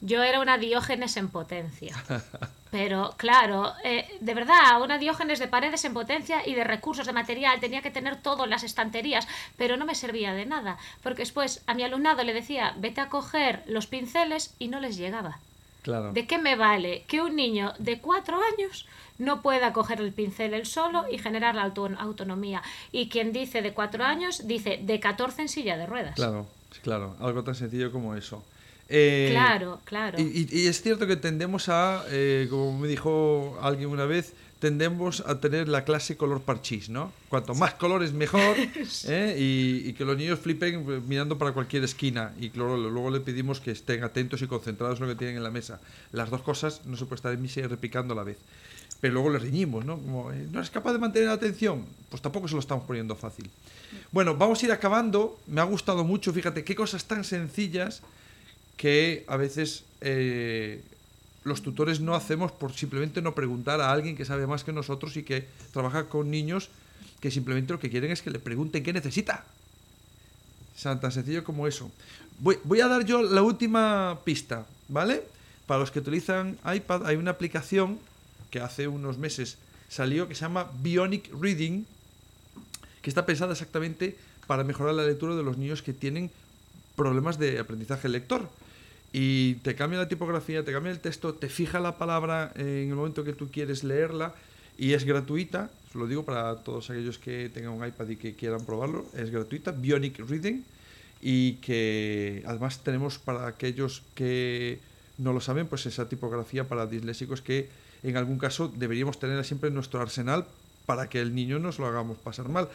Yo 0.00 0.22
era 0.24 0.40
una 0.40 0.58
Diógenes 0.58 1.16
en 1.16 1.28
potencia. 1.28 1.94
Pero 2.72 3.14
claro, 3.18 3.74
eh, 3.84 4.08
de 4.20 4.34
verdad, 4.34 4.80
una 4.82 4.96
Diógenes 4.98 5.38
de 5.38 5.46
paredes 5.46 5.84
en 5.84 5.92
potencia 5.92 6.42
y 6.48 6.54
de 6.54 6.64
recursos 6.64 7.06
de 7.06 7.12
material. 7.12 7.60
Tenía 7.60 7.82
que 7.82 7.90
tener 7.90 8.16
todo 8.16 8.44
en 8.44 8.50
las 8.50 8.64
estanterías, 8.64 9.28
pero 9.58 9.76
no 9.76 9.84
me 9.84 9.94
servía 9.94 10.32
de 10.32 10.46
nada. 10.46 10.78
Porque 11.02 11.22
después 11.22 11.62
a 11.66 11.74
mi 11.74 11.82
alumnado 11.84 12.24
le 12.24 12.32
decía, 12.32 12.74
vete 12.78 13.02
a 13.02 13.10
coger 13.10 13.62
los 13.66 13.86
pinceles 13.86 14.54
y 14.58 14.68
no 14.68 14.80
les 14.80 14.96
llegaba. 14.96 15.38
Claro. 15.82 16.12
¿De 16.12 16.26
qué 16.26 16.38
me 16.38 16.56
vale 16.56 17.04
que 17.08 17.20
un 17.20 17.36
niño 17.36 17.74
de 17.78 17.98
cuatro 18.00 18.38
años 18.56 18.86
no 19.18 19.42
pueda 19.42 19.72
coger 19.74 20.00
el 20.00 20.12
pincel 20.12 20.54
él 20.54 20.64
solo 20.64 21.04
y 21.10 21.18
generar 21.18 21.54
la 21.54 21.64
auto- 21.64 21.90
autonomía? 21.98 22.62
Y 22.90 23.08
quien 23.10 23.34
dice 23.34 23.60
de 23.60 23.74
cuatro 23.74 24.02
años, 24.04 24.46
dice 24.48 24.78
de 24.80 24.98
14 24.98 25.42
en 25.42 25.48
silla 25.50 25.76
de 25.76 25.84
ruedas. 25.86 26.14
Claro, 26.14 26.46
claro, 26.82 27.16
algo 27.20 27.42
tan 27.44 27.54
sencillo 27.54 27.92
como 27.92 28.14
eso. 28.14 28.42
Eh, 28.94 29.28
claro. 29.32 29.80
claro. 29.84 30.20
Y, 30.20 30.46
y- 30.52 30.66
es 30.66 30.82
cierto 30.82 31.06
que 31.06 31.16
tendemos 31.16 31.68
a, 31.70 32.04
eh, 32.10 32.46
como 32.50 32.78
me 32.78 32.88
dijo 32.88 33.58
alguien 33.62 33.88
una 33.88 34.04
vez, 34.04 34.34
tendemos 34.58 35.20
a 35.26 35.40
tener 35.40 35.66
la 35.66 35.82
clase 35.84 36.16
color 36.16 36.42
parchís, 36.42 36.88
¿no? 36.90 37.10
Cuanto 37.30 37.54
más 37.54 37.74
colores 37.74 38.12
mejor, 38.12 38.54
¿eh? 39.08 39.36
y, 39.38 39.88
y 39.88 39.92
que 39.94 40.04
los 40.04 40.16
niños 40.16 40.38
flipen 40.38 40.74
eh, 40.88 41.00
mirando 41.08 41.38
para 41.38 41.52
cualquier 41.52 41.84
esquina. 41.84 42.32
Y 42.38 42.50
claro, 42.50 42.76
luego 42.76 43.10
le 43.10 43.20
pedimos 43.20 43.60
que 43.60 43.70
estén 43.70 44.04
atentos 44.04 44.42
y 44.42 44.46
concentrados 44.46 45.00
en 45.00 45.06
lo 45.06 45.12
que 45.12 45.18
tienen 45.18 45.38
en 45.38 45.42
la 45.42 45.50
mesa. 45.50 45.80
Las 46.12 46.28
dos 46.30 46.42
cosas 46.42 46.82
no 46.84 46.96
se 46.98 47.06
puede 47.06 47.16
estar 47.16 47.32
en 47.32 47.40
misa 47.42 47.60
y 47.60 47.66
replicando 47.66 48.12
a 48.12 48.16
la 48.16 48.24
vez. 48.24 48.36
Pero 49.00 49.14
luego 49.14 49.30
le 49.30 49.40
riñimos, 49.40 49.84
¿no? 49.84 49.96
Como, 49.96 50.30
eh, 50.30 50.46
¿no 50.52 50.58
eres 50.60 50.70
capaz 50.70 50.92
de 50.92 50.98
mantener 51.00 51.28
la 51.28 51.34
atención? 51.34 51.84
Pues 52.10 52.22
tampoco 52.22 52.46
se 52.46 52.54
lo 52.54 52.60
estamos 52.60 52.84
poniendo 52.84 53.16
fácil. 53.16 53.50
Bueno, 54.12 54.36
vamos 54.36 54.62
a 54.62 54.66
ir 54.66 54.70
acabando. 54.70 55.40
Me 55.48 55.60
ha 55.60 55.64
gustado 55.64 56.04
mucho, 56.04 56.32
fíjate, 56.32 56.62
qué 56.62 56.76
cosas 56.76 57.04
tan 57.06 57.24
sencillas 57.24 58.02
que 58.82 59.22
a 59.28 59.36
veces 59.36 59.84
eh, 60.00 60.82
los 61.44 61.62
tutores 61.62 62.00
no 62.00 62.16
hacemos 62.16 62.50
por 62.50 62.72
simplemente 62.72 63.22
no 63.22 63.32
preguntar 63.32 63.80
a 63.80 63.92
alguien 63.92 64.16
que 64.16 64.24
sabe 64.24 64.48
más 64.48 64.64
que 64.64 64.72
nosotros 64.72 65.16
y 65.16 65.22
que 65.22 65.46
trabaja 65.72 66.08
con 66.08 66.32
niños 66.32 66.68
que 67.20 67.30
simplemente 67.30 67.72
lo 67.72 67.78
que 67.78 67.90
quieren 67.90 68.10
es 68.10 68.22
que 68.22 68.32
le 68.32 68.40
pregunten 68.40 68.82
qué 68.82 68.92
necesita. 68.92 69.44
Sa- 70.76 70.98
Tan 70.98 71.12
sencillo 71.12 71.44
como 71.44 71.68
eso. 71.68 71.92
Voy, 72.40 72.58
voy 72.64 72.80
a 72.80 72.88
dar 72.88 73.04
yo 73.04 73.22
la 73.22 73.42
última 73.42 74.18
pista, 74.24 74.66
¿vale? 74.88 75.22
Para 75.68 75.78
los 75.78 75.92
que 75.92 76.00
utilizan 76.00 76.58
iPad 76.66 77.06
hay 77.06 77.14
una 77.14 77.30
aplicación 77.30 78.00
que 78.50 78.58
hace 78.58 78.88
unos 78.88 79.16
meses 79.16 79.58
salió 79.88 80.26
que 80.26 80.34
se 80.34 80.40
llama 80.40 80.66
Bionic 80.82 81.30
Reading, 81.40 81.84
que 83.00 83.10
está 83.10 83.24
pensada 83.26 83.52
exactamente 83.52 84.16
para 84.48 84.64
mejorar 84.64 84.94
la 84.96 85.04
lectura 85.06 85.36
de 85.36 85.44
los 85.44 85.56
niños 85.56 85.82
que 85.82 85.92
tienen 85.92 86.32
problemas 86.96 87.38
de 87.38 87.60
aprendizaje 87.60 88.08
lector. 88.08 88.50
Y 89.12 89.56
te 89.56 89.74
cambia 89.74 89.98
la 89.98 90.08
tipografía, 90.08 90.64
te 90.64 90.72
cambia 90.72 90.90
el 90.90 91.00
texto, 91.00 91.34
te 91.34 91.48
fija 91.48 91.80
la 91.80 91.98
palabra 91.98 92.52
en 92.56 92.88
el 92.88 92.94
momento 92.94 93.24
que 93.24 93.34
tú 93.34 93.50
quieres 93.50 93.84
leerla 93.84 94.34
y 94.78 94.94
es 94.94 95.04
gratuita. 95.04 95.70
Lo 95.94 96.06
digo 96.06 96.24
para 96.24 96.56
todos 96.56 96.88
aquellos 96.88 97.18
que 97.18 97.50
tengan 97.52 97.72
un 97.72 97.86
iPad 97.86 98.08
y 98.08 98.16
que 98.16 98.34
quieran 98.34 98.64
probarlo. 98.64 99.04
Es 99.14 99.30
gratuita, 99.30 99.72
Bionic 99.72 100.18
Reading. 100.26 100.64
Y 101.20 101.54
que 101.54 102.42
además 102.46 102.82
tenemos 102.82 103.18
para 103.18 103.46
aquellos 103.46 104.02
que 104.14 104.80
no 105.18 105.32
lo 105.32 105.40
saben, 105.40 105.66
pues 105.66 105.86
esa 105.86 106.08
tipografía 106.08 106.64
para 106.64 106.86
disléxicos 106.86 107.42
que 107.42 107.68
en 108.02 108.16
algún 108.16 108.38
caso 108.38 108.72
deberíamos 108.74 109.20
tenerla 109.20 109.44
siempre 109.44 109.68
en 109.68 109.74
nuestro 109.74 110.00
arsenal 110.00 110.46
para 110.86 111.08
que 111.08 111.20
el 111.20 111.34
niño 111.34 111.58
nos 111.58 111.78
lo 111.78 111.86
hagamos 111.86 112.18
pasar 112.18 112.48
mal. 112.48 112.68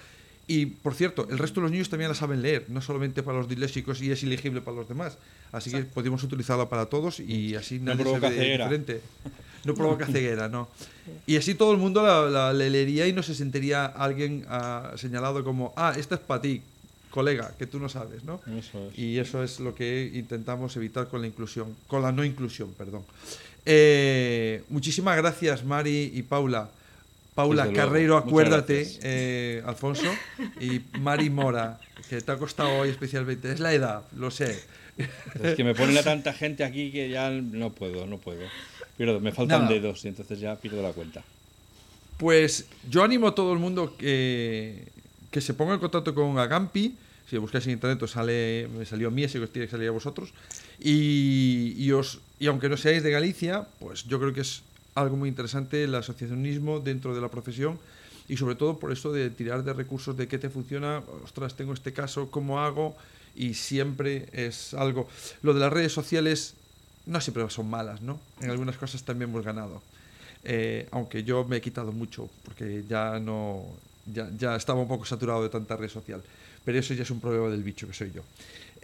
Y 0.49 0.65
por 0.67 0.95
cierto, 0.95 1.27
el 1.29 1.37
resto 1.37 1.59
de 1.59 1.63
los 1.63 1.71
niños 1.71 1.89
también 1.89 2.09
la 2.09 2.15
saben 2.15 2.41
leer, 2.41 2.65
no 2.69 2.81
solamente 2.81 3.21
para 3.21 3.37
los 3.37 3.49
disléxicos 3.49 4.01
y 4.01 4.11
es 4.11 4.23
ilegible 4.23 4.61
para 4.61 4.77
los 4.77 4.87
demás. 4.87 5.17
Así 5.51 5.69
que 5.71 5.83
podemos 5.83 6.23
utilizarla 6.23 6.69
para 6.69 6.85
todos 6.85 7.19
y 7.19 7.55
así 7.55 7.79
No 7.79 7.85
nadie 7.85 7.97
se 7.97 8.03
provoca 8.03 8.29
ve 8.29 8.35
ceguera. 8.37 8.65
diferente. 8.65 9.01
No 9.65 9.73
provoca 9.75 10.05
ceguera, 10.05 10.47
no. 10.47 10.69
Y 11.25 11.35
así 11.35 11.53
todo 11.53 11.73
el 11.73 11.77
mundo 11.77 12.01
la, 12.01 12.21
la- 12.29 12.53
la 12.53 12.69
leería 12.69 13.07
y 13.07 13.11
no 13.13 13.23
se 13.23 13.35
sentiría 13.35 13.85
alguien 13.85 14.45
ah, 14.47 14.93
señalado 14.95 15.43
como, 15.43 15.73
ah, 15.75 15.93
esta 15.97 16.15
es 16.15 16.21
para 16.21 16.41
ti, 16.41 16.61
colega, 17.09 17.53
que 17.59 17.67
tú 17.67 17.77
no 17.79 17.89
sabes, 17.89 18.23
¿no? 18.23 18.39
Eso 18.57 18.87
es. 18.89 18.97
Y 18.97 19.19
eso 19.19 19.43
es 19.43 19.59
lo 19.59 19.75
que 19.75 20.09
intentamos 20.13 20.77
evitar 20.77 21.09
con 21.09 21.19
la 21.21 21.27
inclusión, 21.27 21.75
con 21.87 22.01
la 22.01 22.13
no 22.13 22.23
inclusión, 22.23 22.71
perdón. 22.77 23.03
Eh, 23.65 24.63
muchísimas 24.69 25.17
gracias, 25.17 25.65
Mari 25.65 26.11
y 26.13 26.21
Paula. 26.23 26.69
Paula 27.37 27.71
Carreiro, 27.71 28.17
acuérdate, 28.17 28.97
eh, 29.03 29.61
Alfonso, 29.63 30.11
y 30.59 30.81
Mari 30.97 31.29
Mora, 31.29 31.79
que 32.09 32.19
te 32.19 32.31
ha 32.31 32.35
costado 32.35 32.79
hoy 32.79 32.89
especialmente. 32.89 33.51
Es 33.51 33.59
la 33.59 33.75
edad, 33.75 34.01
lo 34.17 34.31
sé. 34.31 34.59
Es 35.43 35.53
que 35.53 35.63
me 35.63 35.75
ponen 35.75 35.95
a 35.99 36.03
tanta 36.13 36.33
gente 36.33 36.63
aquí 36.63 36.91
que 36.91 37.11
ya 37.11 37.29
no 37.29 37.69
puedo, 37.69 38.07
no 38.07 38.17
puedo. 38.17 38.41
Pierdo, 38.97 39.19
me 39.19 39.31
faltan 39.31 39.65
Nada. 39.65 39.71
dedos 39.71 40.03
y 40.05 40.07
entonces 40.07 40.39
ya 40.39 40.55
pierdo 40.55 40.81
la 40.81 40.93
cuenta. 40.93 41.23
Pues 42.17 42.65
yo 42.89 43.03
animo 43.03 43.27
a 43.27 43.35
todo 43.35 43.53
el 43.53 43.59
mundo 43.59 43.95
que, 43.95 44.87
que 45.29 45.39
se 45.39 45.53
ponga 45.53 45.75
en 45.75 45.79
contacto 45.79 46.15
con 46.15 46.39
Agampi. 46.39 46.95
Si 47.29 47.37
buscáis 47.37 47.67
en 47.67 47.73
internet 47.73 48.01
os 48.01 48.09
sale, 48.09 48.67
me 48.75 48.83
salió 48.83 49.09
a 49.09 49.11
mí, 49.11 49.25
así 49.25 49.37
que 49.37 49.43
os 49.43 49.51
tiene 49.51 49.67
que 49.67 49.71
salir 49.71 49.89
a 49.89 49.91
vosotros. 49.91 50.33
Y, 50.79 51.75
y 51.77 51.91
os, 51.91 52.19
y 52.39 52.47
aunque 52.47 52.67
no 52.67 52.77
seáis 52.77 53.03
de 53.03 53.11
Galicia, 53.11 53.67
pues 53.77 54.05
yo 54.05 54.19
creo 54.19 54.33
que 54.33 54.41
es 54.41 54.63
algo 54.97 55.15
muy 55.15 55.29
interesante 55.29 55.83
el 55.83 55.95
asociacionismo 55.95 56.79
dentro 56.79 57.13
de 57.13 57.21
la 57.21 57.29
profesión 57.29 57.79
y 58.27 58.37
sobre 58.37 58.55
todo 58.55 58.79
por 58.79 58.91
eso 58.91 59.11
de 59.11 59.29
tirar 59.29 59.63
de 59.63 59.73
recursos 59.73 60.17
de 60.17 60.27
qué 60.27 60.37
te 60.37 60.49
funciona, 60.49 61.01
ostras, 61.23 61.55
tengo 61.55 61.73
este 61.73 61.93
caso, 61.93 62.29
¿cómo 62.29 62.59
hago? 62.59 62.95
Y 63.35 63.53
siempre 63.53 64.27
es 64.33 64.73
algo... 64.73 65.07
Lo 65.43 65.53
de 65.53 65.59
las 65.59 65.71
redes 65.71 65.93
sociales 65.93 66.55
no 67.05 67.21
siempre 67.21 67.47
son 67.49 67.69
malas, 67.69 68.01
¿no? 68.01 68.19
En 68.41 68.49
algunas 68.49 68.77
cosas 68.77 69.03
también 69.03 69.29
hemos 69.29 69.45
ganado. 69.45 69.81
Eh, 70.43 70.87
aunque 70.91 71.23
yo 71.23 71.45
me 71.45 71.57
he 71.57 71.61
quitado 71.61 71.91
mucho 71.91 72.29
porque 72.43 72.83
ya 72.87 73.19
no 73.19 73.65
ya, 74.05 74.29
ya, 74.37 74.55
estaba 74.55 74.79
un 74.79 74.87
poco 74.87 75.05
saturado 75.05 75.43
de 75.43 75.49
tanta 75.49 75.75
red 75.75 75.89
social. 75.89 76.21
Pero 76.65 76.79
eso 76.79 76.93
ya 76.93 77.03
es 77.03 77.11
un 77.11 77.21
problema 77.21 77.47
del 77.49 77.63
bicho 77.63 77.87
que 77.87 77.93
soy 77.93 78.11
yo. 78.11 78.23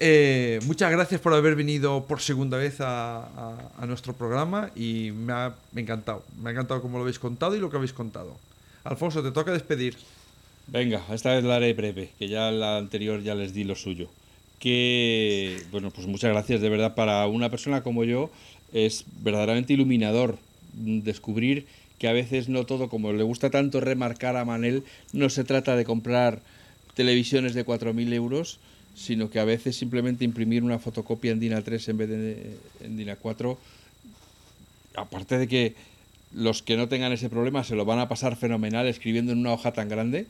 Eh, 0.06 0.60
muchas 0.66 0.92
gracias 0.92 1.22
por 1.22 1.34
haber 1.34 1.56
venido 1.56 2.04
por 2.04 2.20
segunda 2.20 2.58
vez 2.58 2.82
a, 2.82 3.20
a, 3.20 3.72
a 3.78 3.86
nuestro 3.86 4.12
programa 4.12 4.70
y 4.76 5.12
me 5.12 5.32
ha 5.32 5.56
me 5.72 5.80
ha 5.80 5.84
encantado. 5.84 6.26
Me 6.42 6.50
ha 6.50 6.52
encantado 6.52 6.82
cómo 6.82 6.98
lo 6.98 7.04
habéis 7.04 7.20
contado 7.20 7.56
y 7.56 7.60
lo 7.60 7.70
que 7.70 7.78
habéis 7.78 7.94
contado. 7.94 8.36
Alfonso, 8.84 9.24
te 9.24 9.32
toca 9.32 9.54
despedir. 9.54 9.96
Venga, 10.68 11.02
esta 11.14 11.34
vez 11.34 11.46
la 11.46 11.56
haré 11.56 11.74
breve, 11.74 12.10
que 12.20 12.28
ya 12.28 12.52
la 12.52 12.80
anterior 12.80 13.22
ya 13.24 13.34
les 13.34 13.54
di 13.54 13.64
lo 13.64 13.76
suyo. 13.76 14.10
Que, 14.60 15.62
bueno, 15.72 15.90
pues 15.90 16.06
muchas 16.06 16.32
gracias, 16.32 16.60
de 16.60 16.68
verdad, 16.68 16.96
para 16.96 17.26
una 17.28 17.50
persona 17.50 17.82
como 17.82 18.04
yo 18.04 18.30
es 18.74 19.06
verdaderamente 19.22 19.72
iluminador 19.72 20.38
descubrir 20.74 21.66
que 21.98 22.10
a 22.10 22.14
veces 22.14 22.50
no 22.50 22.66
todo, 22.66 22.90
como 22.90 23.14
le 23.14 23.24
gusta 23.24 23.50
tanto 23.50 23.80
remarcar 23.80 24.36
a 24.36 24.44
Manel, 24.44 24.84
no 25.14 25.30
se 25.30 25.46
trata 25.46 25.78
de 25.78 25.86
comprar 25.86 26.42
televisiones 26.94 27.54
de 27.54 27.66
4.000 27.66 28.14
euros, 28.14 28.60
sino 28.96 29.30
que 29.30 29.40
a 29.40 29.46
veces 29.46 29.76
simplemente 29.76 30.24
imprimir 30.26 30.64
una 30.64 30.80
fotocopia 30.80 31.32
en 31.32 31.40
DIN 31.40 31.54
A3 31.54 31.90
en 31.90 31.98
vez 31.98 32.10
de 32.10 32.58
en 32.82 32.98
DIN 32.98 33.10
A4, 33.10 33.58
aparte 34.96 35.38
de 35.38 35.48
que 35.48 35.76
los 36.34 36.64
que 36.64 36.78
no 36.78 36.88
tengan 36.88 37.12
ese 37.12 37.30
problema 37.30 37.64
se 37.64 37.76
lo 37.76 37.86
van 37.86 38.00
a 38.00 38.10
pasar 38.10 38.36
fenomenal 38.36 38.88
escribiendo 38.88 39.32
en 39.32 39.40
una 39.40 39.54
hoja 39.54 39.72
tan 39.72 39.90
grande 39.90 40.26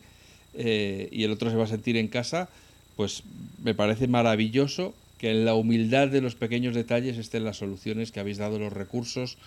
eh, 0.53 1.09
y 1.11 1.24
el 1.24 1.32
otro 1.32 1.49
se 1.49 1.55
va 1.55 1.64
a 1.64 1.68
sentir 1.68 1.97
en 1.97 2.07
casa, 2.07 2.49
pues 2.95 3.24
me 3.64 3.74
parece 3.74 4.07
maravilloso 4.07 4.93
que 5.18 5.32
en 5.32 5.45
la 5.45 5.55
humildad 5.55 6.09
de 6.09 6.22
los 6.22 6.36
pequeños 6.36 6.76
detalles 6.76 7.18
estén 7.18 7.45
las 7.45 7.57
soluciones 7.57 8.11
que 8.11 8.20
habéis 8.20 8.38
dado, 8.38 8.59
los 8.59 8.74
recursos, 8.74 9.38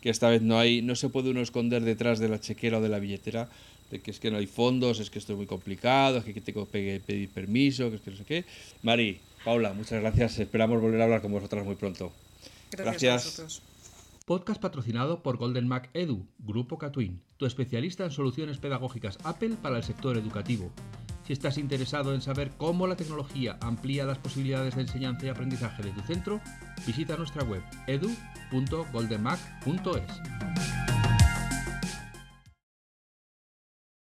que 0.00 0.10
esta 0.10 0.30
vez 0.30 0.42
no 0.42 0.58
hay, 0.58 0.82
no 0.82 0.96
se 0.96 1.08
puede 1.08 1.30
uno 1.30 1.40
esconder 1.40 1.82
detrás 1.82 2.18
de 2.18 2.28
la 2.28 2.40
chequera 2.40 2.78
o 2.78 2.80
de 2.80 2.88
la 2.88 2.98
billetera, 2.98 3.48
de 3.90 4.00
que 4.00 4.10
es 4.10 4.20
que 4.20 4.30
no 4.30 4.38
hay 4.38 4.46
fondos, 4.46 5.00
es 5.00 5.10
que 5.10 5.18
esto 5.18 5.32
es 5.32 5.36
muy 5.36 5.46
complicado, 5.46 6.18
es 6.18 6.24
que 6.24 6.40
tengo 6.40 6.68
que 6.68 7.00
pedir 7.04 7.28
permiso, 7.30 7.90
que 7.90 7.96
es 7.96 8.02
que 8.02 8.10
no 8.10 8.16
sé 8.16 8.24
qué. 8.24 8.44
Mari, 8.82 9.20
Paula, 9.44 9.72
muchas 9.72 10.00
gracias, 10.00 10.38
esperamos 10.38 10.80
volver 10.80 11.00
a 11.00 11.04
hablar 11.04 11.22
con 11.22 11.32
vosotras 11.32 11.64
muy 11.64 11.76
pronto. 11.76 12.12
Gracias, 12.70 12.84
gracias. 12.84 13.12
a 13.12 13.44
vosotros. 13.44 13.62
Podcast 14.26 14.60
patrocinado 14.60 15.22
por 15.22 15.36
Golden 15.36 15.68
Mac 15.68 15.88
Edu, 15.94 16.26
Grupo 16.40 16.78
Catwin, 16.78 17.22
tu 17.36 17.46
especialista 17.46 18.04
en 18.04 18.10
soluciones 18.10 18.58
pedagógicas 18.58 19.18
Apple 19.22 19.54
para 19.62 19.76
el 19.76 19.84
sector 19.84 20.16
educativo. 20.16 20.72
Si 21.24 21.32
estás 21.32 21.58
interesado 21.58 22.12
en 22.12 22.22
saber 22.22 22.50
cómo 22.56 22.88
la 22.88 22.96
tecnología 22.96 23.56
amplía 23.60 24.04
las 24.04 24.18
posibilidades 24.18 24.74
de 24.74 24.82
enseñanza 24.82 25.26
y 25.26 25.28
aprendizaje 25.28 25.84
de 25.84 25.92
tu 25.92 26.00
centro, 26.00 26.40
visita 26.84 27.16
nuestra 27.16 27.44
web 27.44 27.62
edu.goldenmac.es. 27.86 30.75